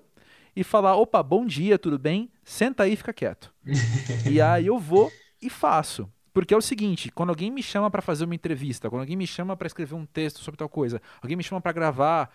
e 0.55 0.65
falar: 0.65 0.97
opa, 0.97 1.23
bom 1.23 1.47
dia, 1.47 1.79
tudo 1.79 1.99
bem? 1.99 2.31
Senta 2.45 2.83
aí 2.83 2.93
e 2.93 2.97
fica 2.97 3.13
quieto. 3.13 3.53
e 4.31 4.41
aí 4.41 4.67
eu 4.67 4.79
vou 4.79 5.11
e 5.41 5.49
faço. 5.49 6.11
Porque 6.33 6.55
é 6.55 6.57
o 6.57 6.63
seguinte, 6.63 7.11
quando 7.11 7.31
alguém 7.31 7.51
me 7.51 7.63
chama 7.63 7.91
para 7.91 8.03
fazer 8.03 8.25
uma 8.25 8.35
entrevista, 8.35 8.89
quando 8.89 9.01
alguém 9.01 9.17
me 9.17 9.27
chama 9.27 9.57
para 9.57 9.67
escrever 9.67 9.95
um 9.95 10.07
texto 10.07 10.39
sobre 10.41 10.59
tal 10.59 10.69
coisa, 10.69 11.01
alguém 11.21 11.37
me 11.37 11.43
chama 11.43 11.61
para 11.61 11.73
gravar, 11.73 12.31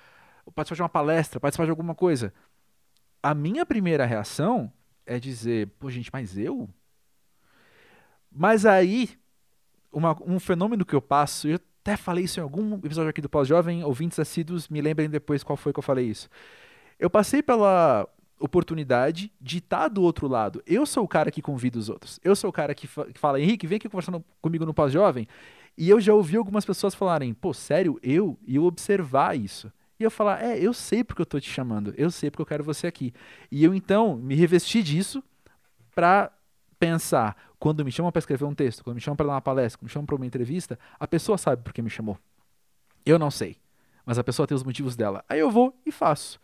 participar 0.54 0.75
de 0.75 0.82
uma 0.82 0.90
palestra, 0.90 1.40
participar 1.40 1.66
de 1.66 1.70
alguma 1.70 1.96
coisa, 1.96 2.34
a 3.22 3.34
minha 3.34 3.66
primeira 3.66 4.06
reação 4.06 4.72
é 5.06 5.20
dizer, 5.20 5.68
pô, 5.80 5.90
gente, 5.90 6.10
mas 6.12 6.38
eu? 6.38 6.70
Mas 8.30 8.66
aí, 8.66 9.12
uma, 9.92 10.18
um 10.25 10.40
fenômeno 10.40 10.86
que 10.86 10.94
eu 10.94 11.02
passo, 11.02 11.48
eu 11.48 11.60
até 11.84 11.98
falei 11.98 12.24
isso 12.24 12.40
em 12.40 12.44
algum 12.44 12.75
episódio 12.75 13.10
aqui 13.10 13.20
do 13.20 13.28
Pós-Jovem, 13.28 13.84
ouvintes 13.84 14.18
assíduos, 14.18 14.70
me 14.70 14.82
lembrem 14.82 15.10
depois 15.10 15.44
qual 15.44 15.58
foi 15.58 15.74
que 15.74 15.80
eu 15.80 15.84
falei 15.84 16.06
isso. 16.06 16.30
Eu 16.98 17.10
passei 17.10 17.44
pela 17.44 18.08
oportunidade 18.40 19.30
de 19.40 19.58
estar 19.58 19.90
do 19.90 20.02
outro 20.02 20.30
lado. 20.30 20.63
Eu 20.66 20.86
sou 20.86 21.04
o 21.04 21.08
cara 21.10 21.30
que 21.30 21.42
convida 21.42 21.78
os 21.78 21.90
outros. 21.90 22.22
Eu 22.24 22.38
sou 22.38 22.50
o 22.50 22.54
cara 22.54 22.74
que, 22.74 22.88
fa 22.88 23.06
que 23.08 23.20
fala, 23.20 23.38
Henrique, 23.38 23.68
vem 23.68 23.75
aqui 23.75 23.90
conversando 23.90 24.24
comigo 24.42 24.66
no 24.66 24.74
Pós-Jovem. 24.74 25.28
E 25.78 25.90
eu 25.90 26.00
já 26.00 26.13
ouvi 26.13 26.38
algumas 26.38 26.63
pessoas 26.63 26.96
falarem, 26.96 27.34
pô, 27.34 27.54
sério, 27.54 28.00
eu? 28.02 28.40
E 28.48 28.56
eu 28.56 28.63
observar 28.63 29.38
isso. 29.38 29.70
E 30.00 30.04
eu 30.06 30.12
falar, 30.12 30.42
é, 30.42 30.58
eu 30.58 30.74
sei 30.74 31.04
porque 31.04 31.22
eu 31.22 31.25
tô 31.25 31.38
te 31.38 31.50
chamando, 31.50 31.94
eu 31.98 32.10
sei 32.10 32.32
porque 32.32 32.44
eu 32.44 32.46
quero 32.46 32.63
você 32.63 32.88
aqui. 32.88 33.13
E 33.52 33.62
eu 33.62 33.75
então 33.75 34.16
me 34.16 34.36
revesti 34.36 34.82
disso 34.82 35.22
para 35.94 36.32
pensar, 36.80 37.36
quando 37.63 37.86
me 37.86 37.93
chamam 37.93 38.12
para 38.12 38.20
escrever 38.20 38.43
um 38.43 38.53
texto, 38.53 38.84
quando 38.84 38.96
me 38.96 39.01
chamam 39.01 39.15
para 39.15 39.25
dar 39.25 39.32
uma 39.36 39.41
palestra, 39.41 39.79
quando 39.79 39.88
me 39.88 39.93
chamam 39.93 40.05
para 40.05 40.17
uma 40.17 40.25
entrevista, 40.25 40.77
a 41.00 41.08
pessoa 41.08 41.38
sabe 41.38 41.63
por 41.63 41.72
que 41.72 41.82
me 41.82 41.89
chamou. 41.89 42.20
Eu 43.05 43.17
não 43.17 43.32
sei, 43.32 43.55
mas 44.05 44.20
a 44.20 44.24
pessoa 44.24 44.46
tem 44.46 44.53
os 44.53 44.65
motivos 44.65 44.98
dela. 44.98 45.24
Aí 45.29 45.39
eu 45.39 45.50
vou 45.50 45.74
e 45.86 45.89
faço. 45.89 46.41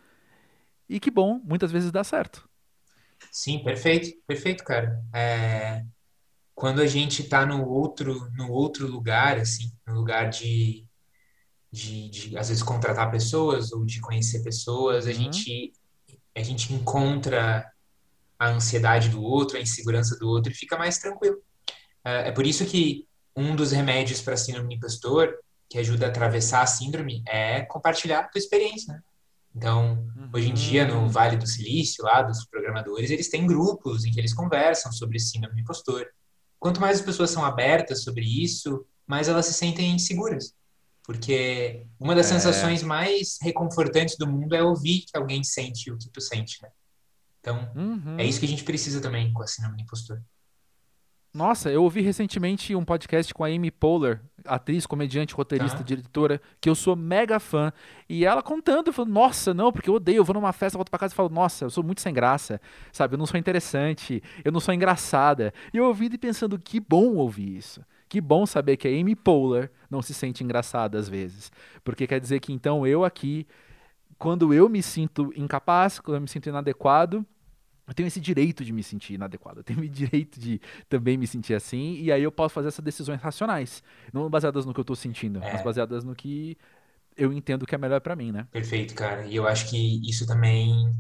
E 0.88 0.97
que 0.97 1.11
bom, 1.11 1.41
muitas 1.43 1.73
vezes 1.73 1.91
dá 1.91 2.05
certo. 2.05 2.47
Sim, 3.33 3.61
perfeito, 3.61 4.17
perfeito, 4.25 4.63
cara. 4.63 5.03
É, 5.13 5.83
quando 6.55 6.81
a 6.81 6.88
gente 6.88 7.23
está 7.23 7.45
no 7.45 7.67
outro, 7.67 8.31
no 8.38 8.49
outro 8.49 8.88
lugar, 8.88 9.39
assim, 9.39 9.73
no 9.85 9.95
lugar 9.95 10.29
de, 10.29 10.88
de, 11.69 12.09
de, 12.09 12.38
às 12.38 12.47
vezes 12.47 12.63
contratar 12.63 13.11
pessoas 13.11 13.73
ou 13.73 13.83
de 13.83 13.99
conhecer 13.99 14.41
pessoas, 14.41 15.05
a 15.05 15.09
uhum. 15.09 15.15
gente 15.15 15.73
a 16.33 16.41
gente 16.41 16.73
encontra 16.73 17.69
a 18.39 18.48
ansiedade 18.48 19.10
do 19.10 19.22
outro, 19.22 19.58
a 19.58 19.62
insegurança 19.62 20.17
do 20.17 20.27
outro 20.27 20.51
e 20.51 20.55
fica 20.55 20.77
mais 20.77 20.98
tranquilo. 20.98 21.38
É, 22.03 22.29
é 22.29 22.31
por 22.31 22.48
isso 22.48 22.65
que 22.65 23.05
um 23.36 23.55
dos 23.55 23.72
remédios 23.72 24.22
para 24.22 24.38
síndrome 24.38 24.69
do 24.69 24.75
impostor 24.75 25.36
que 25.69 25.77
ajuda 25.77 26.08
a 26.08 26.10
atravessar 26.10 26.63
a 26.63 26.67
síndrome 26.67 27.22
é 27.27 27.62
compartilhar 27.62 28.22
a 28.22 28.24
tua 28.24 28.39
experiência, 28.39 28.93
né? 28.93 29.01
Então, 29.55 30.08
hoje 30.34 30.50
em 30.50 30.53
dia, 30.53 30.88
no 30.88 31.01
uhum. 31.01 31.10
Vale 31.10 31.36
do 31.36 31.48
Silício, 31.48 32.03
lá 32.03 32.22
dos 32.22 32.46
programadores, 32.46 33.10
eles 33.10 33.29
têm 33.29 33.48
grupos 33.48 34.05
em 34.05 34.12
que 34.12 34.19
eles 34.19 34.34
conversam 34.34 34.91
sobre 34.91 35.19
síndrome 35.19 35.55
do 35.55 35.62
impostor. 35.62 36.08
Quanto 36.60 36.79
mais 36.79 37.00
as 37.00 37.05
pessoas 37.05 37.31
são 37.31 37.43
abertas 37.43 38.03
sobre 38.03 38.24
isso, 38.24 38.86
mais 39.08 39.27
elas 39.27 39.48
se 39.48 39.53
sentem 39.53 39.98
seguras. 39.98 40.53
Porque 41.03 41.86
uma 42.00 42.13
das 42.13 42.27
é... 42.27 42.34
sensações 42.36 42.84
mais 42.84 43.38
reconfortantes 43.41 44.15
do 44.17 44.27
mundo 44.27 44.55
é 44.55 44.62
ouvir 44.62 45.01
que 45.01 45.17
alguém 45.17 45.43
sente 45.43 45.91
o 45.91 45.98
que 45.98 46.10
tu 46.10 46.22
sente, 46.22 46.62
né? 46.62 46.69
Então, 47.39 47.72
uhum. 47.75 48.17
é 48.17 48.25
isso 48.25 48.39
que 48.39 48.46
a 48.46 48.50
gente 48.50 48.63
precisa 48.63 49.01
também 49.01 49.31
com 49.31 49.41
a 49.41 49.48
síndrome 49.48 49.77
do 49.77 49.84
impostor. 49.84 50.22
Nossa, 51.31 51.69
eu 51.69 51.84
ouvi 51.84 52.01
recentemente 52.01 52.74
um 52.74 52.84
podcast 52.84 53.31
com 53.36 53.43
a 53.43 53.48
Amy 53.48 53.69
Poehler, 53.69 54.19
atriz, 54.46 54.88
comediante, 54.88 55.36
roteirista, 55.36 55.77
tá. 55.77 55.84
diretora, 55.84 56.41
que 56.60 56.67
eu 56.67 56.74
sou 56.74 56.96
mega 56.96 57.39
fã. 57.39 57.72
E 58.10 58.25
ela 58.25 58.41
contando, 58.41 58.91
falando, 58.91 59.13
nossa, 59.13 59.53
não, 59.53 59.72
porque 59.72 59.91
eu 59.91 59.93
odeio, 59.93 60.17
eu 60.17 60.25
vou 60.25 60.34
numa 60.34 60.51
festa, 60.51 60.75
volto 60.75 60.89
pra 60.89 60.98
casa 60.98 61.13
e 61.13 61.15
falo, 61.15 61.29
nossa, 61.29 61.65
eu 61.65 61.69
sou 61.69 61.84
muito 61.84 62.01
sem 62.01 62.12
graça, 62.12 62.60
sabe? 62.91 63.13
Eu 63.13 63.19
não 63.19 63.28
sou 63.28 63.39
interessante, 63.39 64.23
eu 64.43 64.52
não 64.52 64.60
sou 64.60 64.73
engraçada. 64.73 65.54
E 65.71 65.78
eu 65.78 65.86
ouvi 65.86 66.10
e 66.12 66.17
pensando, 66.17 66.58
que 66.58 66.80
bom 66.80 67.13
ouvir 67.13 67.58
isso. 67.58 67.86
Que 68.10 68.19
bom 68.19 68.47
saber 68.47 68.75
que 68.78 68.88
a 68.88 68.91
Amy 68.91 69.15
Poehler 69.15 69.71
não 69.88 70.02
se 70.02 70.15
sente 70.15 70.43
engraçada 70.43 70.97
às 70.97 71.08
vezes. 71.08 71.52
Porque 71.84 72.08
quer 72.08 72.19
dizer 72.19 72.39
que 72.39 72.52
então 72.52 72.88
eu 72.88 73.06
aqui, 73.06 73.45
quando 74.19 74.53
eu 74.53 74.67
me 74.67 74.84
sinto 74.84 75.34
incapaz, 75.36 75.99
quando 75.99 76.17
eu 76.17 76.21
me 76.21 76.27
sinto 76.27 76.49
inadequado, 76.49 77.25
eu 77.88 77.93
tenho 77.93 78.05
esse 78.05 78.19
direito 78.19 78.63
de 78.63 78.71
me 78.71 78.84
sentir 78.84 79.13
inadequado, 79.13 79.62
eu 79.62 79.63
tenho 79.63 79.79
o 79.82 79.89
direito 79.89 80.39
de 80.39 80.62
também 80.88 81.17
me 81.17 81.25
sentir 81.25 81.55
assim, 81.55 81.95
e 81.95 82.12
aí 82.12 82.21
eu 82.21 82.32
posso 82.32 82.53
fazer 82.53 82.67
essas 82.67 82.84
decisões 82.84 83.21
racionais, 83.21 83.82
não 84.13 84.29
baseadas 84.29 84.65
no 84.65 84.73
que 84.73 84.79
eu 84.79 84.86
tô 84.86 84.95
sentindo, 84.95 85.41
é. 85.41 85.53
mas 85.53 85.63
baseadas 85.63 86.03
no 86.03 86.13
que 86.13 86.58
eu 87.17 87.34
entendo 87.34 87.65
que 87.65 87.73
é 87.73 87.77
melhor 87.77 88.01
para 88.01 88.15
mim, 88.15 88.32
né? 88.32 88.47
Perfeito, 88.51 88.93
cara. 88.93 89.25
E 89.25 89.36
eu 89.36 89.47
acho 89.47 89.69
que 89.69 90.01
isso 90.08 90.27
também 90.27 90.93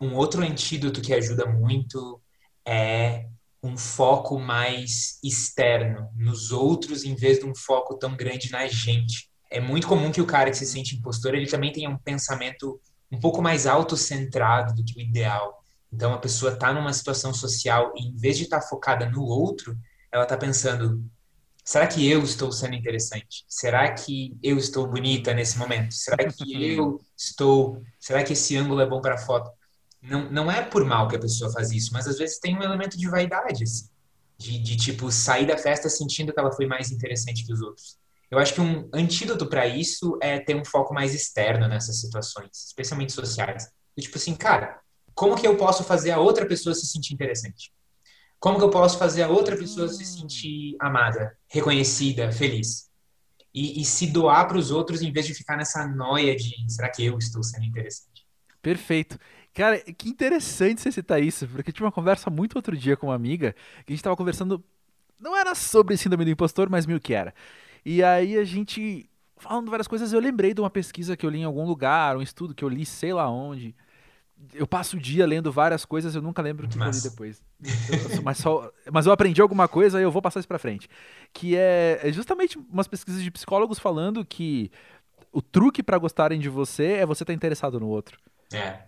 um 0.00 0.14
outro 0.14 0.42
antídoto 0.42 1.00
que 1.00 1.12
ajuda 1.12 1.46
muito 1.46 2.20
é 2.64 3.26
um 3.62 3.76
foco 3.76 4.38
mais 4.38 5.18
externo 5.24 6.08
nos 6.14 6.52
outros 6.52 7.04
em 7.04 7.14
vez 7.14 7.38
de 7.38 7.46
um 7.46 7.54
foco 7.54 7.98
tão 7.98 8.16
grande 8.16 8.50
na 8.50 8.66
gente. 8.66 9.28
É 9.50 9.60
muito 9.60 9.86
comum 9.86 10.10
que 10.10 10.20
o 10.20 10.26
cara 10.26 10.50
que 10.50 10.56
se 10.56 10.66
sente 10.66 10.96
impostor, 10.96 11.34
ele 11.34 11.46
também 11.46 11.72
tenha 11.72 11.88
um 11.88 11.98
pensamento 11.98 12.80
um 13.10 13.20
pouco 13.20 13.40
mais 13.40 13.66
autocentrado 13.66 14.74
do 14.74 14.84
que 14.84 14.98
o 14.98 15.02
ideal. 15.02 15.62
Então, 15.92 16.12
a 16.12 16.18
pessoa 16.18 16.52
está 16.52 16.72
numa 16.72 16.92
situação 16.92 17.32
social 17.32 17.92
e, 17.96 18.08
em 18.08 18.16
vez 18.16 18.36
de 18.36 18.44
estar 18.44 18.60
tá 18.60 18.66
focada 18.66 19.08
no 19.08 19.22
outro, 19.22 19.76
ela 20.12 20.24
está 20.24 20.36
pensando: 20.36 21.04
será 21.64 21.86
que 21.86 22.08
eu 22.08 22.22
estou 22.22 22.50
sendo 22.52 22.74
interessante? 22.74 23.44
Será 23.48 23.92
que 23.92 24.36
eu 24.42 24.58
estou 24.58 24.86
bonita 24.86 25.32
nesse 25.32 25.58
momento? 25.58 25.94
Será 25.94 26.24
que 26.30 26.74
eu 26.74 27.00
estou. 27.16 27.82
Será 28.00 28.22
que 28.22 28.32
esse 28.32 28.56
ângulo 28.56 28.80
é 28.80 28.86
bom 28.86 29.00
para 29.00 29.14
a 29.14 29.18
foto? 29.18 29.50
Não, 30.02 30.30
não 30.30 30.50
é 30.50 30.62
por 30.62 30.84
mal 30.84 31.08
que 31.08 31.16
a 31.16 31.20
pessoa 31.20 31.50
faz 31.52 31.72
isso, 31.72 31.92
mas 31.92 32.06
às 32.06 32.18
vezes 32.18 32.38
tem 32.38 32.56
um 32.56 32.62
elemento 32.62 32.96
de 32.96 33.08
vaidade, 33.08 33.64
assim, 33.64 33.88
de, 34.38 34.58
de 34.58 34.76
tipo 34.76 35.10
sair 35.10 35.46
da 35.46 35.58
festa 35.58 35.88
sentindo 35.88 36.32
que 36.32 36.38
ela 36.38 36.52
foi 36.52 36.66
mais 36.66 36.90
interessante 36.92 37.44
que 37.44 37.52
os 37.52 37.60
outros. 37.60 37.98
Eu 38.30 38.38
acho 38.38 38.54
que 38.54 38.60
um 38.60 38.88
antídoto 38.92 39.46
para 39.46 39.66
isso 39.66 40.18
é 40.20 40.38
ter 40.38 40.56
um 40.56 40.64
foco 40.64 40.92
mais 40.92 41.14
externo 41.14 41.68
nessas 41.68 42.00
situações, 42.00 42.50
especialmente 42.66 43.12
sociais. 43.12 43.70
tipo 43.98 44.16
assim, 44.16 44.34
cara, 44.34 44.80
como 45.14 45.36
que 45.36 45.46
eu 45.46 45.56
posso 45.56 45.84
fazer 45.84 46.10
a 46.10 46.18
outra 46.18 46.46
pessoa 46.46 46.74
se 46.74 46.86
sentir 46.86 47.14
interessante? 47.14 47.72
Como 48.38 48.58
que 48.58 48.64
eu 48.64 48.70
posso 48.70 48.98
fazer 48.98 49.22
a 49.22 49.28
outra 49.28 49.56
pessoa 49.56 49.88
se 49.88 50.04
sentir 50.04 50.76
amada, 50.80 51.36
reconhecida, 51.48 52.30
feliz? 52.30 52.90
E, 53.54 53.80
e 53.80 53.84
se 53.84 54.08
doar 54.08 54.46
para 54.46 54.58
os 54.58 54.70
outros 54.70 55.00
em 55.00 55.10
vez 55.10 55.26
de 55.26 55.32
ficar 55.32 55.56
nessa 55.56 55.86
noia 55.86 56.36
de 56.36 56.52
será 56.68 56.90
que 56.90 57.04
eu 57.04 57.16
estou 57.16 57.42
sendo 57.42 57.64
interessante? 57.64 58.26
Perfeito. 58.60 59.18
Cara, 59.54 59.80
que 59.80 60.10
interessante 60.10 60.82
você 60.82 60.92
citar 60.92 61.22
isso, 61.22 61.48
porque 61.48 61.70
eu 61.70 61.72
tive 61.72 61.86
uma 61.86 61.92
conversa 61.92 62.28
muito 62.28 62.56
outro 62.56 62.76
dia 62.76 62.94
com 62.94 63.06
uma 63.06 63.14
amiga, 63.14 63.54
que 63.54 63.90
a 63.90 63.92
gente 63.92 64.00
estava 64.00 64.16
conversando, 64.16 64.62
não 65.18 65.34
era 65.34 65.54
sobre 65.54 65.96
síndrome 65.96 66.26
do 66.26 66.30
impostor, 66.30 66.68
mas 66.68 66.84
meio 66.84 67.00
que 67.00 67.14
era. 67.14 67.32
E 67.88 68.02
aí 68.02 68.36
a 68.36 68.42
gente, 68.42 69.08
falando 69.36 69.70
várias 69.70 69.86
coisas, 69.86 70.12
eu 70.12 70.18
lembrei 70.18 70.52
de 70.52 70.60
uma 70.60 70.68
pesquisa 70.68 71.16
que 71.16 71.24
eu 71.24 71.30
li 71.30 71.38
em 71.38 71.44
algum 71.44 71.64
lugar, 71.64 72.16
um 72.16 72.22
estudo 72.22 72.52
que 72.52 72.64
eu 72.64 72.68
li 72.68 72.84
sei 72.84 73.12
lá 73.12 73.30
onde, 73.30 73.76
eu 74.52 74.66
passo 74.66 74.96
o 74.96 75.00
dia 75.00 75.24
lendo 75.24 75.52
várias 75.52 75.84
coisas, 75.84 76.12
eu 76.16 76.20
nunca 76.20 76.42
lembro 76.42 76.66
o 76.66 76.68
que 76.68 76.76
eu 76.76 76.84
li 76.84 77.00
depois. 77.00 77.40
mas, 78.24 78.38
só, 78.38 78.72
mas 78.92 79.06
eu 79.06 79.12
aprendi 79.12 79.40
alguma 79.40 79.68
coisa 79.68 80.00
e 80.00 80.02
eu 80.02 80.10
vou 80.10 80.20
passar 80.20 80.40
isso 80.40 80.48
pra 80.48 80.58
frente. 80.58 80.88
Que 81.32 81.54
é, 81.54 82.00
é 82.02 82.12
justamente 82.12 82.58
umas 82.58 82.88
pesquisas 82.88 83.22
de 83.22 83.30
psicólogos 83.30 83.78
falando 83.78 84.24
que 84.24 84.68
o 85.30 85.40
truque 85.40 85.80
para 85.80 85.96
gostarem 85.96 86.40
de 86.40 86.48
você 86.48 86.94
é 86.94 87.06
você 87.06 87.22
estar 87.22 87.32
tá 87.32 87.36
interessado 87.36 87.78
no 87.78 87.86
outro. 87.86 88.18
É. 88.52 88.80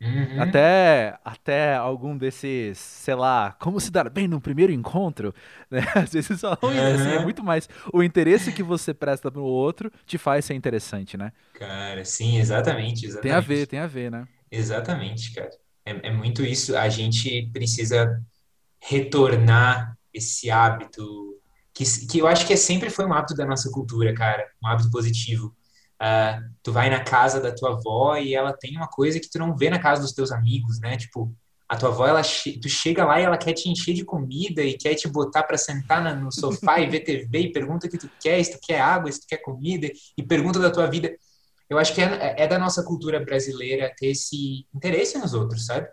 Uhum. 0.00 0.40
Até, 0.40 1.18
até 1.22 1.74
algum 1.74 2.16
desses, 2.16 2.78
sei 2.78 3.14
lá, 3.14 3.54
como 3.60 3.78
se 3.78 3.90
dar 3.90 4.08
bem 4.08 4.26
no 4.26 4.40
primeiro 4.40 4.72
encontro, 4.72 5.34
né? 5.70 5.80
Às 5.94 6.12
vezes 6.12 6.40
falam 6.40 6.58
uhum. 6.62 6.94
assim, 6.94 7.10
é 7.10 7.18
muito 7.18 7.44
mais 7.44 7.68
o 7.92 8.02
interesse 8.02 8.50
que 8.50 8.62
você 8.62 8.94
presta 8.94 9.30
pro 9.30 9.42
outro 9.44 9.92
te 10.06 10.16
faz 10.16 10.46
ser 10.46 10.54
interessante, 10.54 11.18
né? 11.18 11.32
Cara, 11.52 12.02
sim, 12.04 12.38
exatamente, 12.38 13.04
exatamente. 13.04 13.22
Tem 13.22 13.32
a 13.32 13.40
ver, 13.40 13.66
tem 13.66 13.78
a 13.78 13.86
ver, 13.86 14.10
né? 14.10 14.26
Exatamente, 14.50 15.34
cara. 15.34 15.50
É, 15.84 16.08
é 16.08 16.10
muito 16.10 16.42
isso. 16.42 16.76
A 16.76 16.88
gente 16.88 17.50
precisa 17.52 18.22
retornar 18.80 19.96
esse 20.14 20.50
hábito 20.50 21.38
que, 21.74 21.84
que 22.06 22.18
eu 22.18 22.26
acho 22.26 22.46
que 22.46 22.54
é, 22.54 22.56
sempre 22.56 22.88
foi 22.88 23.04
um 23.06 23.12
hábito 23.12 23.34
da 23.34 23.44
nossa 23.44 23.70
cultura, 23.70 24.14
cara, 24.14 24.46
um 24.62 24.66
hábito 24.66 24.90
positivo. 24.90 25.54
Uh, 26.00 26.50
tu 26.62 26.72
vai 26.72 26.88
na 26.88 27.04
casa 27.04 27.40
da 27.40 27.54
tua 27.54 27.72
avó 27.72 28.16
e 28.16 28.34
ela 28.34 28.52
tem 28.52 28.76
uma 28.76 28.88
coisa 28.88 29.20
que 29.20 29.28
tu 29.28 29.38
não 29.38 29.54
vê 29.54 29.68
na 29.68 29.78
casa 29.78 30.00
dos 30.00 30.12
teus 30.12 30.32
amigos, 30.32 30.80
né? 30.80 30.96
Tipo, 30.96 31.34
a 31.68 31.76
tua 31.76 31.90
avó, 31.90 32.06
ela 32.06 32.22
tu 32.22 32.68
chega 32.68 33.04
lá 33.04 33.20
e 33.20 33.24
ela 33.24 33.36
quer 33.36 33.52
te 33.52 33.68
encher 33.68 33.92
de 33.92 34.04
comida 34.04 34.62
e 34.62 34.78
quer 34.78 34.94
te 34.94 35.06
botar 35.06 35.42
para 35.42 35.58
sentar 35.58 36.16
no 36.16 36.32
sofá 36.32 36.80
e 36.80 36.88
ver 36.88 37.00
TV 37.00 37.38
e 37.38 37.52
pergunta 37.52 37.86
o 37.86 37.90
que 37.90 37.98
tu 37.98 38.10
quer, 38.20 38.42
se 38.42 38.52
tu 38.52 38.58
quer 38.66 38.80
água, 38.80 39.12
se 39.12 39.20
tu 39.20 39.26
quer 39.28 39.38
comida 39.38 39.88
e 40.16 40.22
pergunta 40.22 40.58
da 40.58 40.70
tua 40.70 40.86
vida 40.86 41.14
eu 41.70 41.78
acho 41.78 41.94
que 41.94 42.02
é, 42.02 42.34
é, 42.36 42.48
da 42.48 42.58
nossa 42.58 42.82
cultura 42.82 43.20
brasileira 43.20 43.94
ter 43.96 44.08
esse 44.08 44.66
interesse 44.74 45.16
nos 45.16 45.32
outros, 45.32 45.66
sabe? 45.66 45.86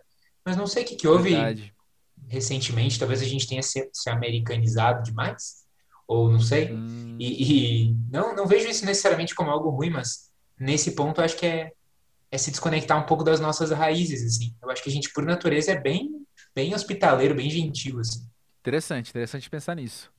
Mas 0.43 0.57
não 0.57 0.65
sei 0.65 0.83
o 0.83 0.85
que, 0.87 0.95
que 0.95 1.07
houve. 1.07 1.29
Verdade. 1.29 1.71
recentemente, 2.27 2.97
talvez 2.97 3.21
a 3.21 3.25
gente 3.25 3.47
tenha 3.47 3.61
se, 3.61 3.87
se 3.93 4.09
americanizado 4.09 5.03
demais, 5.03 5.66
ou 6.07 6.31
não 6.31 6.39
sei. 6.39 6.71
Hum. 6.71 7.17
E, 7.19 7.89
e, 7.89 7.95
não, 8.11 8.35
não 8.35 8.47
vejo 8.47 8.67
isso 8.67 8.85
necessariamente 8.85 9.35
como 9.35 9.51
algo 9.51 9.69
ruim, 9.69 9.89
mas 9.89 10.31
nesse 10.59 10.91
ponto 10.91 11.19
eu 11.19 11.25
acho 11.25 11.35
que 11.35 11.45
é, 11.45 11.71
é 12.31 12.37
se 12.37 12.51
desconectar 12.51 12.97
um 12.97 13.05
pouco 13.05 13.23
das 13.23 13.39
nossas 13.39 13.71
raízes, 13.71 14.23
assim. 14.23 14.55
Eu 14.61 14.69
acho 14.71 14.83
que 14.83 14.89
a 14.89 14.93
gente, 14.93 15.11
por 15.11 15.25
natureza, 15.25 15.71
é 15.71 15.79
bem, 15.79 16.25
bem 16.55 16.73
hospitaleiro, 16.73 17.35
bem 17.35 17.49
gentil, 17.49 17.99
assim. 17.99 18.25
Interessante, 18.61 19.09
interessante 19.09 19.49
pensar 19.49 19.75
nisso. 19.75 20.11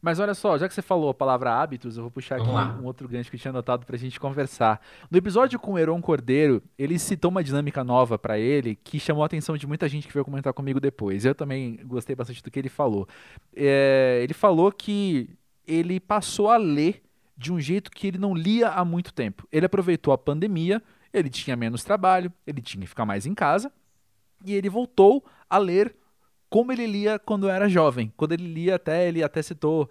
Mas 0.00 0.18
olha 0.20 0.34
só, 0.34 0.56
já 0.58 0.68
que 0.68 0.74
você 0.74 0.82
falou 0.82 1.10
a 1.10 1.14
palavra 1.14 1.52
hábitos, 1.52 1.96
eu 1.96 2.02
vou 2.02 2.10
puxar 2.10 2.38
Vamos 2.38 2.54
aqui 2.56 2.72
lá. 2.72 2.78
um 2.80 2.84
outro 2.84 3.08
gancho 3.08 3.30
que 3.30 3.36
eu 3.36 3.40
tinha 3.40 3.50
anotado 3.50 3.84
para 3.86 3.96
a 3.96 3.98
gente 3.98 4.18
conversar. 4.20 4.80
No 5.10 5.18
episódio 5.18 5.58
com 5.58 5.72
o 5.72 5.78
Heron 5.78 6.00
Cordeiro, 6.00 6.62
ele 6.78 6.98
citou 6.98 7.30
uma 7.30 7.42
dinâmica 7.42 7.82
nova 7.82 8.18
para 8.18 8.38
ele 8.38 8.76
que 8.76 8.98
chamou 9.00 9.22
a 9.22 9.26
atenção 9.26 9.56
de 9.56 9.66
muita 9.66 9.88
gente 9.88 10.06
que 10.06 10.12
veio 10.12 10.24
comentar 10.24 10.52
comigo 10.52 10.78
depois. 10.80 11.24
Eu 11.24 11.34
também 11.34 11.80
gostei 11.84 12.14
bastante 12.14 12.42
do 12.42 12.50
que 12.50 12.58
ele 12.58 12.68
falou. 12.68 13.08
É, 13.54 14.20
ele 14.22 14.34
falou 14.34 14.70
que 14.72 15.30
ele 15.66 15.98
passou 15.98 16.48
a 16.48 16.56
ler 16.56 17.02
de 17.36 17.52
um 17.52 17.60
jeito 17.60 17.90
que 17.90 18.06
ele 18.06 18.18
não 18.18 18.34
lia 18.34 18.68
há 18.70 18.84
muito 18.84 19.12
tempo. 19.12 19.46
Ele 19.52 19.66
aproveitou 19.66 20.12
a 20.12 20.18
pandemia, 20.18 20.82
ele 21.12 21.28
tinha 21.28 21.56
menos 21.56 21.84
trabalho, 21.84 22.32
ele 22.46 22.60
tinha 22.62 22.80
que 22.80 22.86
ficar 22.86 23.04
mais 23.04 23.26
em 23.26 23.34
casa, 23.34 23.70
e 24.44 24.54
ele 24.54 24.68
voltou 24.70 25.24
a 25.48 25.58
ler 25.58 25.94
como 26.48 26.72
ele 26.72 26.86
lia 26.86 27.18
quando 27.18 27.48
era 27.48 27.68
jovem. 27.68 28.12
Quando 28.16 28.32
ele 28.32 28.46
lia 28.46 28.76
até, 28.76 29.08
ele 29.08 29.22
até 29.22 29.42
citou 29.42 29.88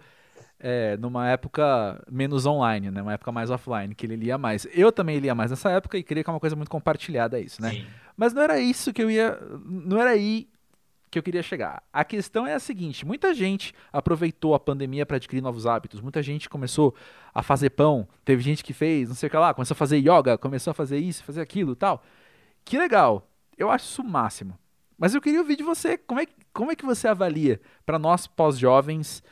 é, 0.58 0.96
numa 0.96 1.28
época 1.28 2.02
menos 2.10 2.46
online, 2.46 2.90
né? 2.90 3.02
Uma 3.02 3.14
época 3.14 3.30
mais 3.30 3.50
offline, 3.50 3.94
que 3.94 4.06
ele 4.06 4.16
lia 4.16 4.38
mais. 4.38 4.66
Eu 4.72 4.90
também 4.90 5.18
lia 5.18 5.34
mais 5.34 5.50
nessa 5.50 5.70
época 5.70 5.98
e 5.98 6.02
queria 6.02 6.24
que 6.24 6.30
é 6.30 6.32
uma 6.32 6.40
coisa 6.40 6.56
muito 6.56 6.70
compartilhada 6.70 7.38
isso, 7.38 7.60
né? 7.60 7.70
Sim. 7.70 7.86
Mas 8.16 8.32
não 8.32 8.42
era 8.42 8.58
isso 8.58 8.92
que 8.92 9.02
eu 9.02 9.10
ia. 9.10 9.38
Não 9.64 10.00
era 10.00 10.10
aí 10.10 10.48
que 11.10 11.18
eu 11.18 11.22
queria 11.22 11.42
chegar. 11.42 11.82
A 11.92 12.04
questão 12.04 12.46
é 12.46 12.54
a 12.54 12.58
seguinte: 12.58 13.04
muita 13.06 13.34
gente 13.34 13.74
aproveitou 13.92 14.54
a 14.54 14.60
pandemia 14.60 15.04
para 15.04 15.16
adquirir 15.16 15.42
novos 15.42 15.66
hábitos. 15.66 16.00
Muita 16.00 16.22
gente 16.22 16.48
começou 16.48 16.94
a 17.34 17.42
fazer 17.42 17.70
pão. 17.70 18.08
Teve 18.24 18.42
gente 18.42 18.64
que 18.64 18.72
fez, 18.72 19.08
não 19.08 19.16
sei 19.16 19.26
o 19.26 19.30
que 19.30 19.36
lá, 19.36 19.52
começou 19.52 19.74
a 19.74 19.76
fazer 19.76 19.98
yoga, 19.98 20.38
começou 20.38 20.70
a 20.70 20.74
fazer 20.74 20.98
isso, 20.98 21.22
fazer 21.22 21.40
aquilo, 21.40 21.76
tal. 21.76 22.02
Que 22.64 22.78
legal. 22.78 23.28
Eu 23.56 23.70
acho 23.70 23.84
isso 23.86 24.02
o 24.02 24.08
máximo. 24.08 24.58
Mas 24.98 25.14
eu 25.14 25.20
queria 25.20 25.40
ouvir 25.40 25.56
de 25.56 25.62
você, 25.62 25.98
como 25.98 26.20
é, 26.20 26.26
como 26.52 26.70
é 26.70 26.76
que 26.76 26.86
você 26.86 27.06
avalia 27.06 27.60
para 27.84 27.98
nós 27.98 28.26
pós-jovens 28.26 29.22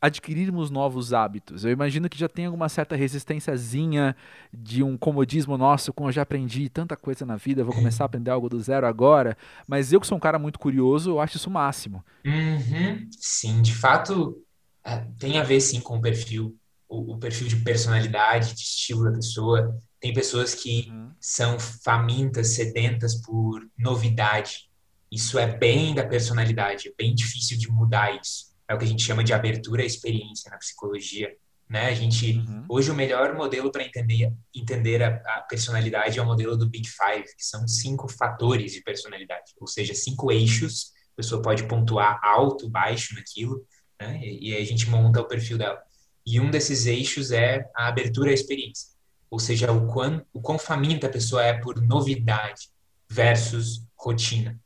adquirirmos 0.00 0.70
novos 0.70 1.12
hábitos? 1.12 1.64
Eu 1.64 1.72
imagino 1.72 2.08
que 2.08 2.18
já 2.18 2.28
tem 2.28 2.46
alguma 2.46 2.68
certa 2.68 2.94
resistênciazinha 2.94 4.16
de 4.52 4.82
um 4.82 4.96
comodismo 4.96 5.58
nosso, 5.58 5.92
com 5.92 6.08
eu 6.08 6.12
já 6.12 6.22
aprendi 6.22 6.68
tanta 6.68 6.96
coisa 6.96 7.26
na 7.26 7.36
vida, 7.36 7.64
vou 7.64 7.74
começar 7.74 8.04
a 8.04 8.06
aprender 8.10 8.30
algo 8.30 8.48
do 8.48 8.60
zero 8.60 8.86
agora, 8.86 9.36
mas 9.66 9.92
eu 9.92 10.00
que 10.00 10.06
sou 10.06 10.16
um 10.16 10.20
cara 10.20 10.38
muito 10.38 10.58
curioso, 10.58 11.10
eu 11.10 11.20
acho 11.20 11.36
isso 11.36 11.50
o 11.50 11.52
máximo. 11.52 12.04
Uhum. 12.24 13.08
Sim, 13.18 13.60
de 13.62 13.74
fato, 13.74 14.40
é, 14.84 15.04
tem 15.18 15.38
a 15.38 15.42
ver 15.42 15.60
sim 15.60 15.80
com 15.80 15.98
o 15.98 16.00
perfil, 16.00 16.56
o, 16.88 17.14
o 17.14 17.18
perfil 17.18 17.48
de 17.48 17.56
personalidade, 17.56 18.54
de 18.54 18.62
estilo 18.62 19.04
da 19.04 19.12
pessoa. 19.12 19.76
Tem 20.00 20.14
pessoas 20.14 20.54
que 20.54 20.88
uhum. 20.88 21.10
são 21.20 21.58
famintas, 21.58 22.54
sedentas 22.54 23.20
por 23.20 23.68
novidade, 23.76 24.69
isso 25.10 25.38
é 25.38 25.46
bem 25.46 25.94
da 25.94 26.06
personalidade, 26.06 26.88
é 26.88 26.92
bem 26.96 27.14
difícil 27.14 27.58
de 27.58 27.68
mudar 27.70 28.14
isso. 28.20 28.50
É 28.68 28.74
o 28.74 28.78
que 28.78 28.84
a 28.84 28.88
gente 28.88 29.02
chama 29.02 29.24
de 29.24 29.32
abertura 29.32 29.82
à 29.82 29.86
experiência 29.86 30.48
na 30.50 30.56
psicologia. 30.56 31.34
Né? 31.68 31.86
A 31.86 31.94
gente 31.94 32.32
uhum. 32.32 32.64
hoje 32.68 32.90
o 32.90 32.94
melhor 32.94 33.34
modelo 33.34 33.70
para 33.70 33.84
entender 33.84 34.32
entender 34.54 35.02
a, 35.02 35.08
a, 35.08 35.40
personalidade 35.42 36.18
é 36.18 36.22
o 36.22 36.26
modelo 36.26 36.56
do 36.56 36.68
Big 36.68 36.88
Five, 36.88 37.24
que 37.36 37.44
são 37.44 37.66
cinco 37.66 38.08
fatores 38.08 38.72
de 38.72 38.82
personalidade, 38.82 39.52
ou 39.60 39.66
seja, 39.66 39.94
cinco 39.94 40.30
eixos. 40.30 40.92
A 41.12 41.16
pessoa 41.16 41.42
pode 41.42 41.66
pontuar 41.66 42.20
alto, 42.22 42.68
baixo 42.68 43.14
naquilo, 43.14 43.64
né? 44.00 44.20
e, 44.22 44.50
e 44.50 44.54
aí 44.56 44.62
a 44.62 44.66
gente 44.66 44.88
monta 44.88 45.20
o 45.20 45.28
perfil 45.28 45.58
dela. 45.58 45.80
E 46.26 46.38
um 46.38 46.50
desses 46.50 46.86
eixos 46.86 47.32
é 47.32 47.68
a 47.74 47.88
abertura 47.88 48.30
à 48.30 48.34
experiência, 48.34 48.90
ou 49.28 49.38
seja, 49.38 49.72
o 49.72 49.86
quão, 49.86 50.24
o 50.32 50.40
quão 50.40 50.58
faminta 50.58 51.06
a 51.06 51.10
pessoa 51.10 51.42
é 51.44 51.54
por 51.54 51.80
novidade 51.80 52.68
versus 53.08 53.84
rotina. 53.96 54.58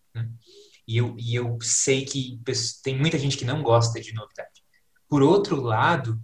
E, 0.87 0.97
eu, 0.97 1.15
e 1.19 1.35
eu 1.35 1.59
sei 1.61 2.05
que 2.05 2.39
tem 2.83 2.99
muita 2.99 3.19
gente 3.19 3.37
que 3.37 3.45
não 3.45 3.63
gosta 3.63 4.01
de 4.01 4.13
novidade. 4.13 4.63
Por 5.09 5.23
outro 5.23 5.61
lado, 5.61 6.21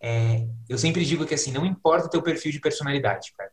é, 0.00 0.46
eu 0.68 0.78
sempre 0.78 1.04
digo 1.04 1.26
que 1.26 1.34
assim, 1.34 1.52
não 1.52 1.66
importa 1.66 2.06
o 2.06 2.10
teu 2.10 2.22
perfil 2.22 2.52
de 2.52 2.60
personalidade, 2.60 3.32
cara. 3.36 3.50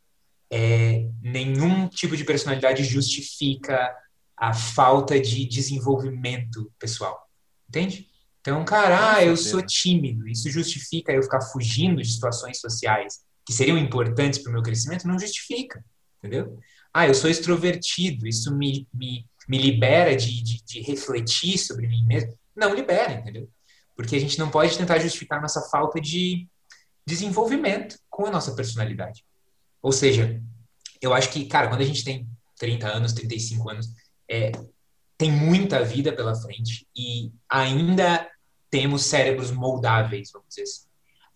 É, 0.50 1.10
nenhum 1.22 1.90
tipo 1.90 2.16
de 2.16 2.24
personalidade 2.24 2.84
justifica 2.84 3.94
a 4.38 4.54
falta 4.54 5.20
de 5.20 5.46
desenvolvimento 5.46 6.72
pessoal. 6.80 7.28
Entende? 7.68 8.08
Então, 8.40 8.64
cara, 8.64 9.16
ah, 9.16 9.26
eu 9.26 9.36
sou 9.36 9.62
tímido. 9.62 10.26
Isso 10.28 10.50
justifica 10.50 11.12
eu 11.12 11.22
ficar 11.22 11.42
fugindo 11.42 12.02
de 12.02 12.10
situações 12.10 12.60
sociais 12.62 13.20
que 13.46 13.52
seriam 13.52 13.78
importantes 13.78 14.40
para 14.40 14.50
o 14.50 14.54
meu 14.54 14.64
crescimento? 14.64 15.08
Não 15.08 15.20
justifica, 15.20 15.84
entendeu? 16.18 16.58
Ah, 16.94 17.08
eu 17.08 17.14
sou 17.14 17.30
extrovertido. 17.30 18.26
Isso 18.26 18.56
me, 18.56 18.88
me 18.94 19.26
me 19.48 19.58
libera 19.58 20.16
de, 20.16 20.42
de, 20.44 20.64
de 20.64 20.82
refletir 20.82 21.58
sobre 21.58 21.88
mim 21.88 22.04
mesmo. 22.06 22.38
Não 22.56 22.74
libera, 22.74 23.14
entendeu? 23.14 23.50
Porque 23.96 24.16
a 24.16 24.20
gente 24.20 24.38
não 24.38 24.50
pode 24.50 24.78
tentar 24.78 25.00
justificar 25.00 25.42
nossa 25.42 25.62
falta 25.70 26.00
de 26.02 26.48
desenvolvimento 27.06 27.98
com 28.10 28.26
a 28.26 28.32
nossa 28.32 28.54
personalidade. 28.54 29.24
Ou 29.82 29.92
seja, 29.92 30.42
eu 31.02 31.14
acho 31.14 31.30
que, 31.30 31.46
cara, 31.46 31.68
quando 31.68 31.82
a 31.82 31.86
gente 31.86 32.04
tem 32.04 32.28
30 32.60 32.88
anos, 32.88 33.14
35 33.14 33.70
anos, 33.70 33.88
é, 34.30 34.52
tem 35.18 35.32
muita 35.32 35.84
vida 35.84 36.12
pela 36.14 36.36
frente 36.36 36.88
e 36.96 37.32
ainda 37.50 38.30
temos 38.70 39.06
cérebros 39.06 39.52
moldáveis, 39.52 40.30
vamos 40.32 40.50
dizer 40.50 40.64
assim. 40.64 40.88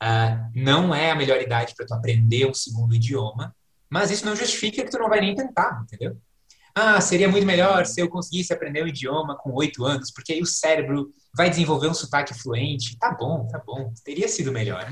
Uh, 0.01 0.51
não 0.55 0.93
é 0.93 1.11
a 1.11 1.15
melhor 1.15 1.39
idade 1.39 1.75
para 1.75 1.85
tu 1.85 1.93
aprender 1.93 2.47
um 2.47 2.53
segundo 2.53 2.95
idioma, 2.95 3.55
mas 3.89 4.09
isso 4.09 4.25
não 4.25 4.35
justifica 4.35 4.83
que 4.83 4.89
tu 4.89 4.97
não 4.97 5.09
vai 5.09 5.21
nem 5.21 5.35
tentar, 5.35 5.83
entendeu? 5.83 6.17
Ah, 6.73 6.99
seria 7.01 7.27
muito 7.27 7.45
melhor 7.45 7.85
se 7.85 8.01
eu 8.01 8.09
conseguisse 8.09 8.53
aprender 8.53 8.81
o 8.81 8.85
um 8.85 8.87
idioma 8.87 9.37
com 9.37 9.51
oito 9.53 9.85
anos, 9.85 10.11
porque 10.11 10.33
aí 10.33 10.41
o 10.41 10.45
cérebro 10.45 11.13
vai 11.35 11.49
desenvolver 11.49 11.87
um 11.87 11.93
sotaque 11.93 12.33
fluente. 12.33 12.97
Tá 12.97 13.11
bom, 13.11 13.47
tá 13.47 13.61
bom, 13.65 13.93
teria 14.03 14.27
sido 14.27 14.51
melhor. 14.51 14.85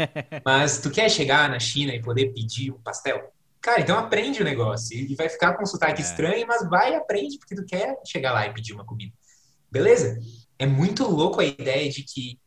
Mas 0.44 0.78
tu 0.78 0.90
quer 0.90 1.10
chegar 1.10 1.48
na 1.48 1.58
China 1.58 1.94
e 1.94 2.02
poder 2.02 2.32
pedir 2.32 2.70
um 2.72 2.78
pastel? 2.78 3.32
Cara, 3.60 3.80
então 3.80 3.98
aprende 3.98 4.40
o 4.40 4.44
negócio. 4.44 4.96
E 4.96 5.14
vai 5.14 5.28
ficar 5.28 5.54
com 5.54 5.64
um 5.64 5.66
sotaque 5.66 6.00
é. 6.00 6.04
estranho, 6.04 6.46
mas 6.46 6.68
vai 6.68 6.92
e 6.92 6.94
aprende, 6.94 7.36
porque 7.36 7.56
tu 7.56 7.64
quer 7.64 7.98
chegar 8.06 8.32
lá 8.32 8.46
e 8.46 8.54
pedir 8.54 8.72
uma 8.72 8.84
comida. 8.84 9.12
Beleza? 9.70 10.20
É 10.56 10.66
muito 10.66 11.04
louco 11.04 11.40
a 11.40 11.44
ideia 11.44 11.90
de 11.90 12.04
que 12.04 12.38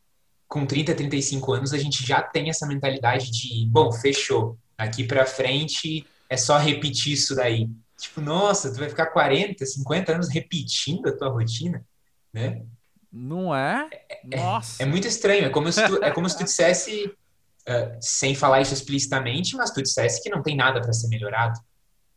com 0.48 0.64
30, 0.64 0.94
35 0.94 1.52
anos 1.52 1.72
a 1.74 1.78
gente 1.78 2.04
já 2.04 2.22
tem 2.22 2.48
essa 2.48 2.66
mentalidade 2.66 3.30
de, 3.30 3.66
bom, 3.68 3.92
fechou. 3.92 4.58
Aqui 4.78 5.04
para 5.04 5.26
frente 5.26 6.06
é 6.28 6.36
só 6.36 6.56
repetir 6.56 7.12
isso 7.12 7.34
daí. 7.34 7.68
Tipo, 8.00 8.20
nossa, 8.20 8.72
tu 8.72 8.78
vai 8.78 8.88
ficar 8.88 9.06
40, 9.06 9.64
50 9.64 10.12
anos 10.12 10.28
repetindo 10.28 11.08
a 11.08 11.16
tua 11.16 11.28
rotina, 11.28 11.84
né? 12.32 12.64
Não 13.12 13.54
é? 13.54 13.88
é, 13.92 14.20
é 14.30 14.36
nossa. 14.36 14.82
É, 14.82 14.86
é, 14.86 14.88
muito 14.88 15.06
estranho. 15.06 15.44
É 15.44 15.50
como 15.50 15.70
se 15.72 15.86
tu, 15.86 16.02
é 16.02 16.10
como 16.10 16.28
se 16.28 16.38
tu 16.38 16.44
dissesse, 16.44 17.06
uh, 17.06 17.98
sem 18.00 18.34
falar 18.34 18.60
isso 18.60 18.72
explicitamente, 18.72 19.56
mas 19.56 19.70
tu 19.70 19.82
dissesse 19.82 20.22
que 20.22 20.30
não 20.30 20.42
tem 20.42 20.56
nada 20.56 20.80
para 20.80 20.92
ser 20.92 21.08
melhorado, 21.08 21.58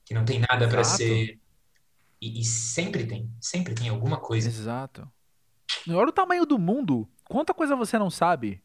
que 0.06 0.14
não 0.14 0.24
tem 0.24 0.40
nada 0.40 0.68
para 0.68 0.84
ser. 0.84 1.40
E, 2.22 2.40
e, 2.40 2.44
sempre 2.46 3.06
tem, 3.06 3.30
sempre 3.42 3.74
tem 3.74 3.90
alguma 3.90 4.18
coisa. 4.18 4.48
Exato. 4.48 5.12
E 5.86 5.92
olha 5.92 6.10
o 6.10 6.14
tamanho 6.14 6.46
do 6.46 6.58
mundo. 6.58 7.10
Quanta 7.26 7.54
coisa 7.54 7.76
você 7.76 7.98
não 7.98 8.10
sabe. 8.10 8.64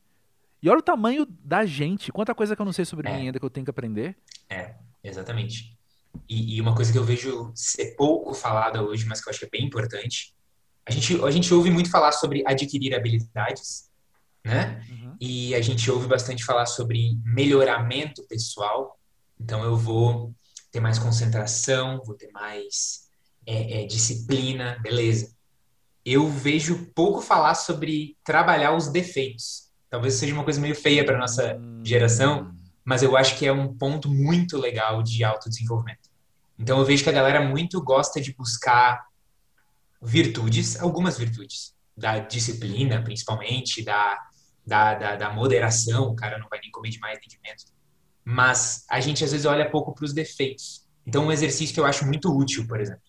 E 0.63 0.69
olha 0.69 0.79
o 0.79 0.83
tamanho 0.83 1.27
da 1.27 1.65
gente. 1.65 2.13
Quanta 2.13 2.35
coisa 2.35 2.55
que 2.55 2.63
eu 2.63 2.67
não 2.67 2.73
sei 2.73 2.85
sobre 2.85 3.09
é. 3.09 3.13
mim 3.17 3.27
ainda 3.27 3.39
que 3.39 3.45
eu 3.45 3.51
tenho 3.51 3.65
que 3.65 3.71
aprender. 3.71 4.17
É, 4.49 4.75
exatamente. 5.03 5.78
E, 6.29 6.57
e, 6.57 6.61
uma 6.61 6.75
coisa 6.75 6.93
que 6.93 6.99
eu 6.99 7.05
vejo 7.05 7.53
ser 7.55 7.95
pouco 7.97 8.35
falada 8.35 8.83
hoje, 8.83 9.05
mas 9.07 9.21
que 9.21 9.29
eu 9.29 9.31
acho 9.31 9.41
que 9.41 9.47
é 9.47 9.51
bem 9.51 9.65
importante, 9.65 10.35
a 10.87 10.91
gente, 10.91 11.23
a 11.23 11.31
gente 11.31 11.53
ouve 11.53 11.71
muito 11.71 11.91
falar 11.91 12.13
sobre 12.13 12.43
adquirir 12.47 12.95
habilidades, 12.95 13.91
né? 14.45 14.83
Uhum. 14.89 15.17
E 15.21 15.55
a 15.55 15.61
gente 15.61 15.91
ouve 15.91 16.07
bastante 16.07 16.45
falar 16.45 16.65
sobre 16.65 17.19
melhoramento 17.25 18.27
pessoal. 18.27 18.99
Então 19.39 19.63
eu 19.63 19.77
vou 19.77 20.33
ter 20.73 20.81
mais 20.81 20.99
concentração, 20.99 22.03
vou 22.05 22.15
ter 22.15 22.31
mais 22.33 23.09
é, 23.47 23.83
é, 23.83 23.87
disciplina, 23.87 24.79
beleza. 24.83 25.35
Eu 26.05 26.29
vejo 26.29 26.91
pouco 26.95 27.21
falar 27.21 27.55
sobre 27.55 28.17
trabalhar 28.25 28.75
os 28.75 28.89
defeitos. 28.89 29.69
Talvez 29.91 30.15
seja 30.15 30.35
uma 30.35 30.45
coisa 30.45 30.61
meio 30.61 30.75
feia 30.75 31.05
para 31.05 31.19
nossa 31.19 31.59
geração, 31.85 32.43
hum. 32.43 32.55
mas 32.85 33.03
eu 33.03 33.17
acho 33.17 33.37
que 33.39 33.47
é 33.47 33.53
um 33.53 33.75
ponto 33.75 34.09
muito 34.09 34.57
legal 34.57 35.03
de 35.03 35.23
autodesenvolvimento. 35.25 36.08
Então 36.59 36.79
eu 36.79 36.85
vejo 36.85 37.05
que 37.05 37.11
a 37.11 37.13
galera 37.13 37.41
muito 37.41 37.81
gosta 37.83 38.21
de 38.21 38.35
buscar 38.35 39.07
virtudes, 40.03 40.81
algumas 40.81 41.19
virtudes, 41.19 41.75
da 41.97 42.19
disciplina, 42.19 43.03
principalmente, 43.03 43.85
da, 43.85 44.19
da, 44.67 44.95
da, 44.95 45.17
da 45.17 45.31
moderação, 45.33 46.09
o 46.09 46.17
cara 46.17 46.39
não 46.39 46.49
vai 46.49 46.61
nem 46.61 46.71
comer 46.71 46.91
demais 46.91 47.19
nem 47.19 47.29
de 47.29 47.39
menos. 47.43 47.67
Mas 48.25 48.85
a 48.89 49.01
gente 49.01 49.25
às 49.25 49.33
vezes 49.33 49.47
olha 49.47 49.69
pouco 49.69 49.95
para 49.95 50.05
os 50.05 50.13
defeitos. 50.13 50.87
Então 51.07 51.27
um 51.27 51.33
exercício 51.33 51.75
que 51.75 51.81
eu 51.81 51.87
acho 51.87 52.05
muito 52.07 52.37
útil, 52.37 52.67
por 52.67 52.81
exemplo. 52.81 53.03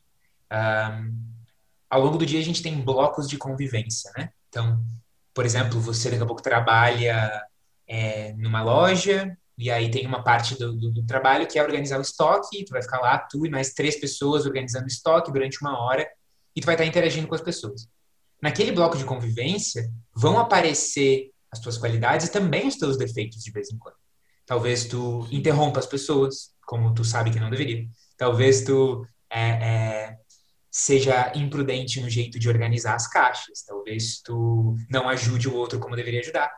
Um, 0.52 1.30
ao 1.90 2.02
longo 2.02 2.18
do 2.18 2.26
dia 2.26 2.40
a 2.40 2.44
gente 2.44 2.62
tem 2.62 2.80
blocos 2.82 3.28
de 3.28 3.38
convivência, 3.38 4.12
né? 4.18 4.32
Então, 4.48 4.84
por 5.34 5.46
exemplo, 5.46 5.80
você 5.80 6.10
daqui 6.10 6.24
a 6.24 6.26
pouco 6.26 6.42
trabalha 6.42 7.44
é, 7.88 8.34
numa 8.34 8.64
loja 8.64 9.38
e 9.60 9.70
aí 9.70 9.92
tem 9.92 10.08
uma 10.08 10.24
parte 10.24 10.58
do, 10.58 10.72
do, 10.72 10.90
do, 10.90 11.06
trabalho 11.06 11.46
que 11.46 11.60
é 11.60 11.62
organizar 11.62 12.00
o 12.00 12.02
estoque, 12.02 12.64
tu 12.64 12.70
vai 12.70 12.82
ficar 12.82 13.02
lá, 13.02 13.18
tu 13.18 13.46
e 13.46 13.50
mais 13.50 13.74
três 13.74 14.00
pessoas 14.00 14.46
organizando 14.46 14.86
o 14.86 14.88
estoque 14.88 15.34
durante 15.34 15.62
uma 15.62 15.78
hora 15.78 16.08
e 16.56 16.62
tu 16.62 16.66
vai 16.66 16.76
estar 16.76 16.86
interagindo 16.86 17.28
com 17.28 17.36
as 17.36 17.42
pessoas. 17.42 17.86
Naquele 18.42 18.72
bloco 18.72 18.98
de 18.98 19.04
convivência 19.04 19.92
vão 20.16 20.40
aparecer 20.40 21.32
as 21.52 21.60
tuas 21.60 21.78
qualidades 21.78 22.28
e 22.28 22.32
também 22.32 22.70
os 22.70 22.78
teus 22.78 22.98
defeitos 22.98 23.44
de 23.44 23.52
vez 23.52 23.70
em 23.70 23.78
quando. 23.78 23.98
Talvez 24.46 24.86
tu 24.86 25.28
interrompa 25.30 25.80
as 25.80 25.86
pessoas, 25.86 26.52
como 26.66 26.94
tu 26.94 27.04
sabe 27.04 27.30
que 27.30 27.40
não 27.40 27.50
deveria. 27.50 27.86
Talvez 28.18 28.64
tu 28.64 29.06
é, 29.30 29.42
é, 29.42 30.18
seja 30.72 31.34
imprudente 31.36 32.00
no 32.00 32.10
jeito 32.10 32.40
de 32.40 32.48
organizar 32.48 32.96
as 32.96 33.08
caixas. 33.10 33.62
Talvez 33.68 34.22
tu 34.22 34.78
não 34.90 35.10
ajude 35.10 35.50
o 35.50 35.54
outro 35.54 35.80
como 35.80 35.98
deveria 35.98 36.22
ajudar. 36.22 36.50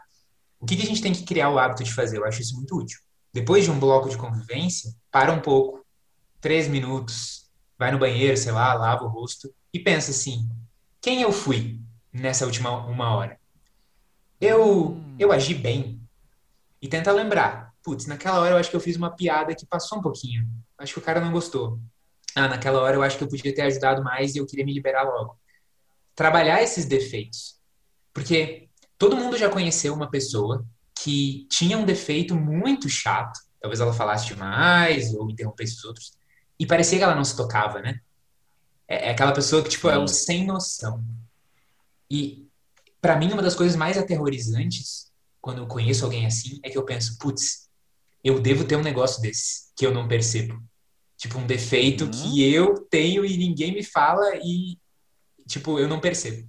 O 0.61 0.65
que, 0.65 0.75
que 0.75 0.83
a 0.83 0.85
gente 0.85 1.01
tem 1.01 1.11
que 1.11 1.23
criar 1.23 1.49
o 1.49 1.57
hábito 1.57 1.83
de 1.83 1.91
fazer? 1.91 2.17
Eu 2.17 2.25
acho 2.25 2.41
isso 2.41 2.55
muito 2.55 2.77
útil. 2.77 2.99
Depois 3.33 3.63
de 3.63 3.71
um 3.71 3.79
bloco 3.79 4.07
de 4.07 4.17
convivência, 4.17 4.93
para 5.09 5.33
um 5.33 5.41
pouco, 5.41 5.83
três 6.39 6.67
minutos, 6.67 7.49
vai 7.79 7.91
no 7.91 7.97
banheiro, 7.97 8.37
sei 8.37 8.51
lá, 8.51 8.73
lava 8.75 9.03
o 9.03 9.07
rosto 9.07 9.51
e 9.73 9.79
pensa 9.79 10.11
assim: 10.11 10.47
quem 11.01 11.23
eu 11.23 11.31
fui 11.31 11.79
nessa 12.13 12.45
última 12.45 12.85
uma 12.85 13.15
hora? 13.15 13.39
Eu, 14.39 15.01
eu 15.17 15.31
agi 15.31 15.55
bem? 15.55 15.99
E 16.79 16.87
tenta 16.87 17.11
lembrar: 17.11 17.73
putz, 17.83 18.05
naquela 18.05 18.39
hora 18.39 18.53
eu 18.53 18.57
acho 18.57 18.69
que 18.69 18.75
eu 18.75 18.81
fiz 18.81 18.95
uma 18.95 19.15
piada 19.15 19.55
que 19.55 19.65
passou 19.65 19.97
um 19.97 20.01
pouquinho. 20.01 20.47
Acho 20.77 20.93
que 20.93 20.99
o 20.99 21.03
cara 21.03 21.19
não 21.19 21.31
gostou. 21.31 21.79
Ah, 22.35 22.47
naquela 22.47 22.79
hora 22.81 22.95
eu 22.95 23.03
acho 23.03 23.17
que 23.17 23.23
eu 23.23 23.27
podia 23.27 23.53
ter 23.53 23.63
ajudado 23.63 24.03
mais 24.03 24.35
e 24.35 24.37
eu 24.37 24.45
queria 24.45 24.65
me 24.65 24.73
liberar 24.73 25.03
logo. 25.03 25.37
Trabalhar 26.15 26.61
esses 26.61 26.85
defeitos. 26.85 27.59
Porque 28.13 28.69
Todo 29.01 29.17
mundo 29.17 29.35
já 29.35 29.49
conheceu 29.49 29.95
uma 29.95 30.11
pessoa 30.11 30.63
que 31.03 31.47
tinha 31.49 31.75
um 31.75 31.83
defeito 31.83 32.35
muito 32.35 32.87
chato, 32.87 33.39
talvez 33.59 33.79
ela 33.79 33.91
falasse 33.91 34.27
demais 34.27 35.11
ou 35.15 35.27
interrompesse 35.27 35.77
os 35.77 35.83
outros, 35.85 36.13
e 36.59 36.67
parecia 36.67 36.99
que 36.99 37.03
ela 37.03 37.15
não 37.15 37.23
se 37.23 37.35
tocava, 37.35 37.81
né? 37.81 37.99
É, 38.87 39.07
é 39.07 39.09
aquela 39.09 39.31
pessoa 39.31 39.63
que, 39.63 39.69
tipo, 39.69 39.89
é 39.89 39.97
o 39.97 40.07
sem 40.07 40.45
noção. 40.45 41.03
E, 42.11 42.47
para 43.01 43.15
mim, 43.15 43.31
uma 43.31 43.41
das 43.41 43.55
coisas 43.55 43.75
mais 43.75 43.97
aterrorizantes 43.97 45.11
quando 45.41 45.63
eu 45.63 45.65
conheço 45.65 46.05
alguém 46.05 46.27
assim 46.27 46.59
é 46.61 46.69
que 46.69 46.77
eu 46.77 46.85
penso, 46.85 47.17
putz, 47.17 47.67
eu 48.23 48.39
devo 48.39 48.65
ter 48.65 48.75
um 48.75 48.83
negócio 48.83 49.19
desse 49.19 49.71
que 49.75 49.83
eu 49.83 49.91
não 49.91 50.07
percebo. 50.07 50.61
Tipo, 51.17 51.39
um 51.39 51.47
defeito 51.47 52.03
uhum. 52.03 52.11
que 52.11 52.43
eu 52.53 52.75
tenho 52.87 53.25
e 53.25 53.35
ninguém 53.35 53.73
me 53.73 53.83
fala 53.83 54.35
e, 54.43 54.77
tipo, 55.47 55.79
eu 55.79 55.87
não 55.87 55.99
percebo. 55.99 56.47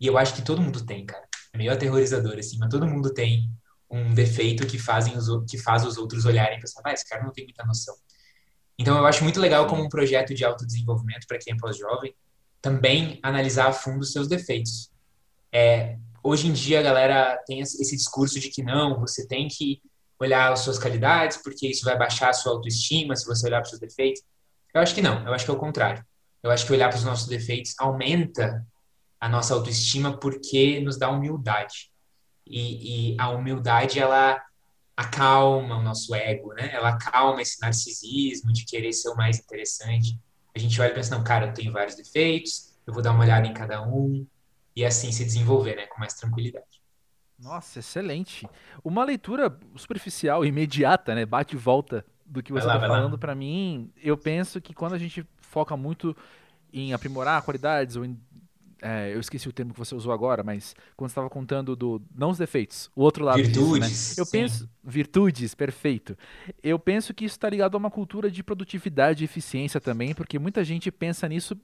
E 0.00 0.08
eu 0.08 0.18
acho 0.18 0.34
que 0.34 0.42
todo 0.42 0.60
mundo 0.60 0.84
tem, 0.84 1.06
cara 1.06 1.25
meio 1.56 1.72
aterrorizador, 1.72 2.38
assim, 2.38 2.58
mas 2.58 2.68
todo 2.68 2.86
mundo 2.86 3.12
tem 3.12 3.50
um 3.90 4.14
defeito 4.14 4.66
que, 4.66 4.78
fazem 4.78 5.16
os, 5.16 5.28
que 5.48 5.58
faz 5.58 5.84
os 5.84 5.96
outros 5.96 6.24
olharem 6.24 6.58
e 6.58 6.60
pensar, 6.60 6.80
ah, 6.84 6.92
esse 6.92 7.08
cara 7.08 7.22
não 7.22 7.32
tem 7.32 7.44
muita 7.44 7.64
noção. 7.64 7.94
Então, 8.78 8.96
eu 8.98 9.06
acho 9.06 9.22
muito 9.22 9.40
legal 9.40 9.66
como 9.66 9.82
um 9.82 9.88
projeto 9.88 10.34
de 10.34 10.44
autodesenvolvimento 10.44 11.26
para 11.26 11.38
quem 11.38 11.54
é 11.54 11.56
pós-jovem, 11.56 12.14
também 12.60 13.18
analisar 13.22 13.68
a 13.68 13.72
fundo 13.72 14.00
os 14.00 14.12
seus 14.12 14.28
defeitos. 14.28 14.90
É, 15.52 15.96
hoje 16.22 16.48
em 16.48 16.52
dia, 16.52 16.80
a 16.80 16.82
galera 16.82 17.42
tem 17.46 17.60
esse 17.60 17.96
discurso 17.96 18.38
de 18.38 18.50
que 18.50 18.62
não, 18.62 19.00
você 19.00 19.26
tem 19.26 19.48
que 19.48 19.80
olhar 20.18 20.52
as 20.52 20.60
suas 20.60 20.78
qualidades, 20.78 21.38
porque 21.38 21.68
isso 21.68 21.84
vai 21.84 21.96
baixar 21.96 22.30
a 22.30 22.32
sua 22.32 22.52
autoestima 22.52 23.14
se 23.14 23.26
você 23.26 23.46
olhar 23.46 23.58
para 23.58 23.64
os 23.64 23.70
seus 23.70 23.80
defeitos. 23.80 24.22
Eu 24.74 24.80
acho 24.80 24.94
que 24.94 25.02
não, 25.02 25.24
eu 25.26 25.32
acho 25.32 25.44
que 25.44 25.50
é 25.50 25.54
o 25.54 25.58
contrário. 25.58 26.04
Eu 26.42 26.50
acho 26.50 26.66
que 26.66 26.72
olhar 26.72 26.88
para 26.88 26.98
os 26.98 27.04
nossos 27.04 27.28
defeitos 27.28 27.74
aumenta 27.78 28.66
a 29.20 29.28
nossa 29.28 29.54
autoestima 29.54 30.16
porque 30.18 30.80
nos 30.80 30.98
dá 30.98 31.10
humildade. 31.10 31.90
E, 32.46 33.14
e, 33.14 33.16
a 33.18 33.30
humildade, 33.30 33.98
ela 33.98 34.40
acalma 34.96 35.76
o 35.76 35.82
nosso 35.82 36.14
ego, 36.14 36.54
né? 36.54 36.70
Ela 36.72 36.90
acalma 36.90 37.42
esse 37.42 37.60
narcisismo 37.60 38.52
de 38.52 38.64
querer 38.64 38.92
ser 38.92 39.10
o 39.10 39.16
mais 39.16 39.38
interessante. 39.38 40.18
A 40.54 40.58
gente 40.58 40.80
olha 40.80 40.90
e 40.90 40.94
pensa, 40.94 41.16
não, 41.16 41.24
cara, 41.24 41.46
eu 41.46 41.54
tenho 41.54 41.72
vários 41.72 41.96
defeitos, 41.96 42.74
eu 42.86 42.94
vou 42.94 43.02
dar 43.02 43.12
uma 43.12 43.24
olhada 43.24 43.46
em 43.46 43.52
cada 43.52 43.82
um 43.82 44.26
e 44.74 44.84
assim 44.84 45.10
se 45.10 45.24
desenvolver, 45.24 45.74
né? 45.76 45.86
Com 45.86 45.98
mais 45.98 46.14
tranquilidade. 46.14 46.66
Nossa, 47.38 47.80
excelente. 47.80 48.48
Uma 48.82 49.04
leitura 49.04 49.58
superficial, 49.74 50.44
imediata, 50.44 51.14
né? 51.14 51.26
Bate 51.26 51.54
e 51.54 51.58
volta 51.58 52.04
do 52.24 52.42
que 52.42 52.52
você 52.52 52.66
está 52.66 52.80
falando 52.80 53.18
para 53.18 53.34
mim. 53.34 53.90
Eu 54.02 54.16
penso 54.16 54.60
que 54.60 54.72
quando 54.72 54.94
a 54.94 54.98
gente 54.98 55.26
foca 55.38 55.76
muito 55.76 56.16
em 56.72 56.92
aprimorar 56.92 57.42
qualidades 57.42 57.96
ou 57.96 58.04
em 58.04 58.18
é, 58.82 59.14
eu 59.14 59.20
esqueci 59.20 59.48
o 59.48 59.52
termo 59.52 59.72
que 59.72 59.78
você 59.78 59.94
usou 59.94 60.12
agora, 60.12 60.42
mas 60.42 60.74
quando 60.96 61.08
estava 61.08 61.30
contando 61.30 61.74
do 61.74 62.02
não 62.14 62.30
os 62.30 62.38
defeitos, 62.38 62.90
o 62.94 63.02
outro 63.02 63.24
lado 63.24 63.36
virtudes, 63.36 63.88
disso, 63.88 64.10
né? 64.10 64.22
Eu 64.22 64.26
sim. 64.26 64.32
penso 64.32 64.70
virtudes, 64.84 65.54
perfeito. 65.54 66.16
Eu 66.62 66.78
penso 66.78 67.14
que 67.14 67.24
isso 67.24 67.36
está 67.36 67.48
ligado 67.48 67.74
a 67.74 67.78
uma 67.78 67.90
cultura 67.90 68.30
de 68.30 68.42
produtividade 68.42 69.22
e 69.22 69.26
eficiência 69.26 69.80
também, 69.80 70.14
porque 70.14 70.38
muita 70.38 70.62
gente 70.62 70.90
pensa 70.90 71.28
nisso 71.28 71.56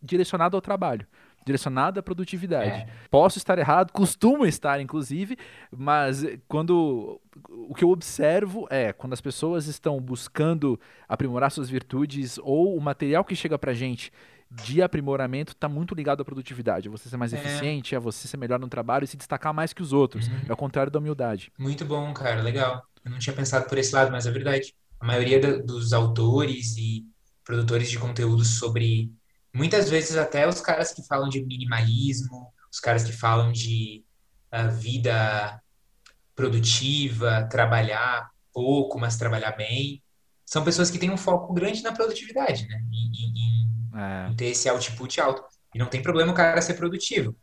direcionado 0.00 0.56
ao 0.56 0.60
trabalho, 0.60 1.06
direcionado 1.44 1.98
à 1.98 2.02
produtividade. 2.02 2.70
É. 2.70 2.88
Posso 3.10 3.38
estar 3.38 3.58
errado, 3.58 3.90
costumo 3.90 4.44
estar 4.46 4.80
inclusive, 4.80 5.36
mas 5.74 6.24
quando 6.46 7.20
o 7.50 7.74
que 7.74 7.82
eu 7.82 7.90
observo 7.90 8.66
é 8.70 8.92
quando 8.92 9.14
as 9.14 9.20
pessoas 9.20 9.66
estão 9.66 10.00
buscando 10.00 10.78
aprimorar 11.08 11.50
suas 11.50 11.70
virtudes 11.70 12.38
ou 12.42 12.76
o 12.76 12.80
material 12.80 13.24
que 13.24 13.34
chega 13.34 13.58
pra 13.58 13.72
gente 13.72 14.12
de 14.50 14.80
aprimoramento 14.82 15.52
está 15.52 15.68
muito 15.68 15.94
ligado 15.94 16.22
à 16.22 16.24
produtividade. 16.24 16.88
A 16.88 16.90
você 16.90 17.08
ser 17.08 17.16
mais 17.16 17.32
é. 17.32 17.38
eficiente, 17.38 17.94
a 17.94 18.00
você 18.00 18.26
ser 18.26 18.36
melhor 18.36 18.58
no 18.58 18.68
trabalho 18.68 19.04
e 19.04 19.06
se 19.06 19.16
destacar 19.16 19.52
mais 19.52 19.72
que 19.72 19.82
os 19.82 19.92
outros. 19.92 20.26
Uhum. 20.28 20.40
É 20.48 20.52
o 20.52 20.56
contrário 20.56 20.90
da 20.90 20.98
humildade. 20.98 21.52
Muito 21.58 21.84
bom, 21.84 22.12
cara. 22.14 22.40
Legal. 22.40 22.82
Eu 23.04 23.10
não 23.10 23.18
tinha 23.18 23.34
pensado 23.34 23.68
por 23.68 23.76
esse 23.78 23.94
lado, 23.94 24.10
mas 24.10 24.26
é 24.26 24.30
verdade. 24.30 24.74
A 24.98 25.06
maioria 25.06 25.38
da, 25.40 25.58
dos 25.58 25.92
autores 25.92 26.76
e 26.76 27.06
produtores 27.44 27.90
de 27.90 27.98
conteúdo 27.98 28.44
sobre. 28.44 29.12
Muitas 29.52 29.88
vezes, 29.88 30.16
até 30.16 30.46
os 30.46 30.60
caras 30.60 30.92
que 30.92 31.06
falam 31.06 31.28
de 31.28 31.44
minimalismo, 31.44 32.52
os 32.70 32.80
caras 32.80 33.04
que 33.04 33.12
falam 33.12 33.50
de 33.52 34.04
uh, 34.52 34.70
vida 34.70 35.60
produtiva, 36.34 37.48
trabalhar 37.50 38.30
pouco, 38.52 38.98
mas 38.98 39.16
trabalhar 39.16 39.52
bem, 39.52 40.02
são 40.44 40.64
pessoas 40.64 40.90
que 40.90 40.98
têm 40.98 41.10
um 41.10 41.16
foco 41.16 41.52
grande 41.52 41.82
na 41.82 41.92
produtividade, 41.92 42.66
né? 42.68 42.82
Em, 42.92 43.10
em, 43.14 43.68
é. 43.94 44.34
ter 44.34 44.46
esse 44.46 44.68
output 44.68 45.20
alto. 45.20 45.42
E 45.74 45.78
não 45.78 45.86
tem 45.86 46.02
problema 46.02 46.32
o 46.32 46.34
cara 46.34 46.60
ser 46.60 46.74
produtivo. 46.74 47.36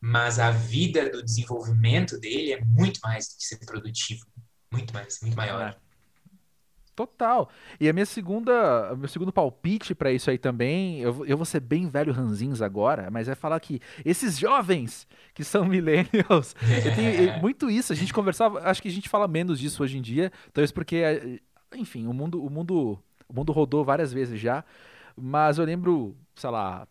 Mas 0.00 0.38
a 0.38 0.50
vida 0.50 1.10
do 1.10 1.22
desenvolvimento 1.22 2.18
dele 2.18 2.52
é 2.52 2.64
muito 2.64 3.00
mais 3.02 3.28
do 3.28 3.36
que 3.36 3.44
ser 3.44 3.58
produtivo. 3.64 4.24
Muito 4.72 4.94
mais, 4.94 5.18
muito 5.20 5.36
maior. 5.36 5.60
É. 5.60 5.90
Total. 7.00 7.48
E 7.80 7.88
a 7.88 7.94
minha 7.94 8.04
segunda, 8.04 8.94
meu 8.94 9.08
segundo 9.08 9.32
palpite 9.32 9.94
para 9.94 10.12
isso 10.12 10.28
aí 10.28 10.36
também, 10.36 11.00
eu, 11.00 11.24
eu 11.24 11.36
vou 11.36 11.46
ser 11.46 11.60
bem 11.60 11.88
velho 11.88 12.12
ranzins 12.12 12.60
agora, 12.60 13.10
mas 13.10 13.26
é 13.26 13.34
falar 13.34 13.58
que 13.58 13.80
esses 14.04 14.38
jovens 14.38 15.08
que 15.32 15.42
são 15.42 15.64
millennials, 15.66 16.54
é. 16.62 16.94
tenho 16.94 17.38
muito 17.40 17.70
isso, 17.70 17.90
a 17.90 17.96
gente 17.96 18.12
conversava, 18.12 18.60
acho 18.68 18.82
que 18.82 18.88
a 18.88 18.92
gente 18.92 19.08
fala 19.08 19.26
menos 19.26 19.58
disso 19.58 19.82
hoje 19.82 19.96
em 19.96 20.02
dia, 20.02 20.30
talvez 20.52 20.70
porque, 20.70 21.40
enfim, 21.74 22.06
o 22.06 22.12
mundo, 22.12 22.44
o 22.44 22.50
mundo, 22.50 23.02
o 23.26 23.34
mundo 23.34 23.50
rodou 23.50 23.82
várias 23.82 24.12
vezes 24.12 24.38
já, 24.38 24.62
mas 25.20 25.58
eu 25.58 25.64
lembro, 25.64 26.16
sei 26.34 26.50
lá, 26.50 26.86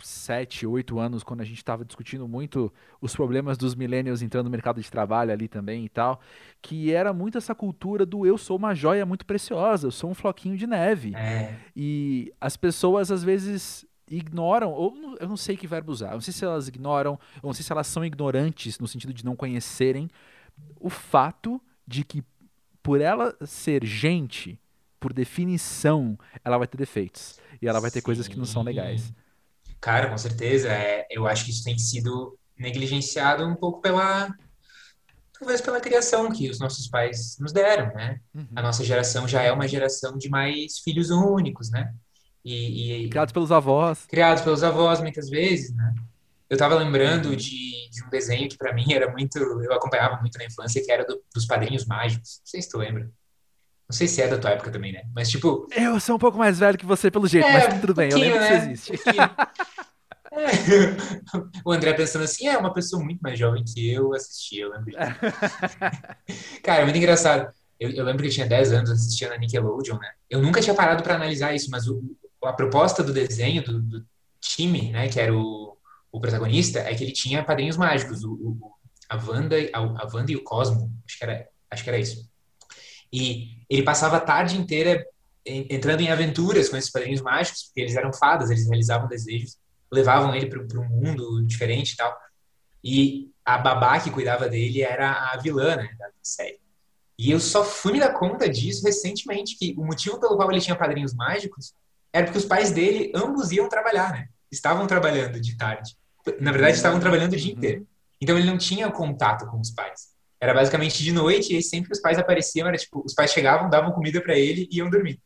sete, 0.00 0.66
oito 0.66 0.98
anos, 0.98 1.22
quando 1.22 1.40
a 1.40 1.44
gente 1.44 1.56
estava 1.56 1.84
discutindo 1.84 2.28
muito 2.28 2.72
os 3.00 3.14
problemas 3.14 3.58
dos 3.58 3.74
millennials 3.74 4.22
entrando 4.22 4.44
no 4.44 4.50
mercado 4.50 4.80
de 4.80 4.90
trabalho 4.90 5.32
ali 5.32 5.48
também 5.48 5.84
e 5.84 5.88
tal, 5.88 6.20
que 6.62 6.92
era 6.92 7.12
muito 7.12 7.38
essa 7.38 7.54
cultura 7.54 8.06
do 8.06 8.24
eu 8.24 8.38
sou 8.38 8.56
uma 8.56 8.74
joia 8.74 9.04
muito 9.04 9.26
preciosa, 9.26 9.86
eu 9.86 9.90
sou 9.90 10.10
um 10.10 10.14
floquinho 10.14 10.56
de 10.56 10.66
neve. 10.66 11.14
É. 11.14 11.56
E 11.74 12.32
as 12.40 12.56
pessoas 12.56 13.10
às 13.10 13.24
vezes 13.24 13.84
ignoram, 14.10 14.70
ou 14.70 15.16
eu 15.20 15.28
não 15.28 15.36
sei 15.36 15.56
que 15.56 15.66
verbo 15.66 15.92
usar, 15.92 16.08
eu 16.08 16.14
não 16.14 16.20
sei 16.20 16.32
se 16.32 16.44
elas 16.44 16.68
ignoram, 16.68 17.18
ou 17.42 17.48
não 17.48 17.52
sei 17.52 17.64
se 17.64 17.72
elas 17.72 17.86
são 17.86 18.04
ignorantes 18.04 18.78
no 18.78 18.86
sentido 18.86 19.12
de 19.12 19.24
não 19.24 19.36
conhecerem 19.36 20.08
o 20.80 20.88
fato 20.88 21.60
de 21.86 22.04
que 22.04 22.22
por 22.82 23.00
ela 23.00 23.36
ser 23.44 23.84
gente, 23.84 24.58
por 24.98 25.12
definição, 25.12 26.18
ela 26.44 26.58
vai 26.58 26.66
ter 26.66 26.76
defeitos. 26.76 27.38
E 27.60 27.68
ela 27.68 27.80
vai 27.80 27.90
ter 27.90 28.00
Sim. 28.00 28.04
coisas 28.04 28.28
que 28.28 28.38
não 28.38 28.44
são 28.44 28.62
legais. 28.62 29.12
Cara, 29.80 30.10
com 30.10 30.18
certeza. 30.18 30.68
É, 30.68 31.06
eu 31.10 31.26
acho 31.26 31.44
que 31.44 31.50
isso 31.50 31.64
tem 31.64 31.78
sido 31.78 32.38
negligenciado 32.58 33.46
um 33.46 33.54
pouco 33.54 33.80
pela. 33.80 34.32
Talvez 35.38 35.60
pela 35.60 35.80
criação 35.80 36.32
que 36.32 36.50
os 36.50 36.58
nossos 36.58 36.88
pais 36.88 37.36
nos 37.38 37.52
deram, 37.52 37.94
né? 37.94 38.20
Uhum. 38.34 38.48
A 38.56 38.62
nossa 38.62 38.84
geração 38.84 39.28
já 39.28 39.40
é 39.40 39.52
uma 39.52 39.68
geração 39.68 40.18
de 40.18 40.28
mais 40.28 40.80
filhos 40.80 41.10
únicos, 41.10 41.70
né? 41.70 41.94
E, 42.44 43.04
e, 43.04 43.08
criados 43.08 43.32
pelos 43.32 43.52
avós. 43.52 44.04
Criados 44.06 44.42
pelos 44.42 44.64
avós, 44.64 45.00
muitas 45.00 45.28
vezes, 45.28 45.72
né? 45.74 45.94
Eu 46.50 46.54
estava 46.54 46.74
lembrando 46.74 47.28
uhum. 47.28 47.36
de, 47.36 47.90
de, 47.90 48.04
um 48.04 48.08
desenho 48.08 48.48
que 48.48 48.56
para 48.56 48.72
mim 48.72 48.92
era 48.92 49.12
muito, 49.12 49.36
eu 49.36 49.72
acompanhava 49.72 50.18
muito 50.20 50.38
na 50.38 50.46
infância, 50.46 50.82
que 50.82 50.90
era 50.90 51.04
do, 51.04 51.22
dos 51.32 51.44
Padrinhos 51.44 51.84
Mágicos. 51.84 52.40
Não 52.40 52.46
sei 52.46 52.62
se 52.62 52.70
tu 52.70 52.78
lembra. 52.78 53.08
Não 53.88 53.96
sei 53.96 54.06
se 54.06 54.20
é 54.20 54.28
da 54.28 54.36
tua 54.36 54.50
época 54.50 54.70
também, 54.70 54.92
né? 54.92 55.04
Mas 55.14 55.30
tipo. 55.30 55.66
Eu 55.74 55.98
sou 55.98 56.16
um 56.16 56.18
pouco 56.18 56.36
mais 56.36 56.58
velho 56.58 56.76
que 56.76 56.84
você 56.84 57.10
pelo 57.10 57.26
jeito, 57.26 57.46
é, 57.46 57.52
mas 57.52 57.80
tudo 57.80 57.94
bem, 57.94 58.10
eu 58.10 58.18
lembro 58.18 58.38
né? 58.38 58.66
que 58.66 58.72
isso 58.74 58.92
existe. 58.92 59.08
o 61.64 61.72
André 61.72 61.94
pensando 61.94 62.24
assim, 62.24 62.46
é 62.46 62.58
uma 62.58 62.72
pessoa 62.72 63.02
muito 63.02 63.20
mais 63.20 63.38
jovem 63.38 63.64
que 63.64 63.92
eu 63.92 64.14
assistia, 64.14 64.64
eu 64.64 64.70
lembro 64.70 64.90
disso. 64.90 64.98
Cara, 66.62 66.82
é 66.82 66.84
muito 66.84 66.98
engraçado. 66.98 67.50
Eu, 67.80 67.90
eu, 67.90 68.04
lembro 68.04 68.22
que 68.22 68.28
eu 68.28 68.32
tinha 68.32 68.46
10 68.46 68.72
anos, 68.72 68.90
assistia 68.90 69.30
na 69.30 69.38
Nickelodeon, 69.38 69.98
né? 69.98 70.10
Eu 70.28 70.42
nunca 70.42 70.60
tinha 70.60 70.74
parado 70.74 71.02
para 71.02 71.14
analisar 71.14 71.54
isso, 71.54 71.70
mas 71.70 71.88
o, 71.88 72.02
a 72.44 72.52
proposta 72.52 73.02
do 73.02 73.12
desenho, 73.12 73.64
do, 73.64 73.80
do, 73.80 74.06
time, 74.40 74.92
né, 74.92 75.08
que 75.08 75.18
era 75.18 75.34
o, 75.34 75.76
o 76.12 76.20
protagonista, 76.20 76.80
é 76.80 76.94
que 76.94 77.02
ele 77.02 77.12
tinha 77.12 77.42
padrinhos 77.42 77.76
mágicos, 77.76 78.22
o, 78.22 78.32
o 78.32 78.72
a, 79.08 79.16
Wanda, 79.16 79.56
a, 79.72 79.78
a 79.78 80.08
Wanda 80.12 80.30
e 80.30 80.36
o 80.36 80.44
Cosmo, 80.44 80.92
acho 81.06 81.18
que, 81.18 81.24
era, 81.24 81.48
acho 81.70 81.82
que 81.82 81.90
era 81.90 81.98
isso. 81.98 82.28
E 83.12 83.58
ele 83.68 83.82
passava 83.82 84.16
a 84.16 84.20
tarde 84.20 84.56
inteira 84.56 85.04
entrando 85.44 86.00
em 86.00 86.10
aventuras 86.10 86.68
com 86.68 86.76
esses 86.76 86.90
padrinhos 86.90 87.22
mágicos, 87.22 87.64
porque 87.64 87.80
eles 87.80 87.96
eram 87.96 88.12
fadas, 88.12 88.50
eles 88.50 88.68
realizavam 88.68 89.08
desejos, 89.08 89.56
levavam 89.90 90.34
ele 90.34 90.46
para 90.46 90.80
um 90.80 90.88
mundo 90.88 91.44
diferente 91.46 91.92
e 91.92 91.96
tal. 91.96 92.14
E 92.84 93.30
a 93.44 93.56
babá 93.56 93.98
que 93.98 94.10
cuidava 94.10 94.48
dele 94.48 94.82
era 94.82 95.32
a 95.32 95.36
vilã, 95.38 95.76
né, 95.76 95.88
da 95.98 96.06
série. 96.22 96.60
E 97.18 97.30
eu 97.30 97.40
só 97.40 97.64
fui 97.64 97.92
me 97.92 97.98
dar 97.98 98.12
conta 98.12 98.48
disso 98.48 98.84
recentemente, 98.84 99.56
que 99.56 99.74
o 99.76 99.84
motivo 99.84 100.20
pelo 100.20 100.36
qual 100.36 100.50
ele 100.52 100.60
tinha 100.60 100.76
padrinhos 100.76 101.14
mágicos 101.14 101.74
era 102.12 102.26
porque 102.26 102.38
os 102.38 102.44
pais 102.44 102.70
dele 102.70 103.10
ambos 103.14 103.50
iam 103.50 103.68
trabalhar, 103.68 104.12
né? 104.12 104.28
Estavam 104.52 104.86
trabalhando 104.86 105.40
de 105.40 105.56
tarde. 105.56 105.96
Na 106.40 106.52
verdade, 106.52 106.76
estavam 106.76 107.00
trabalhando 107.00 107.32
o 107.32 107.36
dia 107.36 107.52
uhum. 107.52 107.58
inteiro. 107.58 107.88
Então 108.20 108.38
ele 108.38 108.46
não 108.46 108.58
tinha 108.58 108.90
contato 108.90 109.46
com 109.46 109.60
os 109.60 109.70
pais. 109.70 110.10
Era 110.40 110.54
basicamente 110.54 111.02
de 111.02 111.12
noite 111.12 111.56
e 111.56 111.62
sempre 111.62 111.92
os 111.92 112.00
pais 112.00 112.18
apareciam, 112.18 112.68
era 112.68 112.76
tipo, 112.76 113.02
os 113.04 113.12
pais 113.12 113.32
chegavam, 113.32 113.68
davam 113.68 113.92
comida 113.92 114.20
para 114.20 114.38
ele 114.38 114.68
e 114.70 114.78
iam 114.78 114.88
dormir. 114.88 115.20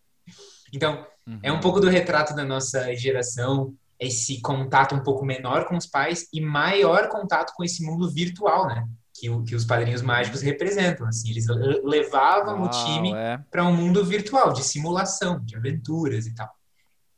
Então, 0.73 1.07
uhum. 1.27 1.39
é 1.43 1.53
um 1.53 1.61
pouco 1.61 1.81
do 1.81 1.89
retrato 1.89 2.35
da 2.35 2.45
nossa 2.45 2.95
geração, 2.97 3.75
esse 4.01 4.41
contato 4.41 4.95
um 4.95 5.03
pouco 5.03 5.25
menor 5.25 5.67
com 5.67 5.77
os 5.77 5.87
pais 5.87 6.27
e 6.33 6.41
maior 6.41 7.09
contato 7.09 7.53
com 7.55 7.63
esse 7.63 7.85
mundo 7.85 8.11
virtual, 8.11 8.67
né? 8.67 8.87
Que, 9.15 9.29
o, 9.29 9.45
que 9.45 9.55
os 9.55 9.65
padrinhos 9.65 10.03
mágicos 10.03 10.41
representam. 10.41 11.07
Assim, 11.07 11.31
eles 11.31 11.47
levavam 11.85 12.61
Uau, 12.61 12.67
o 12.67 12.71
time 12.71 13.13
é. 13.15 13.39
para 13.51 13.65
um 13.65 13.77
mundo 13.77 14.05
virtual, 14.05 14.53
de 14.53 14.65
simulação, 14.65 15.39
de 15.45 15.55
aventuras 15.55 16.27
e 16.27 16.35
tal. 16.35 16.51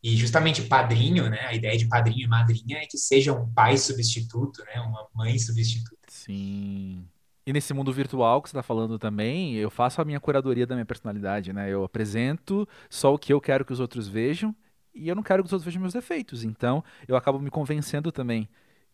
E 0.03 0.17
justamente 0.17 0.61
padrinho, 0.63 1.31
né? 1.31 1.47
A 1.47 1.55
ideia 1.55 1.79
de 1.79 1.87
padrinho 1.87 2.25
e 2.25 2.29
madrinha 2.29 2.79
é 2.79 2.87
que 2.87 2.99
seja 2.99 3.33
um 3.33 3.49
pai 3.55 3.79
substituto, 3.79 4.63
né? 4.67 4.81
Uma 4.81 5.09
mãe 5.15 5.39
substituta. 5.39 5.97
Sim. 6.09 7.07
E 7.47 7.53
nesse 7.53 7.75
mundo 7.75 7.93
virtual 7.93 8.41
que 8.41 8.49
você 8.49 8.57
está 8.57 8.63
falando 8.63 8.99
também, 8.99 9.55
eu 9.55 9.71
faço 9.71 10.01
a 10.01 10.05
minha 10.05 10.19
curadoria 10.19 10.67
da 10.67 10.75
minha 10.75 10.87
personalidade, 10.87 11.53
né? 11.53 11.71
Eu 11.71 11.85
apresento 11.85 12.67
só 12.89 13.13
o 13.13 13.19
que 13.19 13.33
eu 13.33 13.41
quero 13.41 13.65
que 13.65 13.73
os 13.73 13.81
outros 13.81 14.09
vejam 14.09 14.55
e 14.95 15.09
eu 15.09 15.15
não 15.15 15.23
quero 15.23 15.43
que 15.43 15.49
os 15.49 15.53
outros 15.53 15.65
vejam 15.65 15.81
meus 15.81 15.93
defeitos. 15.93 16.43
Então, 16.43 16.83
eu 17.07 17.17
acabo 17.17 17.39
me 17.39 17.51
convencendo 17.51 18.11
também 18.11 18.49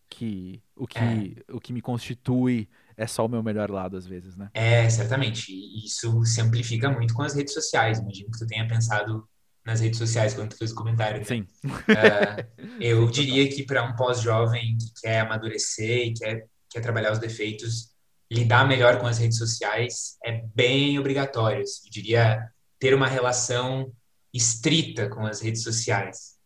que 0.09 0.61
o 0.75 0.85
que, 0.85 0.99
é. 0.99 1.53
o 1.53 1.61
que 1.61 1.71
me 1.71 1.81
constitui 1.81 2.67
é 2.97 3.07
só 3.07 3.25
o 3.25 3.29
meu 3.29 3.41
melhor 3.41 3.71
lado 3.71 3.95
às 3.95 4.05
vezes, 4.05 4.35
né? 4.35 4.49
É, 4.53 4.89
certamente. 4.89 5.51
E 5.51 5.85
isso 5.85 6.25
se 6.25 6.41
amplifica 6.41 6.89
muito 6.91 7.13
com 7.13 7.21
as 7.21 7.33
redes 7.33 7.53
sociais. 7.53 7.99
Imagino 7.99 8.29
que 8.31 8.39
tu 8.39 8.45
tenha 8.45 8.67
pensado 8.67 9.25
nas 9.65 9.79
redes 9.79 9.97
sociais 9.97 10.33
quando 10.33 10.49
tu 10.49 10.57
fez 10.57 10.71
o 10.71 10.75
comentário. 10.75 11.19
Né? 11.19 11.23
Sim. 11.23 11.47
Uh, 11.63 12.65
eu 12.79 13.07
diria 13.09 13.47
que 13.47 13.63
para 13.63 13.83
um 13.83 13.95
pós-jovem 13.95 14.77
que 14.77 15.01
quer 15.01 15.21
amadurecer 15.21 16.07
e 16.07 16.13
quer, 16.13 16.47
quer 16.69 16.81
trabalhar 16.81 17.13
os 17.13 17.19
defeitos, 17.19 17.90
lidar 18.31 18.65
melhor 18.65 18.97
com 18.97 19.05
as 19.05 19.17
redes 19.17 19.37
sociais 19.37 20.17
é 20.23 20.41
bem 20.55 20.97
obrigatório. 20.97 21.63
Assim. 21.63 21.81
Eu 21.85 21.91
diria 21.91 22.49
ter 22.79 22.93
uma 22.93 23.07
relação 23.07 23.91
estrita 24.33 25.09
com 25.09 25.25
as 25.25 25.41
redes 25.41 25.63
sociais. 25.63 26.37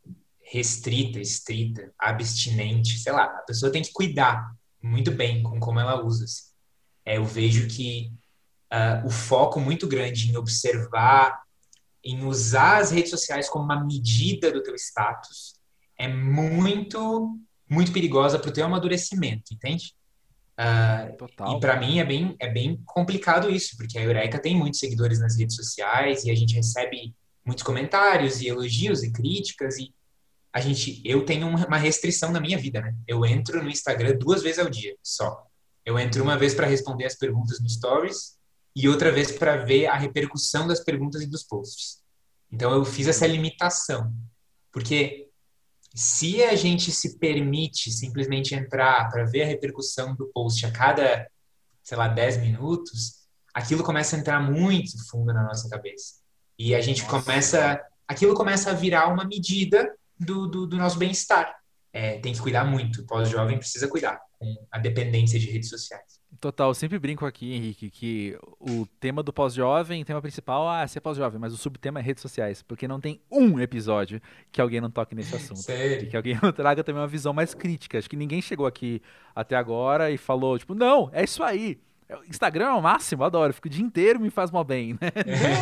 Restrita, 0.41 1.19
estrita, 1.19 1.93
abstinente, 1.99 2.97
sei 2.97 3.13
lá. 3.13 3.25
A 3.25 3.43
pessoa 3.43 3.71
tem 3.71 3.83
que 3.83 3.93
cuidar 3.93 4.51
muito 4.81 5.11
bem 5.11 5.43
com 5.43 5.59
como 5.59 5.79
ela 5.79 6.03
usa. 6.03 6.25
Assim. 6.25 6.45
É, 7.05 7.17
eu 7.17 7.25
vejo 7.25 7.67
que 7.67 8.11
uh, 8.73 9.05
o 9.05 9.11
foco 9.11 9.59
muito 9.59 9.87
grande 9.87 10.31
em 10.31 10.35
observar, 10.37 11.39
em 12.03 12.23
usar 12.23 12.77
as 12.77 12.89
redes 12.89 13.11
sociais 13.11 13.47
como 13.47 13.63
uma 13.63 13.83
medida 13.83 14.51
do 14.51 14.63
teu 14.63 14.73
status 14.75 15.53
é 15.97 16.07
muito, 16.07 17.39
muito 17.69 17.91
perigosa 17.91 18.39
para 18.39 18.49
o 18.49 18.53
teu 18.53 18.65
amadurecimento, 18.65 19.53
entende? 19.53 19.93
Uh. 20.57 21.55
E 21.55 21.59
para 21.59 21.77
mim 21.77 21.99
é 21.99 22.05
bem, 22.05 22.35
é 22.39 22.49
bem 22.49 22.81
complicado 22.85 23.49
isso, 23.49 23.75
porque 23.75 23.97
a 23.97 24.01
Eureka 24.01 24.39
tem 24.39 24.55
muitos 24.55 24.79
seguidores 24.79 25.19
nas 25.19 25.37
redes 25.37 25.55
sociais 25.55 26.23
e 26.23 26.31
a 26.31 26.35
gente 26.35 26.55
recebe 26.55 27.13
muitos 27.45 27.63
comentários 27.63 28.41
e 28.41 28.47
elogios 28.47 29.03
e 29.03 29.11
críticas 29.11 29.77
e 29.77 29.93
a 30.53 30.61
gente, 30.61 31.01
eu 31.03 31.25
tenho 31.25 31.47
uma 31.47 31.77
restrição 31.77 32.31
na 32.31 32.39
minha 32.39 32.57
vida, 32.57 32.79
né? 32.79 32.95
Eu 33.05 33.25
entro 33.25 33.61
no 33.61 33.69
Instagram 33.69 34.17
duas 34.17 34.41
vezes 34.41 34.59
ao 34.59 34.69
dia 34.69 34.95
só. 35.03 35.45
Eu 35.85 35.99
entro 35.99 36.23
uma 36.23 36.37
vez 36.37 36.53
para 36.53 36.65
responder 36.65 37.05
as 37.05 37.15
perguntas 37.15 37.59
no 37.59 37.69
Stories 37.69 38.37
e 38.73 38.87
outra 38.87 39.11
vez 39.11 39.33
para 39.33 39.57
ver 39.57 39.87
a 39.87 39.97
repercussão 39.97 40.65
das 40.65 40.79
perguntas 40.79 41.21
e 41.21 41.27
dos 41.27 41.43
posts. 41.43 42.01
Então 42.49 42.73
eu 42.73 42.85
fiz 42.85 43.07
essa 43.07 43.27
limitação, 43.27 44.13
porque 44.71 45.24
se 45.95 46.43
a 46.43 46.55
gente 46.55 46.91
se 46.91 47.17
permite 47.17 47.89
simplesmente 47.89 48.53
entrar 48.53 49.09
para 49.09 49.23
ver 49.23 49.43
a 49.43 49.47
repercussão 49.47 50.13
do 50.13 50.27
post 50.27 50.65
a 50.65 50.71
cada, 50.71 51.25
sei 51.81 51.97
lá, 51.97 52.09
10 52.09 52.37
minutos, 52.41 53.25
aquilo 53.53 53.81
começa 53.81 54.17
a 54.17 54.19
entrar 54.19 54.41
muito 54.41 54.91
fundo 55.09 55.33
na 55.33 55.41
nossa 55.41 55.69
cabeça. 55.69 56.15
E 56.59 56.75
a 56.75 56.81
gente 56.81 57.05
começa. 57.05 57.81
Aquilo 58.05 58.35
começa 58.35 58.71
a 58.71 58.73
virar 58.73 59.07
uma 59.07 59.23
medida 59.23 59.95
do, 60.19 60.47
do, 60.47 60.67
do 60.67 60.75
nosso 60.75 60.97
bem-estar. 60.97 61.55
É, 61.93 62.19
tem 62.19 62.33
que 62.33 62.41
cuidar 62.41 62.65
muito. 62.65 63.01
O 63.01 63.05
pós-jovem 63.05 63.57
precisa 63.57 63.87
cuidar 63.87 64.19
com 64.37 64.53
a 64.69 64.77
dependência 64.77 65.39
de 65.39 65.49
redes 65.49 65.69
sociais. 65.69 66.14
Total, 66.45 66.69
eu 66.69 66.75
sempre 66.75 66.99
brinco 66.99 67.25
aqui, 67.25 67.53
Henrique, 67.53 67.89
que 67.89 68.37
o 68.59 68.85
tema 68.99 69.23
do 69.23 69.33
pós-jovem, 69.33 70.03
o 70.03 70.05
tema 70.05 70.21
principal, 70.21 70.69
ah, 70.69 70.87
ser 70.87 71.01
pós-jovem, 71.01 71.39
mas 71.39 71.51
o 71.51 71.57
subtema 71.57 71.99
é 71.99 72.03
redes 72.03 72.21
sociais, 72.21 72.61
porque 72.61 72.87
não 72.87 73.01
tem 73.01 73.19
um 73.31 73.59
episódio 73.59 74.21
que 74.51 74.61
alguém 74.61 74.79
não 74.79 74.91
toque 74.91 75.15
nesse 75.15 75.35
assunto. 75.35 75.61
Sério? 75.61 76.05
E 76.05 76.07
que 76.07 76.15
alguém 76.15 76.37
não 76.39 76.51
traga 76.53 76.83
também 76.83 77.01
uma 77.01 77.07
visão 77.07 77.33
mais 77.33 77.55
crítica. 77.55 77.97
Acho 77.97 78.07
que 78.07 78.15
ninguém 78.15 78.43
chegou 78.43 78.67
aqui 78.67 79.01
até 79.33 79.55
agora 79.55 80.11
e 80.11 80.19
falou, 80.19 80.59
tipo, 80.59 80.75
não, 80.75 81.09
é 81.11 81.23
isso 81.23 81.41
aí. 81.41 81.79
Instagram 82.29 82.65
é 82.65 82.73
o 82.73 82.81
máximo, 82.83 83.23
adoro, 83.23 83.51
fico 83.51 83.67
o 83.67 83.71
dia 83.71 83.83
inteiro 83.83 84.19
me 84.19 84.29
faz 84.29 84.51
mal 84.51 84.63
bem, 84.63 84.93
né? 85.01 85.11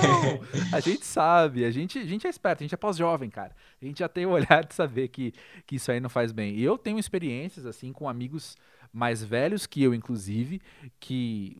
Não, 0.04 0.78
a 0.78 0.82
gente 0.82 1.06
sabe, 1.06 1.64
a 1.64 1.72
gente, 1.72 1.98
a 1.98 2.06
gente 2.06 2.28
é 2.28 2.30
esperto, 2.30 2.60
a 2.60 2.64
gente 2.66 2.76
é 2.76 2.78
pós-jovem, 2.78 3.30
cara. 3.30 3.56
A 3.82 3.86
gente 3.86 4.00
já 4.00 4.10
tem 4.10 4.26
o 4.26 4.32
olhar 4.32 4.66
de 4.66 4.74
saber 4.74 5.08
que, 5.08 5.34
que 5.66 5.78
isso 5.78 5.90
aí 5.90 6.02
não 6.02 6.10
faz 6.10 6.34
bem. 6.34 6.56
E 6.56 6.62
eu 6.62 6.78
tenho 6.78 7.00
experiências, 7.00 7.66
assim, 7.66 7.94
com 7.94 8.10
amigos 8.10 8.58
mais 8.94 9.24
velhos 9.24 9.66
que 9.66 9.82
eu, 9.82 9.94
inclusive, 9.94 10.62
que 11.00 11.58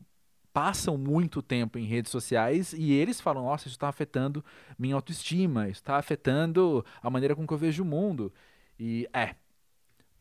passam 0.52 0.96
muito 0.96 1.42
tempo 1.42 1.78
em 1.78 1.84
redes 1.84 2.12
sociais 2.12 2.72
e 2.72 2.92
eles 2.92 3.20
falam: 3.20 3.44
Nossa, 3.44 3.66
isso 3.66 3.76
está 3.76 3.88
afetando 3.88 4.44
minha 4.78 4.94
autoestima, 4.94 5.68
isso 5.68 5.80
está 5.80 5.96
afetando 5.96 6.84
a 7.02 7.10
maneira 7.10 7.34
com 7.34 7.46
que 7.46 7.52
eu 7.52 7.58
vejo 7.58 7.82
o 7.82 7.86
mundo. 7.86 8.32
E 8.78 9.08
é, 9.12 9.34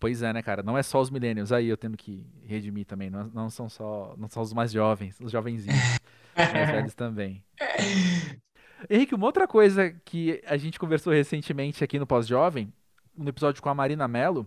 Pois 0.04 0.21
é, 0.21 0.34
né, 0.34 0.41
cara? 0.41 0.62
Não 0.62 0.78
é 0.78 0.84
só 0.84 0.99
os 0.99 1.10
millennials. 1.10 1.54
Aí 1.54 1.69
eu 1.69 1.78
tendo 1.78 1.95
que 1.95 2.26
redimir 2.43 2.86
também. 2.86 3.10
Não, 3.10 3.23
não 3.34 3.49
são 3.49 3.69
só 3.69 4.13
não 4.17 4.28
são 4.28 4.43
os 4.43 4.52
mais 4.52 4.69
jovens, 4.69 5.17
os 5.21 5.32
jovenzinhos. 5.32 5.80
os 6.36 6.54
mais 6.54 6.69
velhos 6.69 6.93
também. 6.93 7.41
Henrique, 8.89 9.15
uma 9.15 9.26
outra 9.26 9.47
coisa 9.47 9.91
que 10.04 10.41
a 10.45 10.58
gente 10.58 10.78
conversou 10.78 11.13
recentemente 11.13 11.86
aqui 11.86 11.97
no 11.97 12.06
Pós-Jovem, 12.06 12.73
no 13.15 13.30
episódio 13.30 13.62
com 13.62 13.69
a 13.69 13.73
Marina 13.73 14.06
Mello, 14.06 14.45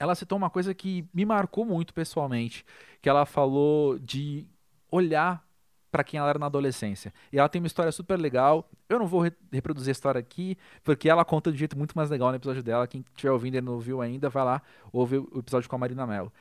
ela 0.00 0.14
citou 0.14 0.38
uma 0.38 0.48
coisa 0.48 0.74
que 0.74 1.06
me 1.12 1.26
marcou 1.26 1.64
muito 1.64 1.92
pessoalmente, 1.92 2.64
que 3.02 3.08
ela 3.08 3.26
falou 3.26 3.98
de 3.98 4.46
olhar 4.90 5.46
para 5.92 6.02
quem 6.02 6.18
ela 6.18 6.30
era 6.30 6.38
na 6.38 6.46
adolescência. 6.46 7.12
E 7.30 7.38
ela 7.38 7.48
tem 7.48 7.60
uma 7.60 7.66
história 7.66 7.92
super 7.92 8.18
legal. 8.18 8.66
Eu 8.88 8.98
não 8.98 9.06
vou 9.06 9.20
re 9.20 9.32
reproduzir 9.52 9.90
a 9.90 9.92
história 9.92 10.18
aqui, 10.18 10.56
porque 10.82 11.08
ela 11.08 11.24
conta 11.24 11.50
de 11.50 11.56
um 11.56 11.58
jeito 11.58 11.76
muito 11.76 11.94
mais 11.94 12.08
legal 12.08 12.30
no 12.30 12.36
episódio 12.36 12.62
dela. 12.62 12.86
Quem 12.86 13.04
estiver 13.14 13.30
ouvindo 13.30 13.56
e 13.56 13.60
não 13.60 13.74
ouviu 13.74 14.00
ainda, 14.00 14.30
vai 14.30 14.44
lá 14.44 14.62
ouvir 14.90 15.18
o 15.18 15.38
episódio 15.38 15.68
com 15.68 15.76
a 15.76 15.78
Marina 15.78 16.06
Mello. 16.06 16.32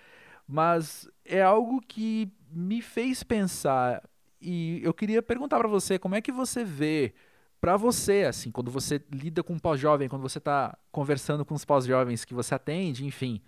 Mas 0.48 1.10
é 1.26 1.42
algo 1.42 1.82
que 1.82 2.32
me 2.50 2.82
fez 2.82 3.24
pensar 3.24 4.02
e 4.42 4.80
eu 4.84 4.94
queria 4.94 5.22
perguntar 5.22 5.58
para 5.58 5.68
você 5.68 6.00
como 6.00 6.16
é 6.16 6.22
que 6.22 6.32
você 6.32 6.64
vê 6.64 7.14
para 7.60 7.76
você 7.78 8.24
assim 8.24 8.52
quando 8.52 8.72
você 8.72 9.02
lida 9.12 9.44
com 9.44 9.54
um 9.54 9.60
pós-jovem 9.60 10.08
quando 10.08 10.22
você 10.22 10.38
está 10.38 10.78
conversando 10.92 11.44
com 11.46 11.54
os 11.54 11.66
pós-jovens 11.66 12.26
que 12.26 12.34
você 12.34 12.56
atende 12.56 13.06
enfim 13.06 13.42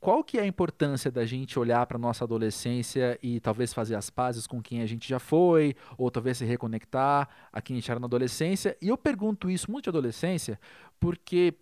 qual 0.00 0.22
que 0.22 0.38
é 0.38 0.42
a 0.42 0.46
importância 0.46 1.10
da 1.10 1.26
gente 1.26 1.58
olhar 1.58 1.84
para 1.86 1.98
nossa 1.98 2.24
adolescência 2.24 3.18
e 3.20 3.40
talvez 3.40 3.72
fazer 3.72 3.96
as 3.96 4.08
pazes 4.08 4.46
com 4.46 4.62
quem 4.62 4.80
a 4.80 4.86
gente 4.86 5.08
já 5.08 5.18
foi, 5.18 5.74
ou 5.96 6.08
talvez 6.08 6.38
se 6.38 6.44
reconectar 6.44 7.28
a 7.52 7.60
quem 7.60 7.74
a 7.74 7.80
gente 7.80 7.90
era 7.90 7.98
na 7.98 8.06
adolescência? 8.06 8.76
E 8.80 8.88
eu 8.88 8.96
pergunto 8.96 9.50
isso 9.50 9.70
muito 9.70 9.84
de 9.84 9.90
adolescência 9.90 10.58
porque 11.00 11.54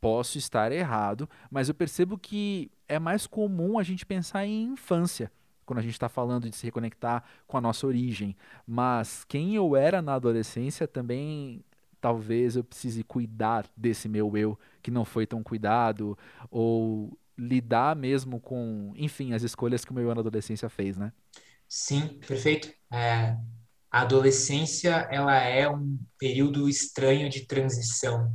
posso 0.00 0.38
estar 0.38 0.72
errado, 0.72 1.28
mas 1.50 1.68
eu 1.68 1.74
percebo 1.74 2.18
que 2.18 2.70
é 2.88 2.98
mais 2.98 3.26
comum 3.26 3.78
a 3.78 3.82
gente 3.82 4.04
pensar 4.04 4.44
em 4.44 4.72
infância 4.72 5.30
quando 5.68 5.80
a 5.80 5.82
gente 5.82 5.92
está 5.92 6.08
falando 6.08 6.48
de 6.48 6.56
se 6.56 6.64
reconectar 6.64 7.22
com 7.46 7.56
a 7.56 7.60
nossa 7.60 7.86
origem. 7.86 8.36
Mas 8.66 9.24
quem 9.24 9.54
eu 9.54 9.76
era 9.76 10.02
na 10.02 10.14
adolescência 10.14 10.88
também 10.88 11.62
talvez 12.00 12.56
eu 12.56 12.64
precise 12.64 13.02
cuidar 13.04 13.66
desse 13.76 14.08
meu 14.08 14.36
eu 14.36 14.58
que 14.82 14.90
não 14.90 15.04
foi 15.04 15.26
tão 15.26 15.42
cuidado, 15.42 16.16
ou 16.50 17.18
lidar 17.36 17.94
mesmo 17.94 18.40
com, 18.40 18.92
enfim, 18.96 19.32
as 19.32 19.42
escolhas 19.42 19.84
que 19.84 19.90
o 19.90 19.94
meu 19.94 20.04
eu 20.04 20.14
na 20.14 20.20
adolescência 20.20 20.68
fez, 20.68 20.96
né? 20.96 21.12
Sim, 21.68 22.18
perfeito. 22.26 22.72
É, 22.92 23.36
a 23.90 24.02
adolescência, 24.02 25.08
ela 25.10 25.36
é 25.36 25.68
um 25.68 25.98
período 26.18 26.68
estranho 26.68 27.28
de 27.28 27.46
transição 27.46 28.32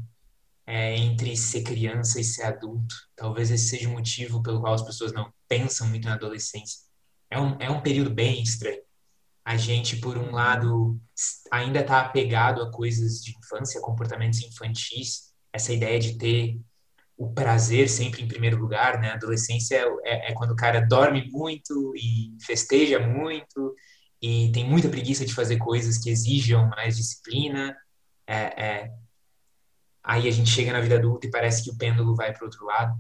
é, 0.66 0.96
entre 0.96 1.36
ser 1.36 1.64
criança 1.64 2.20
e 2.20 2.24
ser 2.24 2.44
adulto. 2.44 2.96
Talvez 3.16 3.52
esse 3.52 3.70
seja 3.70 3.90
o 3.90 3.94
motivo 3.94 4.42
pelo 4.42 4.62
qual 4.62 4.74
as 4.74 4.82
pessoas 4.82 5.12
não 5.14 5.32
pensam 5.48 5.88
muito 5.88 6.06
na 6.06 6.14
adolescência. 6.14 6.82
É 7.34 7.40
um, 7.40 7.58
é 7.60 7.68
um 7.68 7.82
período 7.82 8.12
bem 8.12 8.44
estranho. 8.44 8.80
A 9.44 9.58
gente, 9.58 9.98
por 9.98 10.20
um 10.20 10.32
lado, 10.32 11.00
ainda 11.52 11.80
está 11.80 12.00
apegado 12.00 12.62
a 12.62 12.72
coisas 12.72 13.24
de 13.24 13.36
infância, 13.36 13.82
comportamentos 13.82 14.40
infantis, 14.44 15.34
essa 15.52 15.74
ideia 15.74 16.00
de 16.00 16.16
ter 16.16 16.60
o 17.18 17.34
prazer 17.34 17.90
sempre 17.90 18.22
em 18.22 18.28
primeiro 18.28 18.58
lugar, 18.58 19.02
né? 19.02 19.10
A 19.10 19.16
adolescência 19.16 19.84
é, 20.04 20.30
é, 20.30 20.34
quando 20.34 20.52
o 20.52 20.56
cara 20.56 20.80
dorme 20.80 21.28
muito 21.32 21.94
e 21.96 22.38
festeja 22.46 23.00
muito 23.00 23.76
e 24.22 24.52
tem 24.52 24.64
muita 24.64 24.88
preguiça 24.88 25.26
de 25.26 25.34
fazer 25.34 25.58
coisas 25.58 25.98
que 25.98 26.12
exijam 26.12 26.70
mais 26.70 26.98
disciplina. 26.98 27.76
É, 28.28 28.36
é, 28.36 28.92
aí 30.04 30.28
a 30.28 30.32
gente 30.32 30.52
chega 30.52 30.72
na 30.72 30.82
vida 30.82 30.98
adulta 30.98 31.26
e 31.26 31.32
parece 31.32 31.64
que 31.64 31.72
o 31.72 31.78
pêndulo 31.78 32.16
vai 32.16 32.32
para 32.32 32.46
outro 32.46 32.64
lado. 32.64 32.96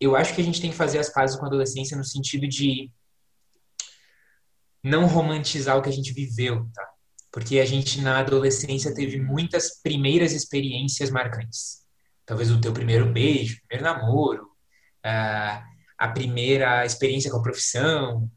Eu 0.00 0.16
acho 0.16 0.34
que 0.34 0.40
a 0.40 0.44
gente 0.44 0.60
tem 0.60 0.70
que 0.72 0.76
fazer 0.76 0.98
as 0.98 1.10
pazes 1.10 1.36
com 1.36 1.44
a 1.44 1.48
adolescência 1.48 1.96
no 1.96 2.04
sentido 2.04 2.48
de 2.48 2.90
não 4.84 5.06
romantizar 5.06 5.78
o 5.78 5.82
que 5.82 5.88
a 5.88 5.92
gente 5.92 6.12
viveu, 6.12 6.68
tá? 6.74 6.86
Porque 7.32 7.58
a 7.58 7.64
gente 7.64 8.00
na 8.02 8.18
adolescência 8.18 8.94
teve 8.94 9.18
muitas 9.18 9.80
primeiras 9.80 10.32
experiências 10.32 11.10
marcantes. 11.10 11.82
Talvez 12.26 12.50
o 12.50 12.60
teu 12.60 12.72
primeiro 12.72 13.10
beijo, 13.10 13.60
primeiro 13.66 13.90
namoro, 13.90 14.50
a 15.02 16.08
primeira 16.08 16.84
experiência 16.84 17.30
com 17.30 17.38
a 17.38 17.42
profissão, 17.42 18.30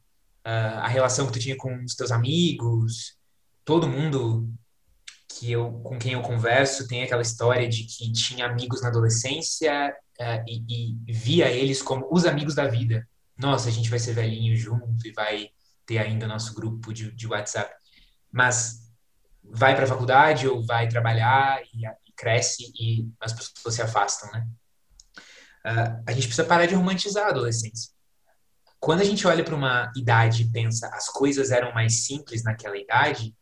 a 0.43 0.87
relação 0.87 1.27
que 1.27 1.33
tu 1.33 1.39
tinha 1.39 1.57
com 1.57 1.83
os 1.83 1.95
teus 1.95 2.11
amigos. 2.11 3.17
Todo 3.63 3.87
mundo 3.87 4.49
que 5.27 5.51
eu, 5.51 5.73
com 5.83 5.99
quem 5.99 6.13
eu 6.13 6.21
converso 6.21 6.87
tem 6.87 7.03
aquela 7.03 7.21
história 7.21 7.67
de 7.67 7.83
que 7.83 8.11
tinha 8.11 8.45
amigos 8.45 8.81
na 8.81 8.87
adolescência 8.87 9.93
uh, 10.19 10.43
e, 10.47 10.95
e, 11.05 11.13
via 11.13 11.51
eles 11.51 11.81
como 11.81 12.07
os 12.11 12.25
amigos 12.25 12.55
da 12.55 12.67
vida. 12.67 13.07
Nossa, 13.37 13.69
a 13.69 13.71
gente 13.71 13.89
vai 13.89 13.99
ser 13.99 14.13
velhinho 14.13 14.55
junto 14.55 15.05
e 15.05 15.11
vai 15.11 15.49
ter 15.88 15.97
ainda 15.97 16.27
nosso 16.27 16.53
grupo 16.53 16.93
de, 16.93 17.11
de 17.11 17.25
WhatsApp. 17.25 17.73
Mas 18.31 18.91
vai 19.43 19.73
para 19.73 19.85
a 19.85 19.88
faculdade 19.88 20.47
ou 20.47 20.63
vai 20.63 20.88
trabalhar 20.88 21.59
e, 21.73 21.88
e, 21.88 22.11
cresce 22.15 22.71
e 22.79 23.09
as 23.19 23.33
pessoas 23.33 23.73
se 23.73 23.81
afastam, 23.81 24.31
né? 24.31 24.47
Uh, 25.65 26.03
a 26.05 26.11
gente 26.11 26.27
precisa 26.27 26.45
parar 26.47 26.65
de 26.65 26.75
romantizar 26.75 27.25
a 27.25 27.29
adolescência. 27.29 27.91
Quando 28.79 29.01
a 29.01 29.03
gente 29.03 29.25
olha 29.25 29.43
para 29.43 29.55
uma 29.55 29.91
idade 29.95 30.43
e 30.43 30.51
pensa 30.51 30.88
as 30.93 31.09
coisas 31.09 31.49
eram 31.49 31.73
mais 31.73 32.05
simples 32.05 32.43
naquela 32.43 32.77
idade, 32.77 33.35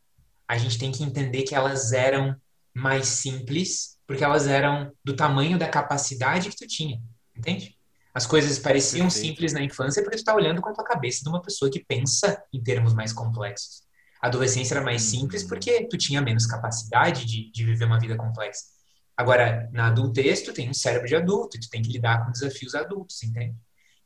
a 0.48 0.58
gente 0.58 0.78
tem 0.78 0.92
que 0.92 1.04
entender 1.04 1.44
que 1.44 1.56
elas 1.56 1.92
eram 1.92 2.36
mais 2.74 3.08
simples 3.08 3.98
porque 4.08 4.24
elas 4.24 4.48
eram 4.48 4.92
do 5.04 5.16
tamanho 5.16 5.58
da 5.58 5.68
capacidade 5.68 6.50
que 6.50 6.56
tu 6.56 6.68
tinha, 6.68 7.02
entende? 7.36 7.75
As 8.16 8.26
coisas 8.26 8.58
pareciam 8.58 9.08
Perfeito. 9.08 9.28
simples 9.28 9.52
na 9.52 9.62
infância 9.62 10.02
porque 10.02 10.16
tu 10.16 10.20
está 10.20 10.34
olhando 10.34 10.62
com 10.62 10.70
a 10.70 10.74
tua 10.74 10.86
cabeça 10.86 11.22
de 11.22 11.30
uma 11.30 11.42
pessoa 11.42 11.70
que 11.70 11.84
pensa 11.84 12.42
em 12.54 12.64
termos 12.64 12.94
mais 12.94 13.12
complexos. 13.12 13.84
A 14.22 14.28
adolescência 14.28 14.76
era 14.76 14.84
mais 14.84 15.02
simples 15.02 15.42
uhum. 15.42 15.50
porque 15.50 15.86
tu 15.90 15.98
tinha 15.98 16.22
menos 16.22 16.46
capacidade 16.46 17.26
de, 17.26 17.52
de 17.52 17.66
viver 17.66 17.84
uma 17.84 18.00
vida 18.00 18.16
complexa. 18.16 18.64
Agora, 19.18 19.70
na 19.74 19.88
adultez, 19.88 20.42
tu 20.42 20.54
tem 20.54 20.70
um 20.70 20.74
cérebro 20.74 21.10
de 21.10 21.16
adulto, 21.16 21.60
tu 21.60 21.70
tem 21.70 21.82
que 21.82 21.92
lidar 21.92 22.26
com 22.26 22.32
desafios 22.32 22.74
adultos, 22.74 23.22
entende? 23.22 23.56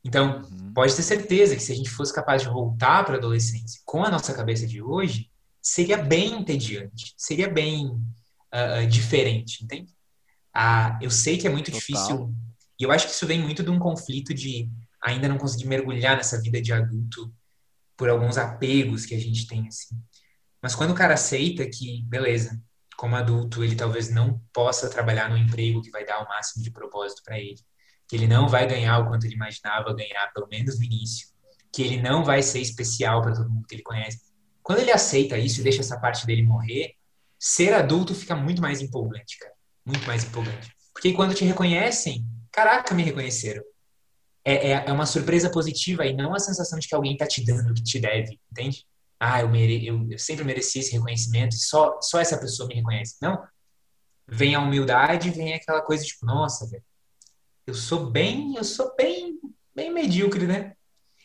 Então, 0.03 0.41
uhum. 0.41 0.73
pode 0.73 0.95
ter 0.95 1.03
certeza 1.03 1.55
que 1.55 1.61
se 1.61 1.71
a 1.71 1.75
gente 1.75 1.89
fosse 1.89 2.13
capaz 2.13 2.41
de 2.41 2.49
voltar 2.49 3.05
para 3.05 3.13
a 3.13 3.17
adolescência 3.17 3.79
com 3.85 4.03
a 4.03 4.09
nossa 4.09 4.33
cabeça 4.33 4.65
de 4.65 4.81
hoje, 4.81 5.29
seria 5.61 5.97
bem 5.97 6.33
entediante, 6.39 7.13
seria 7.15 7.47
bem 7.47 7.87
uh, 7.87 8.87
diferente, 8.87 9.63
entende? 9.63 9.93
Ah, 10.53 10.97
eu 10.99 11.11
sei 11.11 11.37
que 11.37 11.45
é 11.45 11.49
muito 11.49 11.71
Total. 11.71 11.79
difícil, 11.79 12.35
e 12.79 12.83
eu 12.83 12.91
acho 12.91 13.07
que 13.07 13.13
isso 13.13 13.27
vem 13.27 13.39
muito 13.41 13.61
de 13.61 13.69
um 13.69 13.77
conflito 13.77 14.33
de 14.33 14.69
ainda 15.01 15.27
não 15.27 15.37
conseguir 15.37 15.67
mergulhar 15.67 16.15
nessa 16.15 16.41
vida 16.41 16.61
de 16.61 16.71
adulto 16.71 17.33
por 17.97 18.09
alguns 18.09 18.37
apegos 18.37 19.05
que 19.05 19.13
a 19.13 19.19
gente 19.19 19.45
tem, 19.47 19.67
assim. 19.67 19.95
Mas 20.61 20.75
quando 20.75 20.91
o 20.91 20.95
cara 20.95 21.13
aceita 21.13 21.69
que, 21.69 22.03
beleza, 22.03 22.61
como 22.95 23.15
adulto, 23.15 23.63
ele 23.63 23.75
talvez 23.75 24.09
não 24.09 24.41
possa 24.53 24.89
trabalhar 24.89 25.29
no 25.29 25.37
emprego 25.37 25.81
que 25.81 25.89
vai 25.89 26.05
dar 26.05 26.23
o 26.23 26.27
máximo 26.27 26.63
de 26.63 26.71
propósito 26.71 27.21
para 27.23 27.37
ele, 27.37 27.59
que 28.07 28.15
ele 28.15 28.27
não 28.27 28.47
vai 28.47 28.65
ganhar 28.65 28.99
o 28.99 29.07
quanto 29.07 29.25
ele 29.25 29.35
imaginava 29.35 29.93
ganhar, 29.93 30.31
pelo 30.33 30.47
menos 30.47 30.77
no 30.79 30.85
início, 30.85 31.27
que 31.73 31.81
ele 31.81 32.01
não 32.01 32.23
vai 32.23 32.41
ser 32.41 32.59
especial 32.59 33.21
para 33.21 33.35
todo 33.35 33.49
mundo 33.49 33.67
que 33.67 33.75
ele 33.75 33.83
conhece. 33.83 34.21
Quando 34.63 34.79
ele 34.79 34.91
aceita 34.91 35.37
isso 35.37 35.59
e 35.59 35.63
deixa 35.63 35.81
essa 35.81 35.99
parte 35.99 36.25
dele 36.25 36.43
morrer, 36.43 36.93
ser 37.37 37.73
adulto 37.73 38.15
fica 38.15 38.35
muito 38.35 38.61
mais 38.61 38.81
empolgante, 38.81 39.37
cara. 39.37 39.53
Muito 39.85 40.05
mais 40.05 40.23
empolgante. 40.23 40.73
Porque 40.93 41.13
quando 41.13 41.33
te 41.33 41.45
reconhecem, 41.45 42.25
caraca, 42.51 42.93
me 42.93 43.03
reconheceram. 43.03 43.63
É, 44.43 44.71
é, 44.71 44.71
é 44.87 44.91
uma 44.91 45.05
surpresa 45.05 45.49
positiva 45.49 46.05
e 46.05 46.13
não 46.13 46.33
a 46.33 46.39
sensação 46.39 46.79
de 46.79 46.87
que 46.87 46.95
alguém 46.95 47.17
tá 47.17 47.27
te 47.27 47.43
dando 47.45 47.71
o 47.71 47.73
que 47.73 47.83
te 47.83 47.99
deve, 47.99 48.39
entende? 48.51 48.85
Ah, 49.19 49.41
eu, 49.41 49.49
mere, 49.49 49.85
eu, 49.85 50.07
eu 50.09 50.17
sempre 50.17 50.45
mereci 50.45 50.79
esse 50.79 50.93
reconhecimento 50.93 51.55
e 51.55 51.59
só, 51.59 51.99
só 52.01 52.19
essa 52.19 52.37
pessoa 52.37 52.67
me 52.67 52.75
reconhece. 52.75 53.17
Não. 53.21 53.43
Vem 54.27 54.55
a 54.55 54.61
humildade, 54.61 55.29
vem 55.31 55.53
aquela 55.53 55.81
coisa 55.81 56.05
tipo, 56.05 56.25
nossa, 56.25 56.69
velho, 56.69 56.83
eu 57.67 57.73
sou 57.73 58.09
bem, 58.09 58.55
eu 58.55 58.63
sou 58.63 58.95
bem, 58.95 59.39
bem 59.75 59.93
medíocre, 59.93 60.47
né? 60.47 60.73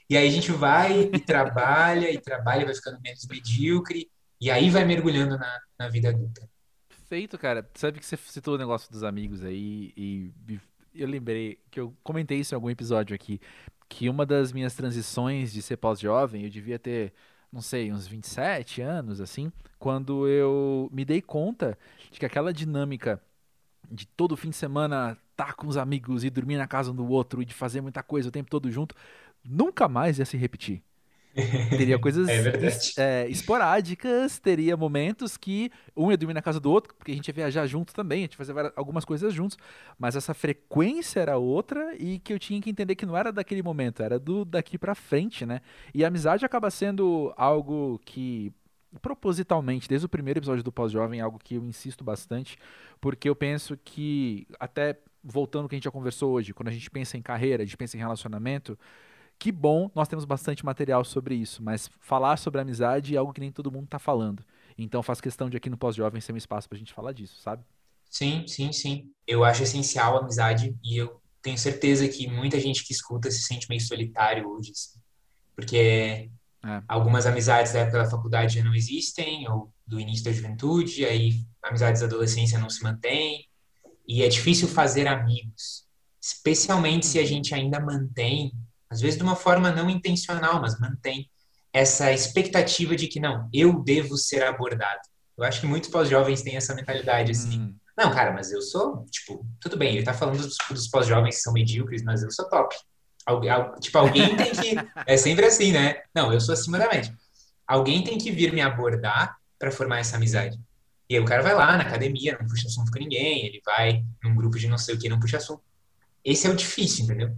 E 0.08 0.16
aí 0.16 0.28
a 0.28 0.30
gente 0.30 0.52
vai 0.52 1.00
e 1.00 1.18
trabalha, 1.18 2.10
e 2.10 2.20
trabalha, 2.20 2.64
vai 2.64 2.74
ficando 2.74 3.00
menos 3.00 3.26
medíocre, 3.26 4.10
e 4.40 4.50
aí 4.50 4.68
vai 4.68 4.84
mergulhando 4.84 5.38
na, 5.38 5.60
na 5.78 5.88
vida 5.88 6.10
adulta. 6.10 6.46
Perfeito, 6.88 7.38
cara. 7.38 7.68
Sabe 7.74 7.98
que 7.98 8.06
você 8.06 8.16
citou 8.16 8.56
o 8.56 8.58
negócio 8.58 8.90
dos 8.90 9.02
amigos 9.02 9.42
aí, 9.42 9.92
e, 9.96 10.32
e 10.48 10.60
eu 10.94 11.08
lembrei 11.08 11.58
que 11.70 11.80
eu 11.80 11.94
comentei 12.02 12.38
isso 12.38 12.54
em 12.54 12.56
algum 12.56 12.70
episódio 12.70 13.14
aqui, 13.14 13.40
que 13.88 14.08
uma 14.08 14.24
das 14.24 14.52
minhas 14.52 14.74
transições 14.74 15.52
de 15.52 15.62
ser 15.62 15.76
pós-jovem, 15.76 16.44
eu 16.44 16.50
devia 16.50 16.78
ter, 16.78 17.12
não 17.52 17.60
sei, 17.60 17.92
uns 17.92 18.06
27 18.06 18.80
anos, 18.80 19.20
assim, 19.20 19.52
quando 19.78 20.28
eu 20.28 20.88
me 20.92 21.04
dei 21.04 21.20
conta 21.20 21.78
de 22.10 22.18
que 22.18 22.26
aquela 22.26 22.52
dinâmica 22.52 23.20
de 23.90 24.06
todo 24.06 24.36
fim 24.36 24.50
de 24.50 24.56
semana 24.56 25.18
estar 25.32 25.46
tá 25.46 25.52
com 25.52 25.66
os 25.66 25.76
amigos 25.76 26.24
e 26.24 26.30
dormir 26.30 26.56
na 26.56 26.66
casa 26.66 26.90
um 26.90 26.94
do 26.94 27.06
outro 27.06 27.42
e 27.42 27.44
de 27.44 27.54
fazer 27.54 27.80
muita 27.80 28.02
coisa 28.02 28.28
o 28.28 28.32
tempo 28.32 28.50
todo 28.50 28.70
junto, 28.70 28.94
nunca 29.44 29.88
mais 29.88 30.18
ia 30.18 30.24
se 30.24 30.36
repetir. 30.36 30.82
Teria 31.70 31.98
coisas 31.98 32.28
é 32.96 33.24
é, 33.24 33.28
esporádicas, 33.28 34.38
teria 34.38 34.76
momentos 34.76 35.36
que 35.36 35.70
um 35.96 36.10
ia 36.10 36.16
dormir 36.16 36.34
na 36.34 36.42
casa 36.42 36.60
do 36.60 36.70
outro, 36.70 36.94
porque 36.94 37.12
a 37.12 37.14
gente 37.14 37.26
ia 37.26 37.34
viajar 37.34 37.66
junto 37.66 37.92
também, 37.92 38.20
a 38.20 38.22
gente 38.22 38.34
ia 38.34 38.44
fazer 38.44 38.72
algumas 38.76 39.04
coisas 39.04 39.32
juntos, 39.32 39.56
mas 39.98 40.16
essa 40.16 40.32
frequência 40.32 41.20
era 41.20 41.36
outra 41.36 41.94
e 41.98 42.18
que 42.18 42.32
eu 42.32 42.38
tinha 42.38 42.60
que 42.60 42.70
entender 42.70 42.94
que 42.94 43.06
não 43.06 43.16
era 43.16 43.32
daquele 43.32 43.62
momento, 43.62 44.02
era 44.02 44.18
do 44.18 44.44
daqui 44.44 44.78
para 44.78 44.94
frente, 44.94 45.44
né? 45.44 45.60
E 45.92 46.04
a 46.04 46.08
amizade 46.08 46.44
acaba 46.44 46.70
sendo 46.70 47.32
algo 47.36 48.00
que 48.04 48.52
propositalmente, 49.00 49.88
desde 49.88 50.06
o 50.06 50.08
primeiro 50.08 50.38
episódio 50.38 50.62
do 50.62 50.72
Pós-Jovem, 50.72 51.20
algo 51.20 51.38
que 51.42 51.56
eu 51.56 51.64
insisto 51.64 52.04
bastante, 52.04 52.56
porque 53.00 53.28
eu 53.28 53.34
penso 53.34 53.76
que, 53.84 54.46
até 54.58 54.98
voltando 55.22 55.62
ao 55.62 55.68
que 55.68 55.74
a 55.74 55.78
gente 55.78 55.84
já 55.84 55.90
conversou 55.90 56.32
hoje, 56.32 56.52
quando 56.52 56.68
a 56.68 56.72
gente 56.72 56.90
pensa 56.90 57.16
em 57.16 57.22
carreira, 57.22 57.62
a 57.62 57.66
gente 57.66 57.76
pensa 57.76 57.96
em 57.96 58.00
relacionamento, 58.00 58.78
que 59.38 59.52
bom, 59.52 59.90
nós 59.94 60.08
temos 60.08 60.24
bastante 60.24 60.64
material 60.64 61.04
sobre 61.04 61.34
isso, 61.34 61.62
mas 61.62 61.90
falar 62.00 62.36
sobre 62.36 62.60
amizade 62.60 63.14
é 63.14 63.18
algo 63.18 63.32
que 63.32 63.40
nem 63.40 63.52
todo 63.52 63.70
mundo 63.70 63.84
está 63.84 63.98
falando. 63.98 64.44
Então 64.76 65.02
faz 65.02 65.20
questão 65.20 65.48
de 65.48 65.56
aqui 65.56 65.70
no 65.70 65.76
Pós-Jovem 65.76 66.20
ser 66.20 66.32
um 66.32 66.36
espaço 66.36 66.68
para 66.68 66.76
a 66.76 66.78
gente 66.78 66.92
falar 66.92 67.12
disso, 67.12 67.40
sabe? 67.40 67.62
Sim, 68.10 68.46
sim, 68.46 68.72
sim. 68.72 69.10
Eu 69.26 69.44
acho 69.44 69.62
essencial 69.62 70.16
a 70.16 70.20
amizade 70.20 70.76
e 70.82 70.96
eu 70.96 71.20
tenho 71.42 71.58
certeza 71.58 72.08
que 72.08 72.26
muita 72.28 72.58
gente 72.58 72.84
que 72.84 72.92
escuta 72.92 73.30
se 73.30 73.42
sente 73.42 73.68
meio 73.68 73.80
solitário 73.80 74.48
hoje, 74.48 74.70
assim, 74.70 74.98
porque 75.54 76.30
é. 76.64 76.82
algumas 76.88 77.26
amizades 77.26 77.72
da 77.72 77.80
época 77.80 77.98
da 77.98 78.10
faculdade 78.10 78.54
já 78.54 78.64
não 78.64 78.74
existem, 78.74 79.48
ou 79.48 79.72
do 79.86 80.00
início 80.00 80.24
da 80.24 80.32
juventude, 80.32 81.04
aí 81.04 81.44
amizades 81.62 82.00
da 82.00 82.06
adolescência 82.06 82.58
não 82.58 82.70
se 82.70 82.82
mantêm, 82.82 83.46
e 84.08 84.22
é 84.22 84.28
difícil 84.28 84.68
fazer 84.68 85.06
amigos, 85.06 85.86
especialmente 86.20 87.04
se 87.04 87.18
a 87.18 87.24
gente 87.24 87.54
ainda 87.54 87.78
mantém 87.78 88.52
às 88.90 89.00
vezes 89.00 89.16
de 89.16 89.22
uma 89.22 89.36
forma 89.36 89.70
não 89.70 89.90
intencional, 89.90 90.60
mas 90.60 90.78
mantém 90.78 91.28
essa 91.72 92.12
expectativa 92.12 92.94
de 92.94 93.08
que 93.08 93.18
não, 93.18 93.48
eu 93.52 93.82
devo 93.82 94.16
ser 94.16 94.44
abordado. 94.44 95.00
Eu 95.36 95.44
acho 95.44 95.60
que 95.60 95.66
muitos 95.66 95.90
pós-jovens 95.90 96.42
têm 96.42 96.56
essa 96.56 96.74
mentalidade 96.74 97.32
assim. 97.32 97.60
Hum. 97.60 97.74
Não, 97.96 98.12
cara, 98.12 98.32
mas 98.32 98.52
eu 98.52 98.62
sou, 98.62 99.04
tipo, 99.10 99.44
tudo 99.60 99.76
bem, 99.76 99.96
ele 99.96 100.04
tá 100.04 100.14
falando 100.14 100.38
dos, 100.38 100.56
dos 100.70 100.88
pós-jovens 100.88 101.36
que 101.36 101.42
são 101.42 101.52
medíocres, 101.52 102.02
mas 102.02 102.22
eu 102.22 102.30
sou 102.30 102.48
top. 102.48 102.74
Algu 103.26 103.46
tipo, 103.80 103.98
alguém 103.98 104.36
tem 104.36 104.52
que. 104.52 104.74
É 105.06 105.16
sempre 105.16 105.46
assim, 105.46 105.72
né? 105.72 106.02
Não, 106.14 106.32
eu 106.32 106.40
sou 106.40 106.52
acima 106.52 106.78
da 106.78 106.88
média. 106.88 107.14
Alguém 107.66 108.04
tem 108.04 108.18
que 108.18 108.30
vir 108.30 108.52
me 108.52 108.60
abordar 108.60 109.36
para 109.58 109.70
formar 109.70 109.98
essa 109.98 110.16
amizade. 110.16 110.58
E 111.08 111.16
aí 111.16 111.20
o 111.20 111.24
cara 111.24 111.42
vai 111.42 111.54
lá 111.54 111.76
na 111.76 111.82
academia, 111.82 112.36
não 112.38 112.46
puxa 112.46 112.66
assunto 112.66 112.90
com 112.90 112.98
ninguém, 112.98 113.46
ele 113.46 113.60
vai 113.64 114.04
num 114.22 114.34
grupo 114.34 114.58
de 114.58 114.68
não 114.68 114.78
sei 114.78 114.94
o 114.94 114.98
que, 114.98 115.08
não 115.08 115.20
puxa 115.20 115.38
assunto. 115.38 115.62
Esse 116.24 116.46
é 116.46 116.50
o 116.50 116.56
difícil, 116.56 117.04
entendeu? 117.04 117.34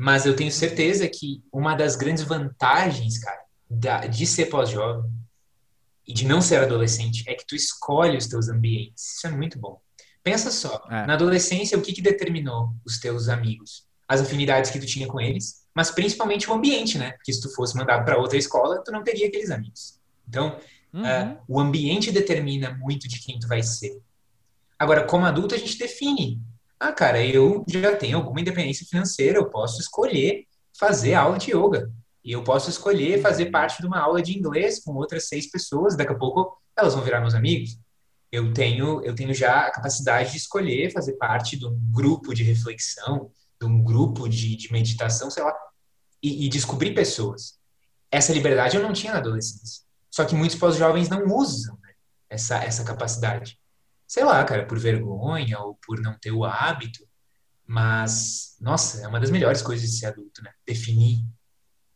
Mas 0.00 0.24
eu 0.24 0.36
tenho 0.36 0.52
certeza 0.52 1.08
que 1.08 1.42
uma 1.52 1.74
das 1.74 1.96
grandes 1.96 2.22
vantagens, 2.22 3.18
cara, 3.18 3.40
da, 3.68 4.06
de 4.06 4.24
ser 4.26 4.46
pós-jovem 4.46 5.10
e 6.06 6.14
de 6.14 6.24
não 6.24 6.40
ser 6.40 6.62
adolescente 6.62 7.24
é 7.26 7.34
que 7.34 7.44
tu 7.44 7.56
escolhe 7.56 8.16
os 8.16 8.28
teus 8.28 8.48
ambientes. 8.48 9.16
Isso 9.16 9.26
é 9.26 9.30
muito 9.30 9.58
bom. 9.58 9.80
Pensa 10.22 10.52
só, 10.52 10.86
é. 10.88 11.04
na 11.04 11.14
adolescência, 11.14 11.76
o 11.76 11.82
que, 11.82 11.92
que 11.92 12.00
determinou 12.00 12.72
os 12.86 13.00
teus 13.00 13.28
amigos? 13.28 13.88
As 14.06 14.20
afinidades 14.20 14.70
que 14.70 14.78
tu 14.78 14.86
tinha 14.86 15.08
com 15.08 15.20
eles, 15.20 15.64
mas 15.74 15.90
principalmente 15.90 16.48
o 16.48 16.54
ambiente, 16.54 16.96
né? 16.96 17.10
Porque 17.12 17.32
se 17.32 17.40
tu 17.40 17.52
fosse 17.52 17.76
mandado 17.76 18.04
para 18.04 18.18
outra 18.18 18.38
escola, 18.38 18.80
tu 18.84 18.92
não 18.92 19.02
teria 19.02 19.26
aqueles 19.26 19.50
amigos. 19.50 19.98
Então, 20.28 20.60
uhum. 20.92 21.02
uh, 21.02 21.38
o 21.48 21.58
ambiente 21.58 22.12
determina 22.12 22.72
muito 22.72 23.08
de 23.08 23.18
quem 23.18 23.36
tu 23.40 23.48
vai 23.48 23.64
ser. 23.64 24.00
Agora, 24.78 25.02
como 25.02 25.26
adulto, 25.26 25.56
a 25.56 25.58
gente 25.58 25.76
define 25.76 26.40
ah, 26.80 26.92
cara, 26.92 27.24
eu 27.24 27.64
já 27.68 27.96
tenho 27.96 28.18
alguma 28.18 28.40
independência 28.40 28.86
financeira, 28.86 29.38
eu 29.38 29.50
posso 29.50 29.80
escolher 29.80 30.46
fazer 30.78 31.14
aula 31.14 31.36
de 31.36 31.50
yoga. 31.50 31.92
E 32.24 32.32
eu 32.32 32.44
posso 32.44 32.70
escolher 32.70 33.20
fazer 33.20 33.46
parte 33.46 33.80
de 33.80 33.86
uma 33.86 33.98
aula 33.98 34.22
de 34.22 34.36
inglês 34.36 34.80
com 34.82 34.94
outras 34.94 35.26
seis 35.26 35.50
pessoas, 35.50 35.96
daqui 35.96 36.12
a 36.12 36.18
pouco 36.18 36.56
elas 36.76 36.94
vão 36.94 37.02
virar 37.02 37.20
meus 37.20 37.34
amigos. 37.34 37.78
Eu 38.30 38.52
tenho, 38.52 39.02
eu 39.02 39.14
tenho 39.14 39.34
já 39.34 39.66
a 39.66 39.70
capacidade 39.72 40.32
de 40.32 40.36
escolher 40.36 40.92
fazer 40.92 41.14
parte 41.14 41.56
de 41.56 41.66
um 41.66 41.76
grupo 41.90 42.34
de 42.34 42.44
reflexão, 42.44 43.30
de 43.60 43.66
um 43.66 43.82
grupo 43.82 44.28
de, 44.28 44.54
de 44.54 44.70
meditação, 44.70 45.30
sei 45.30 45.42
lá, 45.42 45.54
e, 46.22 46.46
e 46.46 46.48
descobrir 46.48 46.94
pessoas. 46.94 47.58
Essa 48.10 48.32
liberdade 48.32 48.76
eu 48.76 48.82
não 48.82 48.92
tinha 48.92 49.14
na 49.14 49.18
adolescência. 49.18 49.82
Só 50.10 50.24
que 50.24 50.34
muitos 50.34 50.56
pós-jovens 50.56 51.08
não 51.08 51.24
usam 51.26 51.76
né, 51.82 51.90
essa, 52.28 52.62
essa 52.62 52.84
capacidade 52.84 53.58
sei 54.08 54.24
lá, 54.24 54.42
cara, 54.42 54.64
por 54.64 54.78
vergonha 54.78 55.58
ou 55.60 55.74
por 55.86 56.00
não 56.00 56.18
ter 56.18 56.32
o 56.32 56.44
hábito. 56.44 57.06
Mas, 57.66 58.56
nossa, 58.58 59.04
é 59.04 59.06
uma 59.06 59.20
das 59.20 59.30
melhores 59.30 59.60
coisas 59.60 59.88
de 59.88 59.98
ser 59.98 60.06
adulto, 60.06 60.42
né? 60.42 60.50
Definir 60.66 61.22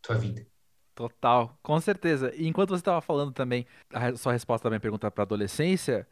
tua 0.03 0.17
vida. 0.17 0.47
Total, 0.95 1.59
com 1.63 1.81
certeza. 1.81 2.31
E 2.37 2.47
enquanto 2.47 2.69
você 2.69 2.83
estava 2.83 3.01
falando 3.01 3.33
também, 3.33 3.67
a 3.91 4.15
sua 4.15 4.35
resposta 4.35 4.65
também 4.65 4.79
pergunta 4.79 5.11
para 5.11 5.23
adolescência, 5.23 6.07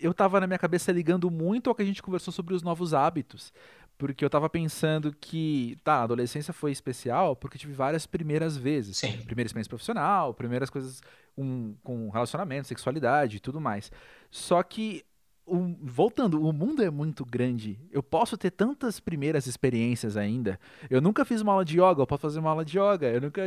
eu 0.00 0.10
estava 0.10 0.40
na 0.40 0.48
minha 0.48 0.58
cabeça 0.58 0.90
ligando 0.90 1.30
muito 1.30 1.70
ao 1.70 1.76
que 1.76 1.82
a 1.82 1.84
gente 1.86 2.02
conversou 2.02 2.32
sobre 2.32 2.54
os 2.54 2.62
novos 2.62 2.92
hábitos. 2.92 3.52
Porque 3.96 4.24
eu 4.24 4.26
estava 4.26 4.50
pensando 4.50 5.14
que, 5.14 5.78
tá, 5.84 5.96
a 5.98 6.02
adolescência 6.02 6.52
foi 6.52 6.72
especial 6.72 7.36
porque 7.36 7.56
tive 7.56 7.72
várias 7.72 8.04
primeiras 8.04 8.56
vezes. 8.56 8.96
Sim. 8.96 9.22
Primeira 9.22 9.46
experiência 9.46 9.68
profissional, 9.68 10.34
primeiras 10.34 10.68
coisas 10.68 11.00
um, 11.38 11.76
com 11.84 12.10
relacionamento, 12.10 12.66
sexualidade 12.66 13.36
e 13.36 13.40
tudo 13.40 13.60
mais. 13.60 13.92
Só 14.28 14.60
que 14.64 15.04
o, 15.52 15.76
voltando, 15.82 16.42
o 16.42 16.50
mundo 16.50 16.82
é 16.82 16.90
muito 16.90 17.26
grande. 17.26 17.78
Eu 17.90 18.02
posso 18.02 18.38
ter 18.38 18.50
tantas 18.50 18.98
primeiras 18.98 19.46
experiências 19.46 20.16
ainda. 20.16 20.58
Eu 20.88 21.02
nunca 21.02 21.26
fiz 21.26 21.42
uma 21.42 21.52
aula 21.52 21.64
de 21.64 21.74
yoga, 21.76 22.00
eu 22.00 22.06
posso 22.06 22.22
fazer 22.22 22.38
uma 22.38 22.50
aula 22.50 22.64
de 22.64 22.78
yoga. 22.78 23.06
Eu 23.08 23.20
nunca 23.20 23.42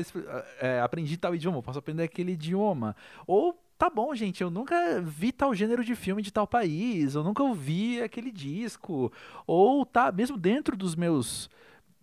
é, 0.59 0.79
aprendi 0.81 1.17
tal 1.17 1.33
idioma, 1.33 1.57
eu 1.57 1.63
posso 1.63 1.79
aprender 1.79 2.03
aquele 2.03 2.33
idioma. 2.33 2.95
Ou, 3.25 3.59
tá 3.75 3.89
bom, 3.89 4.13
gente, 4.13 4.41
eu 4.41 4.51
nunca 4.51 5.01
vi 5.01 5.31
tal 5.31 5.55
gênero 5.55 5.83
de 5.83 5.95
filme 5.95 6.21
de 6.21 6.31
tal 6.31 6.45
país, 6.45 7.15
eu 7.15 7.23
nunca 7.23 7.41
ouvi 7.41 7.99
aquele 7.99 8.31
disco. 8.31 9.11
Ou, 9.47 9.83
tá, 9.83 10.11
mesmo 10.11 10.37
dentro 10.37 10.77
dos 10.77 10.95
meus 10.95 11.49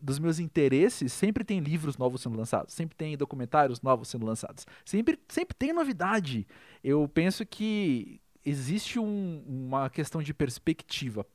dos 0.02 0.18
meus 0.18 0.40
interesses, 0.40 1.12
sempre 1.12 1.44
tem 1.44 1.60
livros 1.60 1.96
novos 1.96 2.22
sendo 2.22 2.36
lançados, 2.36 2.74
sempre 2.74 2.96
tem 2.96 3.16
documentários 3.16 3.80
novos 3.80 4.08
sendo 4.08 4.26
lançados, 4.26 4.66
sempre, 4.84 5.16
sempre 5.28 5.54
tem 5.56 5.72
novidade. 5.72 6.44
Eu 6.82 7.08
penso 7.08 7.46
que 7.46 8.20
existe 8.44 8.98
um, 8.98 9.42
uma 9.46 9.88
questão 9.90 10.22
de 10.22 10.34
perspectiva. 10.34 11.26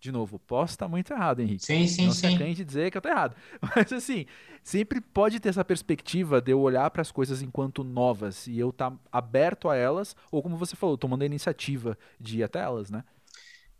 De 0.00 0.12
novo, 0.12 0.38
posso 0.38 0.74
estar 0.74 0.86
muito 0.86 1.14
errado, 1.14 1.40
Henrique. 1.40 1.64
Sim, 1.64 1.86
sim, 1.86 2.04
Não 2.04 2.12
sim. 2.12 2.38
Não 2.38 2.54
se 2.54 2.64
dizer 2.64 2.90
que 2.90 2.96
eu 2.96 3.00
estou 3.00 3.10
errado. 3.10 3.34
Mas 3.74 3.90
assim, 3.90 4.26
sempre 4.62 5.00
pode 5.00 5.40
ter 5.40 5.48
essa 5.48 5.64
perspectiva 5.64 6.42
de 6.42 6.52
eu 6.52 6.60
olhar 6.60 6.90
para 6.90 7.00
as 7.00 7.10
coisas 7.10 7.40
enquanto 7.40 7.82
novas 7.82 8.46
e 8.46 8.58
eu 8.58 8.68
estar 8.68 8.90
tá 8.90 8.98
aberto 9.10 9.68
a 9.70 9.76
elas, 9.76 10.14
ou 10.30 10.42
como 10.42 10.58
você 10.58 10.76
falou, 10.76 10.98
tomando 10.98 11.22
a 11.22 11.26
iniciativa 11.26 11.96
de 12.20 12.40
ir 12.40 12.42
até 12.42 12.60
elas, 12.60 12.90
né? 12.90 13.02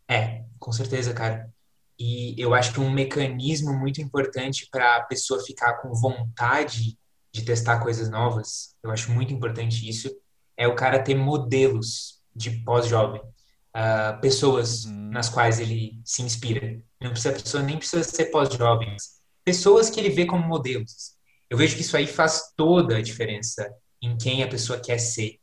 É, 0.09 0.45
com 0.59 0.73
certeza, 0.73 1.13
cara. 1.13 1.53
E 1.99 2.35
eu 2.39 2.55
acho 2.55 2.73
que 2.73 2.81
um 2.81 2.91
mecanismo 2.91 3.73
muito 3.73 4.01
importante 4.01 4.67
para 4.71 4.97
a 4.97 5.03
pessoa 5.03 5.45
ficar 5.45 5.75
com 5.75 5.93
vontade 5.93 6.99
de 7.31 7.45
testar 7.45 7.81
coisas 7.81 8.09
novas, 8.09 8.75
eu 8.83 8.91
acho 8.91 9.11
muito 9.13 9.33
importante 9.33 9.89
isso, 9.89 10.09
é 10.57 10.69
o 10.69 10.75
cara 10.75 11.03
ter 11.03 11.15
modelos 11.17 12.14
de 12.35 12.51
pós-jovem, 12.63 13.21
uh, 13.21 14.21
pessoas 14.21 14.85
uhum. 14.85 15.11
nas 15.11 15.29
quais 15.29 15.59
ele 15.59 16.01
se 16.05 16.23
inspira. 16.23 16.81
Não 17.01 17.11
precisa, 17.11 17.31
a 17.31 17.41
pessoa 17.41 17.63
nem 17.63 17.79
precisa 17.79 18.03
ser 18.03 18.27
pós-jovem, 18.27 18.97
pessoas 19.45 19.91
que 19.91 20.01
ele 20.01 20.11
vê 20.11 20.27
como 20.27 20.47
modelos. 20.47 21.15
Eu 21.51 21.59
vejo 21.59 21.77
que 21.77 21.83
isso 21.83 21.97
aí 21.97 22.07
faz 22.07 22.53
toda 22.57 22.97
a 22.97 23.03
diferença 23.03 23.71
em 24.03 24.17
quem 24.17 24.43
a 24.43 24.49
pessoa 24.49 24.81
quer 24.81 24.99
ser. 24.99 25.39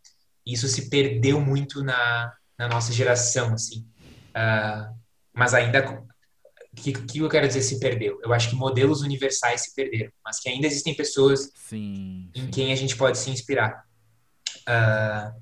Isso 0.45 0.67
se 0.67 0.89
perdeu 0.89 1.39
muito 1.39 1.83
na, 1.83 2.33
na 2.57 2.67
nossa 2.67 2.91
geração, 2.91 3.53
assim. 3.53 3.87
Uh, 4.29 4.95
mas 5.33 5.53
ainda 5.53 6.05
o 6.71 6.75
que, 6.75 6.93
que, 6.93 7.19
eu 7.19 7.29
quero 7.29 7.47
dizer 7.47 7.61
se 7.61 7.79
perdeu? 7.79 8.19
Eu 8.23 8.33
acho 8.33 8.49
que 8.49 8.55
modelos 8.55 9.01
universais 9.01 9.61
se 9.61 9.75
perderam, 9.75 10.11
mas 10.23 10.39
que 10.39 10.49
ainda 10.49 10.67
existem 10.67 10.95
pessoas 10.95 11.51
sim, 11.53 12.29
em 12.33 12.45
sim. 12.45 12.51
quem 12.51 12.71
a 12.71 12.75
gente 12.75 12.95
pode 12.95 13.17
se 13.17 13.29
inspirar. 13.29 13.83
Uh, 14.61 15.41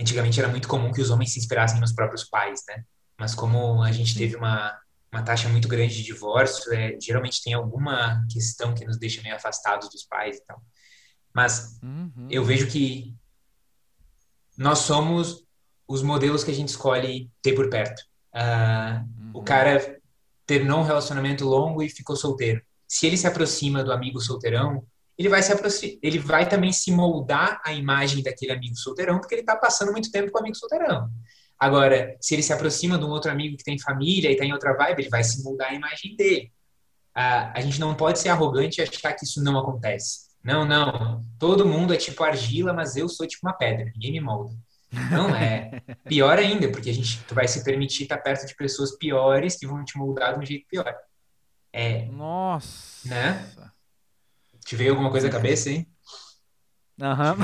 antigamente 0.00 0.40
era 0.40 0.48
muito 0.48 0.68
comum 0.68 0.90
que 0.90 1.00
os 1.00 1.10
homens 1.10 1.32
se 1.32 1.38
inspirassem 1.38 1.80
nos 1.80 1.92
próprios 1.92 2.24
pais, 2.24 2.62
né? 2.68 2.84
Mas 3.18 3.34
como 3.34 3.82
a 3.82 3.92
gente 3.92 4.16
teve 4.16 4.34
uma, 4.36 4.78
uma 5.12 5.22
taxa 5.22 5.48
muito 5.48 5.68
grande 5.68 5.94
de 5.96 6.02
divórcio, 6.02 6.72
é, 6.72 6.98
geralmente 7.00 7.42
tem 7.42 7.52
alguma 7.52 8.24
questão 8.30 8.74
que 8.74 8.84
nos 8.84 8.98
deixa 8.98 9.22
meio 9.22 9.36
afastados 9.36 9.90
dos 9.90 10.04
pais 10.04 10.38
e 10.38 10.44
tal. 10.46 10.62
Mas 11.34 11.78
uhum. 11.82 12.28
eu 12.30 12.44
vejo 12.44 12.66
que 12.66 13.14
nós 14.56 14.80
somos 14.80 15.44
os 15.86 16.02
modelos 16.02 16.44
que 16.44 16.50
a 16.50 16.54
gente 16.54 16.68
escolhe 16.68 17.30
ter 17.42 17.54
por 17.54 17.68
perto. 17.68 18.00
Uh, 18.34 19.00
uhum. 19.22 19.30
O 19.34 19.42
cara 19.42 19.98
terminou 20.46 20.80
um 20.80 20.84
relacionamento 20.84 21.44
longo 21.44 21.82
e 21.82 21.88
ficou 21.88 22.16
solteiro. 22.16 22.62
Se 22.88 23.06
ele 23.06 23.16
se 23.16 23.26
aproxima 23.26 23.84
do 23.84 23.92
amigo 23.92 24.20
solteirão, 24.20 24.84
ele 25.20 25.28
vai 25.28 25.42
se 25.42 25.98
ele 26.02 26.18
vai 26.18 26.48
também 26.48 26.72
se 26.72 26.90
moldar 26.90 27.60
a 27.62 27.74
imagem 27.74 28.22
daquele 28.22 28.52
amigo 28.52 28.74
solteirão, 28.74 29.18
porque 29.18 29.34
ele 29.34 29.42
está 29.42 29.54
passando 29.54 29.92
muito 29.92 30.10
tempo 30.10 30.32
com 30.32 30.38
o 30.38 30.40
amigo 30.40 30.56
solteirão. 30.56 31.10
Agora, 31.58 32.16
se 32.22 32.34
ele 32.34 32.42
se 32.42 32.54
aproxima 32.54 32.96
de 32.96 33.04
um 33.04 33.10
outro 33.10 33.30
amigo 33.30 33.54
que 33.54 33.62
tem 33.62 33.78
família 33.78 34.30
e 34.30 34.32
está 34.32 34.46
em 34.46 34.52
outra 34.54 34.72
vibe, 34.74 35.02
ele 35.02 35.10
vai 35.10 35.22
se 35.22 35.44
moldar 35.44 35.72
a 35.72 35.74
imagem 35.74 36.16
dele. 36.16 36.50
Ah, 37.14 37.52
a 37.54 37.60
gente 37.60 37.78
não 37.78 37.94
pode 37.94 38.18
ser 38.18 38.30
arrogante 38.30 38.80
e 38.80 38.82
achar 38.82 39.12
que 39.12 39.26
isso 39.26 39.44
não 39.44 39.58
acontece. 39.58 40.30
Não, 40.42 40.64
não. 40.64 41.22
Todo 41.38 41.66
mundo 41.66 41.92
é 41.92 41.98
tipo 41.98 42.24
argila, 42.24 42.72
mas 42.72 42.96
eu 42.96 43.06
sou 43.06 43.26
tipo 43.26 43.46
uma 43.46 43.52
pedra. 43.52 43.90
Ninguém 43.92 44.12
me 44.12 44.20
molda. 44.20 44.56
Não 45.10 45.36
é. 45.36 45.82
Pior 46.08 46.38
ainda, 46.38 46.70
porque 46.70 46.88
a 46.88 46.94
gente 46.94 47.22
tu 47.24 47.34
vai 47.34 47.46
se 47.46 47.62
permitir 47.62 48.04
estar 48.04 48.16
perto 48.16 48.46
de 48.46 48.56
pessoas 48.56 48.96
piores 48.96 49.56
que 49.56 49.66
vão 49.66 49.84
te 49.84 49.98
moldar 49.98 50.32
de 50.32 50.40
um 50.40 50.46
jeito 50.46 50.66
pior. 50.66 50.96
É. 51.70 52.06
Nossa. 52.06 53.06
Né? 53.06 53.69
Te 54.70 54.76
veio 54.76 54.92
alguma 54.92 55.10
coisa 55.10 55.26
à 55.26 55.30
cabeça, 55.32 55.68
hein? 55.68 55.84
Aham. 57.02 57.32
Uhum. 57.32 57.38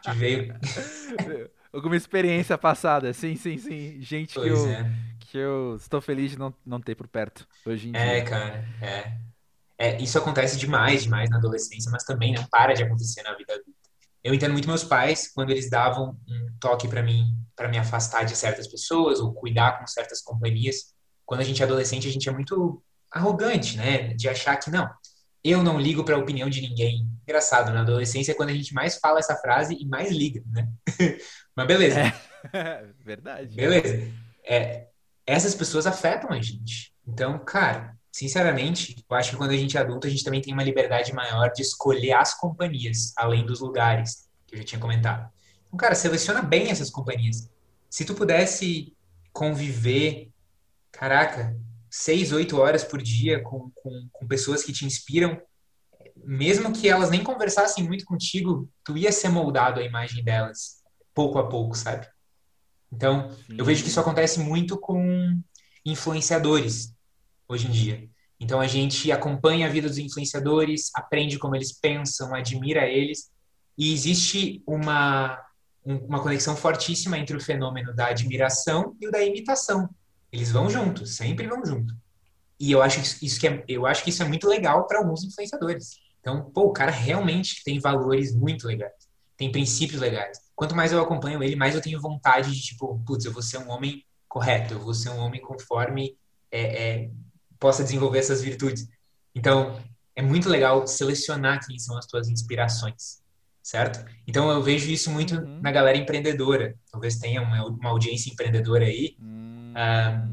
Te 0.00 0.12
veio 0.14 0.40
alguma... 0.40 0.56
Te 1.20 1.24
veio... 1.26 1.50
alguma 1.70 1.94
experiência 1.94 2.56
passada, 2.56 3.12
sim, 3.12 3.36
sim, 3.36 3.58
sim. 3.58 4.00
Gente 4.00 4.32
pois 4.32 4.50
que 4.50 4.50
eu, 4.50 4.70
é. 4.70 4.92
que 5.18 5.36
eu 5.36 5.76
estou 5.76 6.00
feliz 6.00 6.30
de 6.30 6.38
não, 6.38 6.54
não 6.64 6.80
ter 6.80 6.94
por 6.94 7.06
perto 7.06 7.46
hoje 7.66 7.90
em 7.90 7.94
é, 7.94 8.02
dia. 8.02 8.12
É, 8.14 8.22
cara, 8.22 8.64
é. 8.80 9.12
é. 9.76 10.00
Isso 10.00 10.16
acontece 10.16 10.56
demais, 10.56 11.02
demais 11.02 11.28
na 11.28 11.36
adolescência, 11.36 11.90
mas 11.90 12.02
também 12.04 12.32
não 12.32 12.46
para 12.46 12.72
de 12.72 12.82
acontecer 12.82 13.22
na 13.22 13.34
vida 13.34 13.52
adulta. 13.52 13.70
Eu 14.24 14.32
entendo 14.32 14.52
muito 14.52 14.68
meus 14.68 14.84
pais 14.84 15.30
quando 15.30 15.50
eles 15.50 15.68
davam 15.68 16.18
um 16.26 16.56
toque 16.58 16.88
para 16.88 17.02
mim, 17.02 17.26
para 17.54 17.68
me 17.68 17.76
afastar 17.76 18.24
de 18.24 18.34
certas 18.34 18.66
pessoas 18.66 19.20
ou 19.20 19.34
cuidar 19.34 19.78
com 19.78 19.86
certas 19.86 20.22
companhias. 20.22 20.94
Quando 21.26 21.42
a 21.42 21.44
gente 21.44 21.60
é 21.60 21.66
adolescente, 21.66 22.08
a 22.08 22.10
gente 22.10 22.26
é 22.26 22.32
muito 22.32 22.82
arrogante, 23.12 23.76
né? 23.76 24.14
De 24.14 24.30
achar 24.30 24.56
que 24.56 24.70
não, 24.70 24.88
eu 25.42 25.62
não 25.62 25.80
ligo 25.80 26.04
para 26.04 26.16
a 26.16 26.18
opinião 26.18 26.50
de 26.50 26.60
ninguém. 26.60 27.08
Engraçado, 27.22 27.72
na 27.72 27.80
adolescência 27.80 28.32
é 28.32 28.34
quando 28.34 28.50
a 28.50 28.54
gente 28.54 28.74
mais 28.74 28.96
fala 28.98 29.18
essa 29.18 29.36
frase 29.36 29.76
e 29.78 29.86
mais 29.86 30.10
liga, 30.10 30.42
né? 30.46 30.68
Mas 31.56 31.66
beleza. 31.66 32.00
É, 32.52 32.86
verdade. 33.04 33.54
Beleza. 33.54 34.12
É, 34.44 34.88
essas 35.26 35.54
pessoas 35.54 35.86
afetam 35.86 36.30
a 36.30 36.40
gente. 36.40 36.92
Então, 37.06 37.38
cara, 37.38 37.96
sinceramente, 38.12 38.96
eu 39.08 39.16
acho 39.16 39.30
que 39.30 39.36
quando 39.36 39.52
a 39.52 39.56
gente 39.56 39.76
é 39.76 39.80
adulto, 39.80 40.06
a 40.06 40.10
gente 40.10 40.24
também 40.24 40.40
tem 40.40 40.52
uma 40.52 40.62
liberdade 40.62 41.12
maior 41.12 41.50
de 41.52 41.62
escolher 41.62 42.12
as 42.12 42.34
companhias, 42.34 43.12
além 43.16 43.46
dos 43.46 43.60
lugares, 43.60 44.28
que 44.46 44.54
eu 44.54 44.58
já 44.58 44.64
tinha 44.64 44.80
comentado. 44.80 45.30
Então, 45.66 45.78
cara, 45.78 45.94
seleciona 45.94 46.42
bem 46.42 46.70
essas 46.70 46.90
companhias. 46.90 47.48
Se 47.88 48.04
tu 48.04 48.14
pudesse 48.14 48.94
conviver, 49.32 50.30
caraca, 50.92 51.56
seis, 51.90 52.32
oito 52.32 52.56
horas 52.58 52.84
por 52.84 53.02
dia 53.02 53.42
com, 53.42 53.70
com, 53.74 54.08
com 54.12 54.26
pessoas 54.28 54.62
que 54.62 54.72
te 54.72 54.86
inspiram, 54.86 55.40
mesmo 56.16 56.72
que 56.72 56.88
elas 56.88 57.10
nem 57.10 57.24
conversassem 57.24 57.84
muito 57.84 58.04
contigo, 58.04 58.70
tu 58.84 58.96
ia 58.96 59.10
ser 59.10 59.28
moldado 59.28 59.80
à 59.80 59.82
imagem 59.82 60.22
delas, 60.22 60.82
pouco 61.14 61.38
a 61.38 61.48
pouco, 61.48 61.76
sabe? 61.76 62.06
Então, 62.92 63.30
Sim. 63.30 63.56
eu 63.58 63.64
vejo 63.64 63.82
que 63.82 63.88
isso 63.88 64.00
acontece 64.00 64.40
muito 64.40 64.78
com 64.78 65.40
influenciadores 65.84 66.94
hoje 67.48 67.66
em 67.66 67.70
dia. 67.70 68.08
Então, 68.38 68.60
a 68.60 68.66
gente 68.66 69.10
acompanha 69.12 69.66
a 69.66 69.70
vida 69.70 69.88
dos 69.88 69.98
influenciadores, 69.98 70.90
aprende 70.94 71.38
como 71.38 71.54
eles 71.54 71.72
pensam, 71.72 72.34
admira 72.34 72.86
eles, 72.86 73.30
e 73.76 73.92
existe 73.92 74.62
uma, 74.66 75.38
uma 75.84 76.22
conexão 76.22 76.56
fortíssima 76.56 77.18
entre 77.18 77.36
o 77.36 77.40
fenômeno 77.40 77.94
da 77.94 78.06
admiração 78.06 78.96
e 79.00 79.06
o 79.06 79.10
da 79.10 79.22
imitação. 79.22 79.88
Eles 80.32 80.52
vão 80.52 80.70
juntos, 80.70 81.16
sempre 81.16 81.46
vão 81.46 81.64
junto. 81.64 81.94
E 82.58 82.70
eu 82.70 82.82
acho 82.82 83.00
isso, 83.00 83.24
isso 83.24 83.40
que 83.40 83.48
é, 83.48 83.64
eu 83.66 83.86
acho 83.86 84.04
que 84.04 84.10
isso 84.10 84.22
é 84.22 84.26
muito 84.28 84.46
legal 84.46 84.86
para 84.86 84.98
alguns 84.98 85.24
influenciadores. 85.24 85.98
Então, 86.20 86.50
pô, 86.50 86.64
o 86.66 86.72
cara 86.72 86.90
realmente 86.90 87.64
tem 87.64 87.80
valores 87.80 88.34
muito 88.34 88.66
legais, 88.66 88.92
tem 89.36 89.50
princípios 89.50 90.00
legais. 90.00 90.38
Quanto 90.54 90.76
mais 90.76 90.92
eu 90.92 91.00
acompanho 91.00 91.42
ele, 91.42 91.56
mais 91.56 91.74
eu 91.74 91.80
tenho 91.80 92.00
vontade 92.00 92.52
de 92.52 92.60
tipo, 92.60 93.02
putz, 93.06 93.24
eu 93.24 93.32
vou 93.32 93.42
ser 93.42 93.58
um 93.58 93.70
homem 93.70 94.04
correto, 94.28 94.74
eu 94.74 94.80
vou 94.80 94.92
ser 94.92 95.08
um 95.08 95.18
homem 95.18 95.40
conforme 95.40 96.14
é, 96.50 96.60
é, 96.60 97.10
possa 97.58 97.82
desenvolver 97.82 98.18
essas 98.18 98.42
virtudes. 98.42 98.86
Então, 99.34 99.80
é 100.14 100.20
muito 100.20 100.48
legal 100.48 100.86
selecionar 100.86 101.66
quem 101.66 101.78
são 101.78 101.96
as 101.96 102.06
tuas 102.06 102.28
inspirações, 102.28 103.22
certo? 103.62 104.04
Então, 104.26 104.50
eu 104.50 104.62
vejo 104.62 104.90
isso 104.90 105.10
muito 105.10 105.34
uhum. 105.34 105.60
na 105.62 105.72
galera 105.72 105.96
empreendedora. 105.96 106.76
Talvez 106.92 107.16
tenha 107.16 107.40
uma, 107.40 107.64
uma 107.64 107.88
audiência 107.88 108.30
empreendedora 108.30 108.84
aí. 108.84 109.16
Uhum. 109.18 109.39
Ah, 109.74 110.26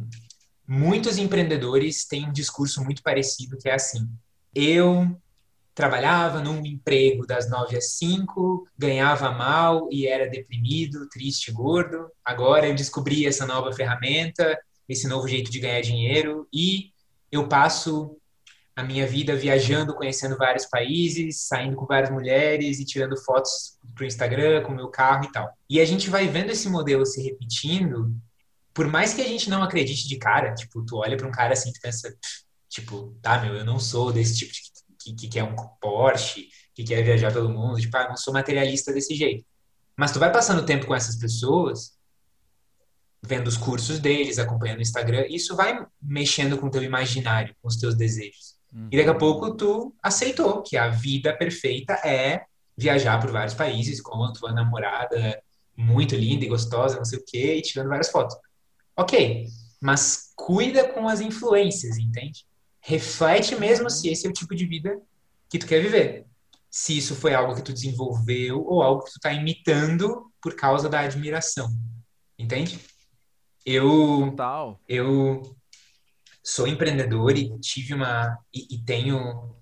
muitos 0.67 1.17
empreendedores 1.17 2.05
têm 2.05 2.27
um 2.27 2.33
discurso 2.33 2.83
muito 2.83 3.01
parecido, 3.01 3.57
que 3.57 3.69
é 3.69 3.73
assim: 3.73 4.07
eu 4.53 5.19
trabalhava 5.77 6.41
num 6.41 6.65
emprego 6.65 7.27
das 7.27 7.47
nove 7.49 7.77
às 7.77 7.91
cinco, 7.91 8.67
ganhava 8.75 9.31
mal 9.31 9.87
e 9.91 10.07
era 10.07 10.27
deprimido, 10.27 11.07
triste, 11.07 11.51
gordo. 11.51 12.09
Agora 12.25 12.67
eu 12.67 12.73
descobri 12.73 13.27
essa 13.27 13.45
nova 13.45 13.71
ferramenta, 13.71 14.57
esse 14.89 15.07
novo 15.07 15.27
jeito 15.27 15.51
de 15.51 15.59
ganhar 15.59 15.81
dinheiro 15.81 16.47
e 16.51 16.91
eu 17.31 17.47
passo 17.47 18.17
a 18.75 18.83
minha 18.83 19.05
vida 19.05 19.35
viajando, 19.35 19.93
conhecendo 19.93 20.37
vários 20.37 20.65
países, 20.65 21.41
saindo 21.41 21.75
com 21.75 21.85
várias 21.85 22.11
mulheres 22.11 22.79
e 22.79 22.85
tirando 22.85 23.17
fotos 23.17 23.77
para 23.93 24.03
o 24.03 24.07
Instagram 24.07 24.63
com 24.63 24.71
o 24.71 24.75
meu 24.75 24.87
carro 24.87 25.25
e 25.25 25.31
tal. 25.31 25.47
E 25.69 25.79
a 25.79 25.85
gente 25.85 26.09
vai 26.09 26.27
vendo 26.27 26.51
esse 26.51 26.69
modelo 26.69 27.05
se 27.05 27.21
repetindo 27.21 28.15
por 28.77 28.87
mais 28.87 29.11
que 29.11 29.23
a 29.23 29.27
gente 29.27 29.49
não 29.49 29.63
acredite 29.63 30.07
de 30.07 30.17
cara, 30.17 30.53
tipo, 30.53 30.85
tu 30.85 30.97
olha 30.97 31.17
para 31.17 31.27
um 31.27 31.31
cara 31.31 31.53
assim 31.53 31.71
e 31.71 31.79
pensa, 31.81 32.15
tipo, 32.69 33.17
tá, 33.23 33.41
meu, 33.41 33.55
eu 33.55 33.65
não 33.65 33.79
sou 33.79 34.13
desse 34.13 34.37
tipo 34.37 34.53
de, 34.53 34.61
que, 34.99 35.13
que 35.15 35.27
quer 35.27 35.43
um 35.43 35.55
Porsche, 35.81 36.47
que 36.75 36.83
quer 36.83 37.01
viajar 37.01 37.33
pelo 37.33 37.49
mundo, 37.49 37.81
tipo, 37.81 37.97
ah, 37.97 38.07
não 38.07 38.15
sou 38.15 38.31
materialista 38.31 38.93
desse 38.93 39.15
jeito. 39.15 39.43
Mas 39.95 40.11
tu 40.11 40.19
vai 40.19 40.31
passando 40.31 40.63
tempo 40.63 40.85
com 40.85 40.93
essas 40.93 41.15
pessoas, 41.15 41.97
vendo 43.23 43.47
os 43.47 43.57
cursos 43.57 43.97
deles, 43.97 44.37
acompanhando 44.37 44.77
o 44.77 44.83
Instagram, 44.83 45.25
isso 45.27 45.55
vai 45.55 45.83
mexendo 45.99 46.55
com 46.59 46.67
o 46.67 46.69
teu 46.69 46.83
imaginário, 46.83 47.55
com 47.59 47.67
os 47.67 47.77
teus 47.77 47.95
desejos. 47.95 48.59
Uhum. 48.71 48.89
E 48.91 48.97
daqui 48.97 49.09
a 49.09 49.15
pouco 49.15 49.55
tu 49.55 49.91
aceitou 50.03 50.61
que 50.61 50.77
a 50.77 50.87
vida 50.87 51.35
perfeita 51.35 51.93
é 52.05 52.45
viajar 52.77 53.19
por 53.19 53.31
vários 53.31 53.55
países 53.55 53.99
com 53.99 54.23
a 54.23 54.31
tua 54.33 54.53
namorada 54.53 55.41
muito 55.75 56.15
linda 56.15 56.45
e 56.45 56.47
gostosa, 56.47 56.97
não 56.97 57.05
sei 57.05 57.17
o 57.17 57.25
quê, 57.25 57.55
e 57.55 57.61
tirando 57.63 57.89
várias 57.89 58.09
fotos. 58.09 58.37
Ok, 58.97 59.45
mas 59.79 60.33
cuida 60.35 60.91
com 60.91 61.07
as 61.07 61.21
influências, 61.21 61.97
entende? 61.97 62.45
Reflete 62.81 63.55
mesmo 63.55 63.89
se 63.89 64.09
esse 64.09 64.25
é 64.25 64.29
o 64.29 64.33
tipo 64.33 64.55
de 64.55 64.65
vida 64.65 64.99
que 65.49 65.59
tu 65.59 65.67
quer 65.67 65.81
viver. 65.81 66.25
Se 66.69 66.97
isso 66.97 67.15
foi 67.15 67.33
algo 67.33 67.55
que 67.55 67.61
tu 67.61 67.71
desenvolveu 67.71 68.65
ou 68.65 68.81
algo 68.81 69.03
que 69.03 69.11
tu 69.11 69.17
está 69.17 69.31
imitando 69.31 70.31
por 70.41 70.55
causa 70.55 70.89
da 70.89 71.01
admiração. 71.01 71.69
Entende? 72.39 72.79
Eu, 73.65 74.29
Total. 74.31 74.79
eu 74.87 75.55
sou 76.43 76.67
empreendedor 76.67 77.37
e 77.37 77.59
tive 77.59 77.93
uma 77.93 78.37
e, 78.53 78.75
e, 78.75 78.81
tenho 78.81 79.55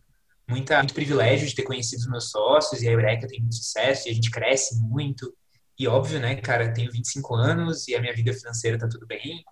muita, 0.48 0.78
muito 0.78 0.94
privilégio 0.94 1.48
de 1.48 1.56
ter 1.56 1.64
conhecido 1.64 2.00
os 2.00 2.08
meus 2.08 2.30
sócios 2.30 2.82
e 2.82 2.88
a 2.88 2.92
Eureka 2.92 3.28
tem 3.28 3.42
muito 3.42 3.56
sucesso 3.56 4.08
e 4.08 4.12
a 4.12 4.14
gente 4.14 4.30
cresce 4.30 4.80
muito 4.80 5.36
e 5.78 5.88
óbvio, 5.88 6.20
né, 6.20 6.36
cara, 6.36 6.74
tenho 6.74 6.92
25 6.92 7.36
anos 7.36 7.88
e 7.88 7.96
a 7.96 8.02
minha 8.02 8.14
vida 8.14 8.34
financeira 8.34 8.78
tá 8.78 8.88
tudo 8.88 9.06
bem, 9.06 9.44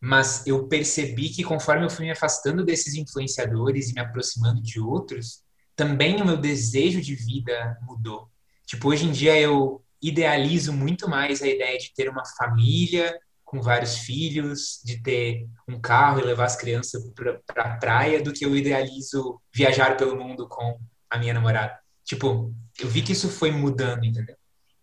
mas 0.00 0.46
eu 0.46 0.68
percebi 0.68 1.30
que 1.30 1.42
conforme 1.42 1.84
eu 1.84 1.90
fui 1.90 2.04
me 2.04 2.10
afastando 2.10 2.64
desses 2.64 2.94
influenciadores 2.94 3.90
e 3.90 3.94
me 3.94 4.00
aproximando 4.00 4.62
de 4.62 4.80
outros, 4.80 5.42
também 5.74 6.20
o 6.20 6.24
meu 6.24 6.36
desejo 6.36 7.00
de 7.00 7.14
vida 7.14 7.78
mudou. 7.82 8.30
Tipo, 8.66 8.88
hoje 8.88 9.06
em 9.06 9.12
dia 9.12 9.38
eu 9.38 9.82
idealizo 10.02 10.72
muito 10.72 11.08
mais 11.08 11.42
a 11.42 11.48
ideia 11.48 11.78
de 11.78 11.92
ter 11.94 12.08
uma 12.08 12.24
família 12.38 13.18
com 13.44 13.60
vários 13.62 13.98
filhos, 13.98 14.80
de 14.84 15.00
ter 15.02 15.48
um 15.68 15.80
carro 15.80 16.20
e 16.20 16.24
levar 16.24 16.46
as 16.46 16.56
crianças 16.56 17.02
para 17.14 17.40
pra 17.46 17.76
praia, 17.76 18.22
do 18.22 18.32
que 18.32 18.44
eu 18.44 18.56
idealizo 18.56 19.40
viajar 19.54 19.96
pelo 19.96 20.16
mundo 20.16 20.48
com 20.48 20.78
a 21.08 21.18
minha 21.18 21.32
namorada. 21.32 21.78
Tipo, 22.04 22.52
eu 22.78 22.88
vi 22.88 23.02
que 23.02 23.12
isso 23.12 23.28
foi 23.30 23.50
mudando, 23.52 24.04
entendeu? 24.04 24.35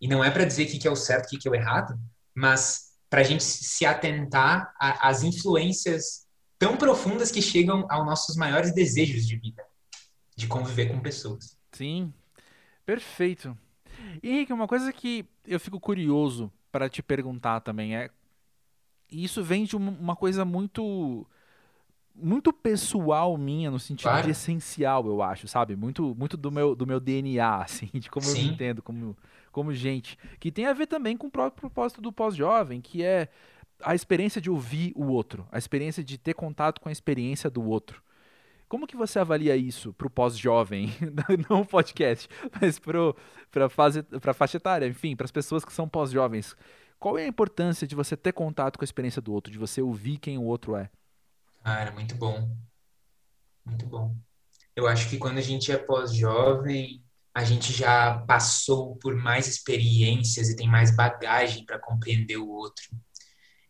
E 0.04 0.06
não 0.06 0.22
é 0.22 0.30
para 0.30 0.44
dizer 0.44 0.64
o 0.64 0.66
que, 0.66 0.78
que 0.78 0.86
é 0.86 0.90
o 0.90 0.94
certo, 0.94 1.24
o 1.24 1.28
que, 1.30 1.38
que 1.38 1.48
é 1.48 1.50
o 1.50 1.54
errado, 1.54 1.98
mas 2.34 2.90
para 3.08 3.22
a 3.22 3.24
gente 3.24 3.42
se 3.42 3.86
atentar 3.86 4.70
às 4.78 5.22
influências 5.22 6.26
tão 6.58 6.76
profundas 6.76 7.30
que 7.30 7.40
chegam 7.40 7.86
aos 7.88 8.04
nossos 8.04 8.36
maiores 8.36 8.74
desejos 8.74 9.26
de 9.26 9.34
vida, 9.38 9.64
de 10.36 10.46
conviver 10.46 10.92
com 10.92 11.00
pessoas. 11.00 11.56
Sim, 11.72 12.12
perfeito. 12.84 13.56
Henrique, 14.22 14.52
uma 14.52 14.68
coisa 14.68 14.92
que 14.92 15.24
eu 15.46 15.58
fico 15.58 15.80
curioso 15.80 16.52
para 16.70 16.86
te 16.86 17.02
perguntar 17.02 17.60
também 17.60 17.96
é, 17.96 18.10
isso 19.10 19.42
vem 19.42 19.64
de 19.64 19.74
uma 19.74 20.14
coisa 20.14 20.44
muito 20.44 21.26
muito 22.14 22.52
pessoal 22.52 23.36
minha 23.36 23.70
no 23.70 23.78
sentido 23.78 24.08
claro. 24.08 24.24
de 24.24 24.30
essencial, 24.30 25.06
eu 25.06 25.20
acho, 25.20 25.48
sabe? 25.48 25.74
Muito 25.74 26.14
muito 26.16 26.36
do 26.36 26.50
meu 26.50 26.74
do 26.74 26.86
meu 26.86 27.00
DNA, 27.00 27.56
assim, 27.62 27.90
de 27.92 28.10
como 28.10 28.24
Sim. 28.24 28.38
eu 28.38 28.44
me 28.44 28.50
entendo 28.52 28.82
como 28.82 29.16
como 29.50 29.72
gente, 29.72 30.18
que 30.40 30.50
tem 30.50 30.66
a 30.66 30.72
ver 30.72 30.88
também 30.88 31.16
com 31.16 31.28
o 31.28 31.30
próprio 31.30 31.60
propósito 31.60 32.00
do 32.00 32.12
pós-jovem, 32.12 32.80
que 32.80 33.04
é 33.04 33.28
a 33.80 33.94
experiência 33.94 34.40
de 34.40 34.50
ouvir 34.50 34.92
o 34.96 35.06
outro, 35.06 35.46
a 35.52 35.58
experiência 35.58 36.02
de 36.02 36.18
ter 36.18 36.34
contato 36.34 36.80
com 36.80 36.88
a 36.88 36.92
experiência 36.92 37.48
do 37.48 37.62
outro. 37.62 38.02
Como 38.68 38.86
que 38.86 38.96
você 38.96 39.20
avalia 39.20 39.56
isso 39.56 39.92
para 39.92 40.08
o 40.08 40.10
pós-jovem, 40.10 40.92
não 41.48 41.60
o 41.60 41.66
podcast, 41.66 42.28
mas 42.60 42.80
para 42.80 43.66
a 43.66 44.34
faixa 44.34 44.56
etária, 44.56 44.86
enfim, 44.86 45.14
para 45.14 45.26
as 45.26 45.30
pessoas 45.30 45.64
que 45.64 45.72
são 45.72 45.88
pós-jovens? 45.88 46.56
Qual 46.98 47.16
é 47.16 47.24
a 47.24 47.28
importância 47.28 47.86
de 47.86 47.94
você 47.94 48.16
ter 48.16 48.32
contato 48.32 48.76
com 48.76 48.82
a 48.82 48.86
experiência 48.86 49.22
do 49.22 49.32
outro, 49.32 49.52
de 49.52 49.58
você 49.58 49.80
ouvir 49.80 50.18
quem 50.18 50.38
o 50.38 50.42
outro 50.42 50.74
é? 50.74 50.90
Cara, 51.64 51.90
muito 51.92 52.14
bom. 52.14 52.54
Muito 53.64 53.86
bom. 53.86 54.14
Eu 54.76 54.86
acho 54.86 55.08
que 55.08 55.16
quando 55.16 55.38
a 55.38 55.40
gente 55.40 55.72
é 55.72 55.78
pós-jovem, 55.78 57.02
a 57.34 57.42
gente 57.42 57.72
já 57.72 58.18
passou 58.26 58.96
por 58.96 59.16
mais 59.16 59.48
experiências 59.48 60.50
e 60.50 60.56
tem 60.56 60.68
mais 60.68 60.94
bagagem 60.94 61.64
para 61.64 61.78
compreender 61.78 62.36
o 62.36 62.50
outro. 62.50 62.84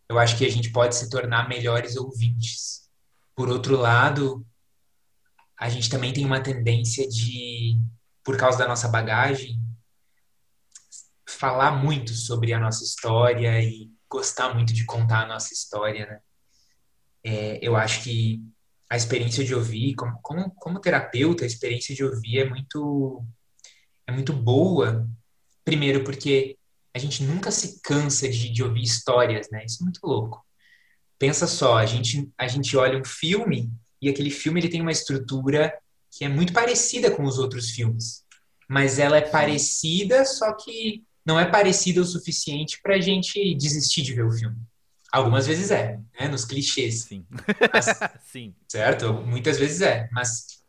Eu 0.08 0.18
acho 0.18 0.36
que 0.36 0.44
a 0.44 0.50
gente 0.50 0.72
pode 0.72 0.96
se 0.96 1.08
tornar 1.08 1.48
melhores 1.48 1.94
ouvintes. 1.96 2.90
Por 3.32 3.48
outro 3.48 3.76
lado, 3.76 4.44
a 5.56 5.68
gente 5.68 5.88
também 5.88 6.12
tem 6.12 6.26
uma 6.26 6.42
tendência 6.42 7.08
de, 7.08 7.80
por 8.24 8.36
causa 8.36 8.58
da 8.58 8.66
nossa 8.66 8.88
bagagem, 8.88 9.60
falar 11.28 11.70
muito 11.70 12.12
sobre 12.12 12.52
a 12.52 12.58
nossa 12.58 12.82
história 12.82 13.62
e 13.62 13.88
gostar 14.10 14.52
muito 14.52 14.74
de 14.74 14.84
contar 14.84 15.22
a 15.22 15.26
nossa 15.28 15.54
história, 15.54 16.06
né? 16.06 16.20
É, 17.24 17.58
eu 17.62 17.74
acho 17.74 18.04
que 18.04 18.42
a 18.90 18.96
experiência 18.96 19.44
de 19.44 19.54
ouvir, 19.54 19.94
como, 19.94 20.18
como, 20.22 20.50
como 20.56 20.80
terapeuta, 20.80 21.44
a 21.44 21.46
experiência 21.46 21.94
de 21.94 22.04
ouvir 22.04 22.40
é 22.40 22.48
muito 22.48 23.24
é 24.06 24.12
muito 24.12 24.32
boa, 24.32 25.08
primeiro 25.64 26.04
porque 26.04 26.58
a 26.94 26.98
gente 26.98 27.22
nunca 27.24 27.50
se 27.50 27.80
cansa 27.82 28.28
de, 28.28 28.50
de 28.50 28.62
ouvir 28.62 28.82
histórias, 28.82 29.48
né? 29.50 29.64
Isso 29.64 29.82
é 29.82 29.84
muito 29.84 30.00
louco. 30.04 30.44
Pensa 31.18 31.46
só, 31.46 31.78
a 31.78 31.86
gente, 31.86 32.30
a 32.36 32.46
gente 32.46 32.76
olha 32.76 32.98
um 32.98 33.04
filme 33.04 33.72
e 34.00 34.08
aquele 34.08 34.30
filme 34.30 34.60
ele 34.60 34.68
tem 34.68 34.80
uma 34.80 34.92
estrutura 34.92 35.76
que 36.10 36.24
é 36.24 36.28
muito 36.28 36.52
parecida 36.52 37.10
com 37.10 37.24
os 37.24 37.38
outros 37.38 37.70
filmes, 37.70 38.24
mas 38.68 38.98
ela 38.98 39.16
é 39.16 39.22
parecida, 39.22 40.24
só 40.24 40.52
que 40.52 41.02
não 41.26 41.40
é 41.40 41.46
parecida 41.46 42.00
o 42.00 42.04
suficiente 42.04 42.78
para 42.82 42.96
a 42.96 43.00
gente 43.00 43.54
desistir 43.56 44.02
de 44.02 44.12
ver 44.12 44.24
o 44.24 44.30
filme. 44.30 44.56
Algumas 45.14 45.46
vezes 45.46 45.70
é, 45.70 46.00
né? 46.18 46.26
Nos 46.26 46.44
clichês. 46.44 47.02
Sim. 47.02 47.24
Mas, 47.72 47.86
Sim. 48.26 48.52
Certo? 48.66 49.12
Muitas 49.12 49.56
vezes 49.60 49.80
é. 49.80 50.08
Mas, 50.10 50.60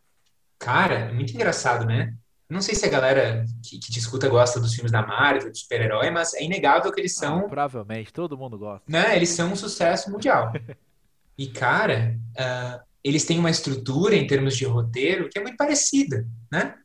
cara, 0.60 1.10
é 1.10 1.12
muito 1.12 1.34
engraçado, 1.34 1.84
né? 1.84 2.14
Não 2.48 2.62
sei 2.62 2.76
se 2.76 2.86
a 2.86 2.90
galera 2.90 3.44
que, 3.64 3.80
que 3.80 3.92
te 3.92 3.98
escuta 3.98 4.30
gosta 4.30 4.60
dos 4.60 4.76
filmes 4.76 4.92
da 4.92 5.02
Marvel, 5.02 5.52
de 5.52 5.58
super-herói, 5.58 6.12
mas 6.12 6.36
é 6.36 6.44
inegável 6.44 6.92
que 6.92 7.02
eles 7.02 7.18
ah, 7.18 7.22
são. 7.22 7.40
Ah, 7.40 7.44
provavelmente, 7.50 8.14
todo 8.14 8.38
mundo 8.38 8.56
gosta. 8.56 8.86
Né? 8.88 9.16
Eles 9.16 9.30
são 9.30 9.52
um 9.52 9.56
sucesso 9.56 10.12
mundial. 10.12 10.54
e, 11.36 11.48
cara, 11.48 12.16
uh, 12.38 12.86
eles 13.04 13.26
têm 13.26 13.40
uma 13.40 13.50
estrutura 13.50 14.16
em 14.16 14.28
termos 14.28 14.56
de 14.56 14.66
roteiro 14.66 15.28
que 15.28 15.40
é 15.40 15.42
muito 15.42 15.58
parecida, 15.58 16.24
né? 16.52 16.76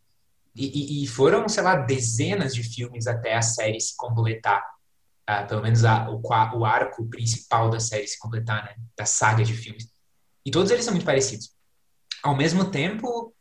E, 0.57 1.03
e, 1.03 1.05
e 1.05 1.07
foram, 1.07 1.47
sei 1.47 1.63
lá, 1.63 1.77
dezenas 1.77 2.55
de 2.55 2.63
filmes 2.63 3.07
até 3.07 3.37
a 3.37 3.43
série 3.43 3.79
se 3.79 3.95
completar. 3.99 4.65
Pelo 5.47 5.63
menos 5.63 5.85
a, 5.85 6.11
o, 6.11 6.21
o 6.21 6.65
arco 6.65 7.07
principal 7.07 7.71
da 7.71 7.81
série 7.81 8.07
se 8.07 8.19
completar, 8.19 8.65
né? 8.65 8.77
Da 8.97 9.05
saga 9.05 9.45
de 9.45 9.55
filmes. 9.55 9.91
E 10.45 10.51
todos 10.51 10.71
eles 10.71 10.85
são 10.85 10.95
muito 10.95 11.07
parecidos. 11.07 11.53
Ao 12.23 12.37
mesmo 12.37 12.71
tempo, 12.71 13.35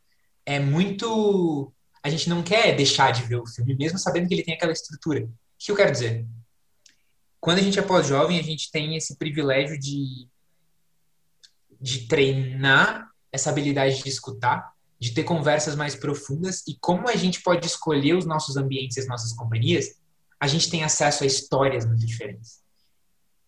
é 0.45 0.59
muito. 0.59 1.71
A 2.01 2.09
gente 2.09 2.29
não 2.29 2.41
quer 2.41 2.75
deixar 2.75 3.11
de 3.11 3.23
ver 3.23 3.35
o 3.37 3.45
filme, 3.45 3.75
mesmo 3.75 3.97
sabendo 3.97 4.27
que 4.27 4.33
ele 4.33 4.43
tem 4.43 4.53
aquela 4.53 4.71
estrutura. 4.71 5.23
O 5.23 5.29
que 5.57 5.71
eu 5.71 5.75
quero 5.75 5.91
dizer? 5.91 6.25
Quando 7.39 7.59
a 7.59 7.61
gente 7.61 7.79
é 7.79 7.81
pós-jovem, 7.81 8.39
a 8.39 8.43
gente 8.43 8.71
tem 8.71 8.95
esse 8.95 9.17
privilégio 9.17 9.79
de, 9.79 10.27
de 11.79 12.07
treinar 12.07 13.09
essa 13.31 13.49
habilidade 13.49 14.01
de 14.01 14.09
escutar, 14.09 14.73
de 14.99 15.11
ter 15.11 15.23
conversas 15.23 15.75
mais 15.75 15.95
profundas 15.95 16.63
e 16.67 16.75
como 16.79 17.07
a 17.07 17.15
gente 17.15 17.41
pode 17.41 17.65
escolher 17.65 18.15
os 18.15 18.25
nossos 18.25 18.57
ambientes 18.57 18.97
e 18.97 18.99
as 18.99 19.07
nossas 19.07 19.31
companhias, 19.33 19.98
a 20.39 20.47
gente 20.47 20.69
tem 20.69 20.83
acesso 20.83 21.23
a 21.23 21.27
histórias 21.27 21.85
muito 21.85 22.05
diferentes. 22.05 22.59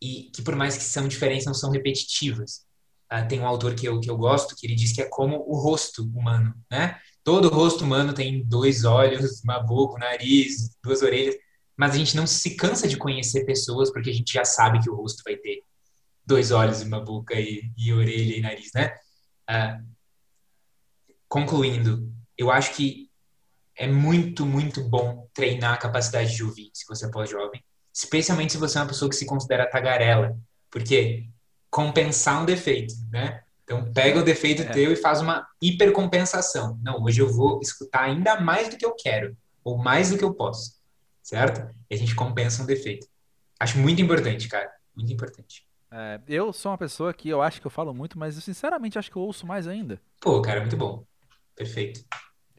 E 0.02 0.32
que 0.34 0.42
por 0.42 0.56
mais 0.56 0.76
que 0.76 0.84
são 0.84 1.08
diferentes, 1.08 1.46
não 1.46 1.54
são 1.54 1.72
repetitivas. 1.72 2.66
Uh, 3.12 3.28
tem 3.28 3.40
um 3.40 3.48
autor 3.48 3.76
que 3.76 3.88
eu, 3.88 4.00
que 4.00 4.10
eu 4.10 4.18
gosto, 4.18 4.56
que 4.56 4.66
ele 4.66 4.76
diz 4.76 4.92
que 4.94 5.02
é 5.02 5.06
como 5.06 5.38
o 5.48 5.56
rosto 5.58 6.04
humano, 6.04 6.54
né? 6.70 7.00
Todo 7.24 7.50
rosto 7.50 7.84
humano 7.84 8.14
tem 8.14 8.44
dois 8.44 8.84
olhos, 8.84 9.44
uma 9.44 9.60
boca, 9.60 9.96
um 9.96 10.00
nariz, 10.00 10.76
duas 10.84 11.02
orelhas, 11.02 11.36
mas 11.78 11.94
a 11.94 11.98
gente 11.98 12.16
não 12.16 12.26
se 12.26 12.56
cansa 12.56 12.88
de 12.88 12.98
conhecer 12.98 13.46
pessoas 13.46 13.92
porque 13.92 14.10
a 14.10 14.14
gente 14.14 14.34
já 14.34 14.46
sabe 14.46 14.80
que 14.80 14.90
o 14.90 14.96
rosto 14.96 15.22
vai 15.24 15.36
ter 15.36 15.64
dois 16.26 16.52
olhos, 16.52 16.82
uma 16.82 17.00
boca 17.00 17.40
e, 17.40 17.72
e 17.78 17.94
orelha 17.94 18.38
e 18.38 18.42
nariz, 18.42 18.72
né? 18.74 18.96
Uh, 19.50 19.86
concluindo, 21.28 22.12
eu 22.38 22.50
acho 22.50 22.74
que 22.76 23.11
é 23.82 23.88
muito, 23.88 24.46
muito 24.46 24.84
bom 24.84 25.28
treinar 25.34 25.74
a 25.74 25.78
capacidade 25.78 26.36
de 26.36 26.44
ouvir 26.44 26.70
se 26.72 26.86
você 26.88 27.08
é 27.08 27.10
pós-jovem, 27.10 27.64
especialmente 27.92 28.52
se 28.52 28.60
você 28.60 28.78
é 28.78 28.82
uma 28.82 28.88
pessoa 28.88 29.10
que 29.10 29.16
se 29.16 29.26
considera 29.26 29.68
tagarela, 29.68 30.38
porque 30.70 31.28
compensar 31.68 32.44
um 32.44 32.46
defeito, 32.46 32.94
né? 33.10 33.42
Então, 33.64 33.92
pega 33.92 34.20
o 34.20 34.24
defeito 34.24 34.62
é. 34.62 34.66
teu 34.66 34.92
e 34.92 34.96
faz 34.96 35.20
uma 35.20 35.48
hipercompensação. 35.60 36.78
Não, 36.84 37.02
hoje 37.02 37.22
eu 37.22 37.34
vou 37.34 37.60
escutar 37.60 38.04
ainda 38.04 38.40
mais 38.40 38.70
do 38.70 38.78
que 38.78 38.86
eu 38.86 38.94
quero, 38.94 39.36
ou 39.64 39.80
mais 39.80 40.12
do 40.12 40.18
que 40.18 40.24
eu 40.24 40.34
posso, 40.34 40.76
certo? 41.24 41.68
E 41.90 41.96
a 41.96 41.98
gente 41.98 42.14
compensa 42.14 42.62
um 42.62 42.68
defeito. 42.68 43.08
Acho 43.60 43.80
muito 43.80 44.00
importante, 44.00 44.48
cara. 44.48 44.72
Muito 44.96 45.12
importante. 45.12 45.66
É, 45.90 46.22
eu 46.28 46.54
sou 46.54 46.72
uma 46.72 46.78
pessoa 46.78 47.14
que 47.16 47.30
eu 47.30 47.42
acho 47.42 47.60
que 47.60 47.66
eu 47.66 47.72
falo 47.72 47.96
muito, 47.96 48.20
mas 48.20 48.36
eu 48.36 48.42
sinceramente 48.42 49.00
acho 49.00 49.10
que 49.10 49.18
eu 49.18 49.24
ouço 49.24 49.48
mais 49.48 49.68
ainda. 49.68 50.00
Pô, 50.20 50.40
cara, 50.40 50.60
muito 50.60 50.78
bom. 50.78 51.04
Perfeito. 51.56 52.06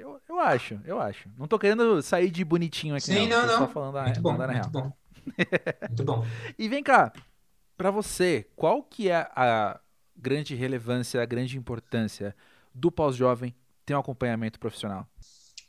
Eu, 0.02 0.20
eu 0.28 0.40
acho, 0.40 0.80
eu 0.84 1.00
acho. 1.00 1.28
Não 1.38 1.46
tô 1.46 1.56
querendo 1.56 2.02
sair 2.02 2.28
de 2.28 2.44
bonitinho 2.44 2.96
aqui. 2.96 3.06
Sim, 3.06 3.28
não, 3.28 3.46
não. 3.46 3.60
não. 3.60 3.68
Falando 3.68 3.98
a, 3.98 4.02
muito 4.02 4.20
bom, 4.20 4.32
muito 4.32 4.50
real. 4.50 4.68
bom. 4.68 4.92
muito 5.88 6.04
bom. 6.04 6.26
e 6.58 6.68
vem 6.68 6.82
cá, 6.82 7.12
para 7.76 7.88
você, 7.92 8.44
qual 8.56 8.82
que 8.82 9.08
é 9.08 9.14
a 9.14 9.78
grande 10.16 10.56
relevância, 10.56 11.22
a 11.22 11.24
grande 11.24 11.56
importância 11.56 12.34
do 12.74 12.90
pós-jovem 12.90 13.54
ter 13.86 13.94
um 13.94 14.00
acompanhamento 14.00 14.58
profissional? 14.58 15.06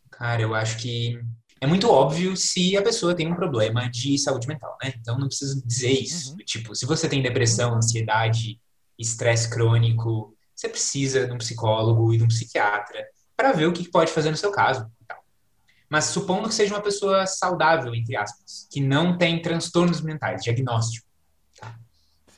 Cara, 0.10 0.42
eu 0.42 0.56
acho 0.56 0.80
que 0.80 1.20
é 1.62 1.68
muito 1.68 1.88
óbvio 1.88 2.36
se 2.36 2.76
a 2.76 2.82
pessoa 2.82 3.14
tem 3.14 3.32
um 3.32 3.36
problema 3.36 3.88
de 3.88 4.18
saúde 4.18 4.48
mental, 4.48 4.76
né? 4.84 4.96
Então 5.00 5.16
não 5.20 5.28
preciso 5.28 5.64
dizer 5.64 5.92
isso. 5.92 6.32
Uhum. 6.32 6.38
Tipo, 6.38 6.74
se 6.74 6.88
você 6.88 7.08
tem 7.08 7.22
depressão, 7.22 7.76
ansiedade, 7.76 8.60
estresse 8.98 9.48
crônico, 9.48 10.36
você 10.56 10.68
precisa 10.68 11.28
de 11.28 11.34
um 11.34 11.38
psicólogo 11.38 12.12
e 12.12 12.18
de 12.18 12.24
um 12.24 12.28
psiquiatra 12.28 13.06
para 13.44 13.52
ver 13.52 13.66
o 13.66 13.74
que 13.74 13.90
pode 13.90 14.10
fazer 14.10 14.32
no 14.32 14.38
seu 14.38 14.52
caso. 14.52 14.90
Mas 15.90 16.06
supondo 16.06 16.48
que 16.48 16.56
seja 16.56 16.74
uma 16.74 16.82
pessoa 16.82 17.28
saudável, 17.28 17.94
entre 17.94 18.16
aspas, 18.16 18.70
que 18.72 18.80
não 18.80 19.18
tem 19.18 19.42
transtornos 19.42 20.00
mentais, 20.00 20.44
diagnóstico. 20.44 21.06
Tá? 21.60 21.78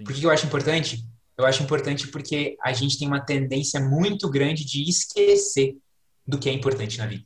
Por 0.04 0.12
que 0.12 0.24
eu 0.24 0.32
acho 0.32 0.48
importante? 0.48 1.08
Eu 1.38 1.46
acho 1.46 1.62
importante 1.62 2.08
porque 2.08 2.58
a 2.60 2.74
gente 2.74 2.98
tem 2.98 3.08
uma 3.08 3.24
tendência 3.24 3.80
muito 3.80 4.28
grande 4.32 4.66
de 4.66 4.82
esquecer 4.90 5.78
do 6.26 6.40
que 6.40 6.50
é 6.50 6.54
importante 6.54 6.98
na 6.98 7.06
vida. 7.06 7.26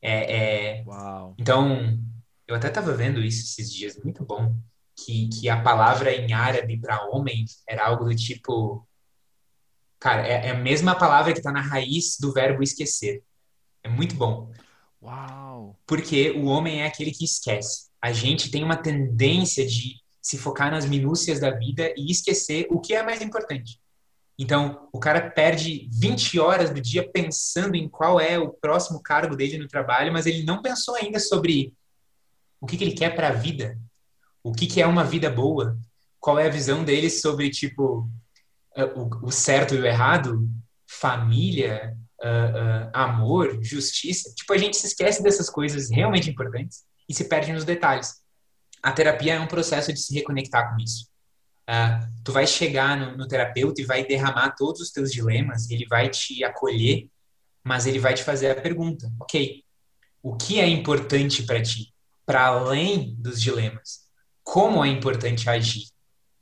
É, 0.00 0.36
é... 0.36 0.84
Então, 1.36 1.98
eu 2.46 2.54
até 2.54 2.68
estava 2.68 2.94
vendo 2.94 3.20
isso 3.20 3.42
esses 3.42 3.74
dias, 3.74 3.98
muito 4.04 4.24
bom, 4.24 4.54
que, 5.04 5.28
que 5.30 5.48
a 5.48 5.60
palavra 5.60 6.14
em 6.14 6.32
árabe 6.32 6.78
para 6.78 7.08
homem 7.08 7.44
era 7.68 7.86
algo 7.86 8.04
do 8.04 8.14
tipo 8.14 8.86
Cara, 10.00 10.26
é, 10.26 10.46
é 10.46 10.50
a 10.50 10.58
mesma 10.58 10.94
palavra 10.94 11.32
que 11.32 11.38
está 11.38 11.52
na 11.52 11.60
raiz 11.60 12.16
do 12.18 12.32
verbo 12.32 12.62
esquecer. 12.62 13.22
É 13.84 13.88
muito 13.88 14.14
bom. 14.14 14.50
Uau! 15.02 15.78
Porque 15.86 16.30
o 16.30 16.46
homem 16.46 16.80
é 16.80 16.86
aquele 16.86 17.10
que 17.10 17.24
esquece. 17.24 17.90
A 18.00 18.10
gente 18.10 18.50
tem 18.50 18.64
uma 18.64 18.76
tendência 18.76 19.66
de 19.66 20.00
se 20.22 20.38
focar 20.38 20.70
nas 20.70 20.86
minúcias 20.86 21.38
da 21.38 21.50
vida 21.50 21.92
e 21.96 22.10
esquecer 22.10 22.66
o 22.70 22.80
que 22.80 22.94
é 22.94 23.02
mais 23.02 23.20
importante. 23.20 23.78
Então, 24.38 24.88
o 24.90 24.98
cara 24.98 25.30
perde 25.30 25.86
20 25.92 26.40
horas 26.40 26.70
do 26.70 26.80
dia 26.80 27.06
pensando 27.06 27.74
em 27.74 27.86
qual 27.86 28.18
é 28.18 28.38
o 28.38 28.48
próximo 28.48 29.02
cargo 29.02 29.36
dele 29.36 29.58
no 29.58 29.68
trabalho, 29.68 30.10
mas 30.12 30.24
ele 30.24 30.44
não 30.44 30.62
pensou 30.62 30.94
ainda 30.94 31.20
sobre 31.20 31.74
o 32.58 32.66
que, 32.66 32.78
que 32.78 32.84
ele 32.84 32.94
quer 32.94 33.14
para 33.14 33.28
a 33.28 33.32
vida, 33.32 33.78
o 34.42 34.50
que, 34.52 34.66
que 34.66 34.80
é 34.80 34.86
uma 34.86 35.04
vida 35.04 35.28
boa, 35.30 35.78
qual 36.18 36.38
é 36.38 36.46
a 36.46 36.50
visão 36.50 36.82
dele 36.82 37.10
sobre, 37.10 37.50
tipo, 37.50 38.08
é, 38.76 38.84
o, 38.84 39.08
o 39.22 39.30
certo 39.30 39.74
e 39.74 39.78
o 39.78 39.86
errado, 39.86 40.48
família, 40.88 41.96
uh, 42.20 42.86
uh, 42.86 42.90
amor, 42.92 43.58
justiça. 43.62 44.32
Tipo, 44.34 44.52
a 44.52 44.58
gente 44.58 44.76
se 44.76 44.86
esquece 44.86 45.22
dessas 45.22 45.48
coisas 45.48 45.90
realmente 45.90 46.30
importantes 46.30 46.84
e 47.08 47.14
se 47.14 47.24
perde 47.24 47.52
nos 47.52 47.64
detalhes. 47.64 48.20
A 48.82 48.92
terapia 48.92 49.34
é 49.34 49.40
um 49.40 49.46
processo 49.46 49.92
de 49.92 50.00
se 50.00 50.14
reconectar 50.14 50.70
com 50.70 50.78
isso. 50.78 51.08
Uh, 51.68 52.22
tu 52.24 52.32
vai 52.32 52.46
chegar 52.46 52.96
no, 52.96 53.16
no, 53.16 53.28
terapeuta 53.28 53.80
e 53.80 53.84
vai 53.84 54.04
derramar 54.04 54.54
todos 54.56 54.80
os 54.80 54.90
teus 54.90 55.12
dilemas, 55.12 55.70
ele 55.70 55.86
vai 55.86 56.08
te 56.08 56.42
acolher, 56.42 57.08
mas 57.62 57.86
ele 57.86 57.98
vai 57.98 58.14
te 58.14 58.24
fazer 58.24 58.50
a 58.50 58.60
pergunta: 58.60 59.10
ok, 59.20 59.62
o 60.22 60.36
que 60.36 60.60
é 60.60 60.66
importante 60.66 61.44
para 61.44 61.62
ti, 61.62 61.92
para 62.26 62.46
além 62.46 63.14
dos 63.16 63.40
dilemas? 63.40 64.00
Como 64.42 64.84
é 64.84 64.88
importante 64.88 65.48
agir? 65.48 65.84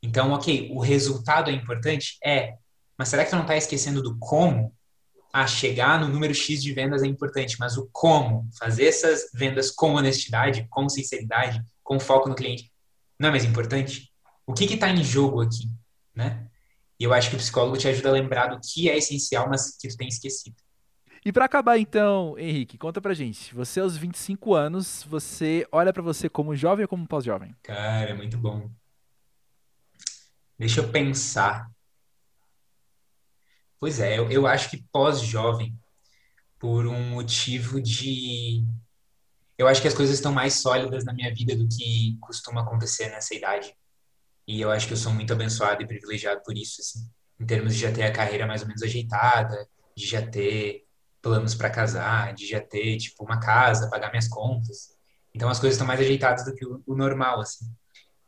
Então, 0.03 0.33
ok, 0.33 0.71
o 0.73 0.81
resultado 0.81 1.51
é 1.51 1.55
importante? 1.55 2.17
É. 2.25 2.55
Mas 2.97 3.09
será 3.09 3.25
que 3.25 3.31
tu 3.31 3.37
não 3.37 3.43
está 3.43 3.57
esquecendo 3.57 4.03
do 4.03 4.17
como? 4.19 4.75
A 5.33 5.47
chegar 5.47 6.01
no 6.01 6.09
número 6.09 6.35
X 6.35 6.63
de 6.63 6.73
vendas 6.73 7.03
é 7.03 7.07
importante, 7.07 7.57
mas 7.59 7.77
o 7.77 7.89
como, 7.93 8.49
fazer 8.59 8.87
essas 8.87 9.31
vendas 9.35 9.71
com 9.71 9.95
honestidade, 9.95 10.67
com 10.71 10.89
sinceridade, 10.89 11.63
com 11.83 12.01
foco 12.01 12.29
no 12.29 12.35
cliente, 12.35 12.73
não 13.19 13.29
é 13.29 13.33
mais 13.33 13.45
importante? 13.45 14.11
O 14.47 14.55
que 14.55 14.65
está 14.65 14.89
em 14.89 15.05
jogo 15.05 15.43
aqui, 15.43 15.71
né? 16.15 16.49
E 16.99 17.05
eu 17.05 17.13
acho 17.13 17.31
que 17.31 17.37
o 17.37 17.39
psicólogo 17.39 17.77
te 17.77 17.87
ajuda 17.87 18.09
a 18.09 18.13
lembrar 18.13 18.47
do 18.49 18.61
que 18.61 18.89
é 18.89 18.97
essencial, 18.97 19.49
mas 19.49 19.77
que 19.77 19.89
tu 19.89 19.97
tem 19.97 20.09
esquecido. 20.09 20.57
E 21.25 21.33
para 21.33 21.45
acabar 21.45 21.79
então, 21.79 22.37
Henrique, 22.39 22.79
conta 22.79 23.01
pra 23.01 23.15
gente. 23.15 23.55
Você 23.55 23.81
aos 23.81 23.97
25 23.97 24.55
anos, 24.55 25.05
você 25.09 25.67
olha 25.71 25.93
para 25.93 26.03
você 26.03 26.29
como 26.29 26.57
jovem 26.57 26.85
ou 26.85 26.89
como 26.89 27.07
pós-jovem? 27.07 27.55
Cara, 27.63 28.11
é 28.11 28.15
muito 28.15 28.39
bom. 28.39 28.71
Deixa 30.59 30.81
eu 30.81 30.91
pensar. 30.91 31.71
Pois 33.79 34.01
é, 34.01 34.19
eu, 34.19 34.31
eu 34.31 34.47
acho 34.47 34.71
que 34.71 34.85
pós-jovem, 34.93 35.79
por 36.59 36.87
um 36.87 37.11
motivo 37.11 37.81
de. 37.83 38.65
Eu 39.59 39.69
acho 39.69 39.83
que 39.83 39.89
as 39.89 39.95
coisas 39.95 40.17
estão 40.17 40.33
mais 40.33 40.55
sólidas 40.55 41.05
na 41.05 41.13
minha 41.13 41.33
vida 41.35 41.57
do 41.57 41.69
que 41.69 42.17
costuma 42.21 42.63
acontecer 42.63 43.11
nessa 43.11 43.35
idade. 43.35 43.75
E 44.47 44.61
eu 44.61 44.71
acho 44.71 44.87
que 44.87 44.95
eu 44.95 44.97
sou 44.97 45.13
muito 45.13 45.33
abençoado 45.33 45.83
e 45.83 45.87
privilegiado 45.87 46.43
por 46.45 46.57
isso, 46.57 46.81
assim, 46.81 47.09
em 47.41 47.47
termos 47.47 47.75
de 47.75 47.81
já 47.83 47.93
ter 47.93 48.05
a 48.05 48.13
carreira 48.13 48.47
mais 48.47 48.63
ou 48.63 48.69
menos 48.69 48.83
ajeitada, 48.83 49.69
de 49.97 50.07
já 50.07 50.27
ter 50.27 50.87
planos 51.23 51.55
para 51.55 51.71
casar, 51.71 52.35
de 52.35 52.47
já 52.49 52.61
ter, 52.61 52.99
tipo, 52.99 53.25
uma 53.25 53.41
casa, 53.41 53.91
pagar 53.91 54.11
minhas 54.11 54.29
contas. 54.29 54.97
Então 55.35 55.49
as 55.49 55.61
coisas 55.61 55.75
estão 55.77 55.87
mais 55.87 56.01
ajeitadas 56.01 56.45
do 56.45 56.55
que 56.55 56.67
o, 56.67 56.83
o 56.87 56.97
normal, 56.97 57.41
assim. 57.41 57.67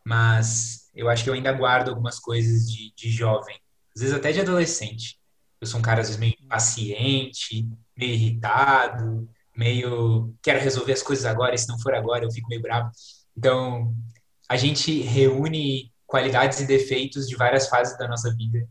Mas 0.04 0.79
eu 0.94 1.08
acho 1.08 1.24
que 1.24 1.30
eu 1.30 1.34
ainda 1.34 1.52
guardo 1.52 1.88
algumas 1.88 2.18
coisas 2.18 2.70
de, 2.70 2.92
de 2.94 3.10
jovem, 3.10 3.58
às 3.94 4.02
vezes 4.02 4.16
até 4.16 4.32
de 4.32 4.40
adolescente. 4.40 5.18
Eu 5.60 5.66
sou 5.66 5.78
um 5.78 5.82
cara, 5.82 6.00
às 6.00 6.08
vezes, 6.08 6.20
meio 6.20 6.34
impaciente, 6.40 7.68
meio 7.96 8.12
irritado, 8.12 9.28
meio 9.56 10.34
quero 10.42 10.60
resolver 10.60 10.92
as 10.92 11.02
coisas 11.02 11.24
agora, 11.26 11.54
e 11.54 11.58
se 11.58 11.68
não 11.68 11.78
for 11.78 11.94
agora 11.94 12.24
eu 12.24 12.30
fico 12.30 12.48
meio 12.48 12.62
bravo. 12.62 12.90
Então, 13.36 13.94
a 14.48 14.56
gente 14.56 15.00
reúne 15.02 15.92
qualidades 16.06 16.60
e 16.60 16.66
defeitos 16.66 17.28
de 17.28 17.36
várias 17.36 17.68
fases 17.68 17.96
da 17.98 18.08
nossa 18.08 18.34
vida. 18.34 18.66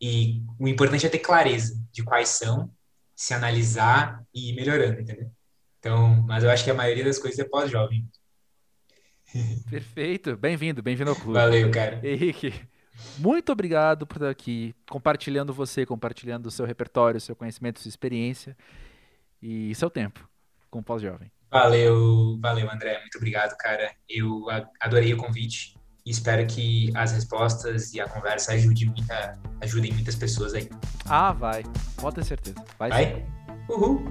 E 0.00 0.42
o 0.60 0.68
importante 0.68 1.06
é 1.06 1.08
ter 1.08 1.18
clareza 1.18 1.80
de 1.90 2.04
quais 2.04 2.28
são, 2.28 2.70
se 3.16 3.32
analisar 3.32 4.22
e 4.34 4.50
ir 4.50 4.54
melhorando, 4.54 5.00
entendeu? 5.00 5.30
Então, 5.78 6.22
mas 6.22 6.44
eu 6.44 6.50
acho 6.50 6.62
que 6.62 6.70
a 6.70 6.74
maioria 6.74 7.04
das 7.04 7.18
coisas 7.18 7.38
é 7.38 7.44
pós-jovem. 7.44 8.06
Perfeito. 9.70 10.36
Bem-vindo, 10.36 10.82
bem-vindo 10.82 11.10
ao 11.10 11.16
clube. 11.16 11.38
Valeu, 11.38 11.70
cara. 11.70 12.00
Henrique, 12.02 12.54
muito 13.18 13.52
obrigado 13.52 14.06
por 14.06 14.16
estar 14.16 14.30
aqui, 14.30 14.74
compartilhando 14.88 15.52
você, 15.52 15.84
compartilhando 15.84 16.46
o 16.46 16.50
seu 16.50 16.64
repertório, 16.64 17.20
seu 17.20 17.34
conhecimento, 17.34 17.80
sua 17.80 17.88
experiência 17.88 18.56
e 19.42 19.74
seu 19.74 19.90
tempo 19.90 20.28
com 20.70 20.78
o 20.78 20.82
Pós-Jovem. 20.82 21.30
Valeu, 21.50 22.38
valeu, 22.40 22.70
André. 22.70 22.98
Muito 23.00 23.16
obrigado, 23.16 23.56
cara. 23.56 23.92
Eu 24.08 24.46
adorei 24.80 25.14
o 25.14 25.16
convite 25.16 25.76
e 26.04 26.10
espero 26.10 26.44
que 26.46 26.90
as 26.96 27.12
respostas 27.12 27.94
e 27.94 28.00
a 28.00 28.08
conversa 28.08 28.52
ajude 28.52 28.86
muita, 28.86 29.38
ajudem 29.60 29.92
muitas 29.92 30.16
pessoas 30.16 30.54
aí. 30.54 30.68
Ah, 31.06 31.32
vai. 31.32 31.62
Pode 31.96 32.16
ter 32.16 32.24
certeza. 32.24 32.56
Vai? 32.78 32.90
Vai? 32.90 33.26
Uhul! 33.68 34.04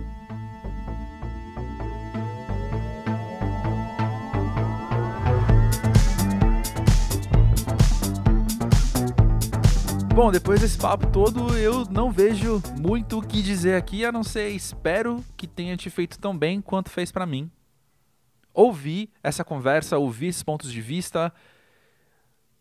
Bom, 10.15 10.31
depois 10.31 10.61
desse 10.61 10.77
papo 10.77 11.07
todo, 11.07 11.57
eu 11.57 11.85
não 11.85 12.11
vejo 12.11 12.61
muito 12.79 13.17
o 13.17 13.21
que 13.27 13.41
dizer 13.41 13.73
aqui, 13.73 14.05
a 14.05 14.11
não 14.11 14.23
ser 14.23 14.49
espero 14.49 15.25
que 15.35 15.47
tenha 15.47 15.75
te 15.75 15.89
feito 15.89 16.19
tão 16.19 16.37
bem 16.37 16.61
quanto 16.61 16.91
fez 16.91 17.11
para 17.11 17.25
mim. 17.25 17.49
Ouvir 18.53 19.09
essa 19.23 19.43
conversa, 19.43 19.97
ouvir 19.97 20.27
esses 20.27 20.43
pontos 20.43 20.71
de 20.71 20.79
vista, 20.79 21.33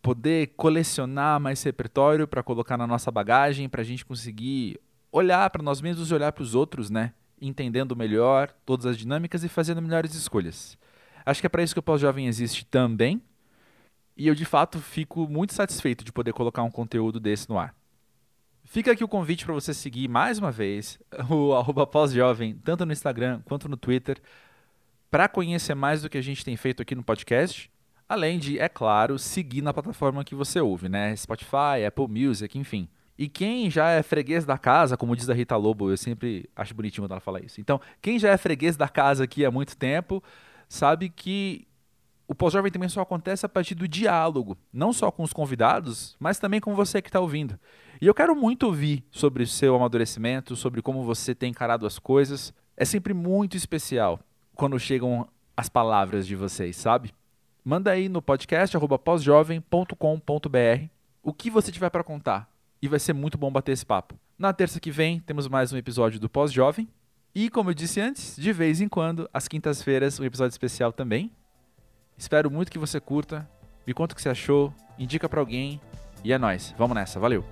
poder 0.01 0.55
colecionar 0.57 1.39
mais 1.39 1.63
repertório 1.63 2.27
para 2.27 2.43
colocar 2.43 2.79
na 2.79 2.87
nossa 2.87 3.11
bagagem, 3.11 3.69
para 3.69 3.83
a 3.83 3.85
gente 3.85 4.07
conseguir 4.07 4.81
olhar 5.13 5.51
para 5.51 5.63
nós 5.63 5.83
mesmos 5.83 6.11
e 6.11 6.15
olhar 6.15 6.33
para 6.33 6.43
os 6.43 6.55
outros, 6.55 6.89
né? 6.89 7.13
Entendendo 7.39 7.95
melhor 7.95 8.51
todas 8.65 8.87
as 8.87 8.97
dinâmicas 8.97 9.45
e 9.45 9.49
fazendo 9.49 9.83
melhores 9.83 10.15
escolhas. 10.15 10.79
Acho 11.25 11.43
que 11.43 11.47
é 11.47 11.51
para 11.51 11.63
isso 11.63 11.75
que 11.75 11.81
o 11.81 11.83
Pós-Jovem 11.83 12.27
existe 12.27 12.65
também 12.65 13.21
e 14.17 14.27
eu, 14.27 14.35
de 14.35 14.45
fato, 14.45 14.79
fico 14.79 15.27
muito 15.29 15.55
satisfeito 15.55 16.05
de 16.05 16.13
poder 16.13 16.33
colocar 16.33 16.63
um 16.63 16.71
conteúdo 16.71 17.19
desse 17.19 17.49
no 17.49 17.59
ar. 17.59 17.75
Fica 18.65 18.93
aqui 18.93 19.03
o 19.03 19.09
convite 19.09 19.45
para 19.45 19.55
você 19.55 19.75
seguir 19.75 20.09
mais 20.09 20.39
uma 20.39 20.51
vez 20.51 20.99
o 21.29 21.55
arroba 21.55 21.87
pós-jovem, 21.87 22.55
tanto 22.65 22.87
no 22.87 22.93
Instagram 22.93 23.41
quanto 23.45 23.69
no 23.69 23.77
Twitter, 23.77 24.21
para 25.11 25.29
conhecer 25.29 25.75
mais 25.75 26.03
do 26.03 26.09
que 26.09 26.19
a 26.19 26.23
gente 26.23 26.45
tem 26.45 26.57
feito 26.57 26.81
aqui 26.83 26.95
no 26.95 27.03
podcast. 27.03 27.71
Além 28.09 28.39
de, 28.39 28.59
é 28.59 28.69
claro, 28.69 29.19
seguir 29.19 29.63
na 29.63 29.73
plataforma 29.73 30.25
que 30.25 30.35
você 30.35 30.61
ouve, 30.61 30.89
né? 30.89 31.15
Spotify, 31.17 31.85
Apple 31.87 32.09
Music, 32.09 32.59
enfim. 32.59 32.89
E 33.19 33.29
quem 33.29 33.71
já 33.71 33.91
é 33.91 34.03
freguês 34.03 34.45
da 34.45 34.59
casa, 34.59 34.97
como 34.97 35.15
diz 35.17 35.29
a 35.29 35.35
Rita 35.35 35.57
Lobo, 35.57 35.91
eu 35.91 35.97
sempre 35.97 36.49
acho 36.57 36.75
bonitinho 36.75 37.05
quando 37.05 37.13
ela 37.13 37.21
fala 37.21 37.45
isso. 37.45 37.61
Então, 37.61 37.81
quem 38.01 38.19
já 38.19 38.31
é 38.31 38.37
freguês 38.37 38.77
da 38.77 38.89
casa 38.89 39.25
aqui 39.25 39.45
há 39.45 39.51
muito 39.51 39.77
tempo, 39.77 40.23
sabe 40.69 41.09
que 41.09 41.67
o 42.33 42.35
pós-jovem 42.35 42.73
também 42.73 42.89
só 42.89 43.03
acontece 43.03 43.45
a 43.45 43.49
partir 43.49 43.75
do 43.75 43.87
diálogo, 43.87 44.57
não 44.73 44.91
só 44.91 45.11
com 45.11 45.23
os 45.23 45.35
convidados, 45.35 46.17
mas 46.19 46.39
também 46.39 46.61
com 46.61 46.75
você 46.75 47.03
que 47.03 47.11
está 47.11 47.21
ouvindo. 47.21 47.59
E 48.01 48.07
eu 48.07 48.15
quero 48.15 48.35
muito 48.35 48.65
ouvir 48.65 49.05
sobre 49.11 49.43
o 49.43 49.47
seu 49.47 49.77
amadurecimento, 49.77 50.57
sobre 50.57 50.81
como 50.81 51.05
você 51.05 51.35
tem 51.35 51.51
encarado 51.51 51.87
as 51.87 51.99
coisas. 51.99 52.53
É 52.75 52.87
sempre 52.87 53.13
muito 53.13 53.55
especial 53.55 54.19
quando 54.55 54.79
chegam 54.81 55.29
as 55.55 55.69
palavras 55.69 56.27
de 56.27 56.35
vocês, 56.35 56.75
sabe? 56.75 57.13
Manda 57.63 57.91
aí 57.91 58.09
no 58.09 58.23
podcast 58.23 58.77
pósjovem.com.br 59.05 60.87
o 61.23 61.33
que 61.35 61.51
você 61.51 61.71
tiver 61.71 61.91
para 61.91 62.03
contar. 62.03 62.51
E 62.81 62.89
vai 62.89 62.99
ser 62.99 63.13
muito 63.13 63.37
bom 63.37 63.53
bater 63.53 63.73
esse 63.73 63.85
papo. 63.85 64.19
Na 64.39 64.55
terça 64.55 64.81
que 64.81 64.91
vem 64.91 65.21
temos 65.21 65.47
mais 65.47 65.71
um 65.71 65.77
episódio 65.77 66.19
do 66.19 66.31
Pós-Jovem. 66.31 66.89
E 67.35 67.51
como 67.51 67.69
eu 67.71 67.75
disse 67.75 68.01
antes, 68.01 68.35
de 68.37 68.53
vez 68.55 68.81
em 68.81 68.89
quando, 68.89 69.29
às 69.35 69.47
quintas-feiras, 69.47 70.19
um 70.19 70.25
episódio 70.25 70.53
especial 70.53 70.93
também. 70.93 71.31
Espero 72.23 72.49
muito 72.49 72.71
que 72.71 72.79
você 72.79 73.01
curta. 73.01 73.45
Me 73.85 73.93
conta 73.93 74.13
o 74.13 74.17
que 74.17 74.23
você 74.23 74.29
achou, 74.29 74.73
indica 74.97 75.29
para 75.29 75.41
alguém 75.41 75.81
e 76.23 76.33
é 76.33 76.39
nós. 76.39 76.73
Vamos 76.79 76.95
nessa. 76.95 77.19
Valeu. 77.19 77.45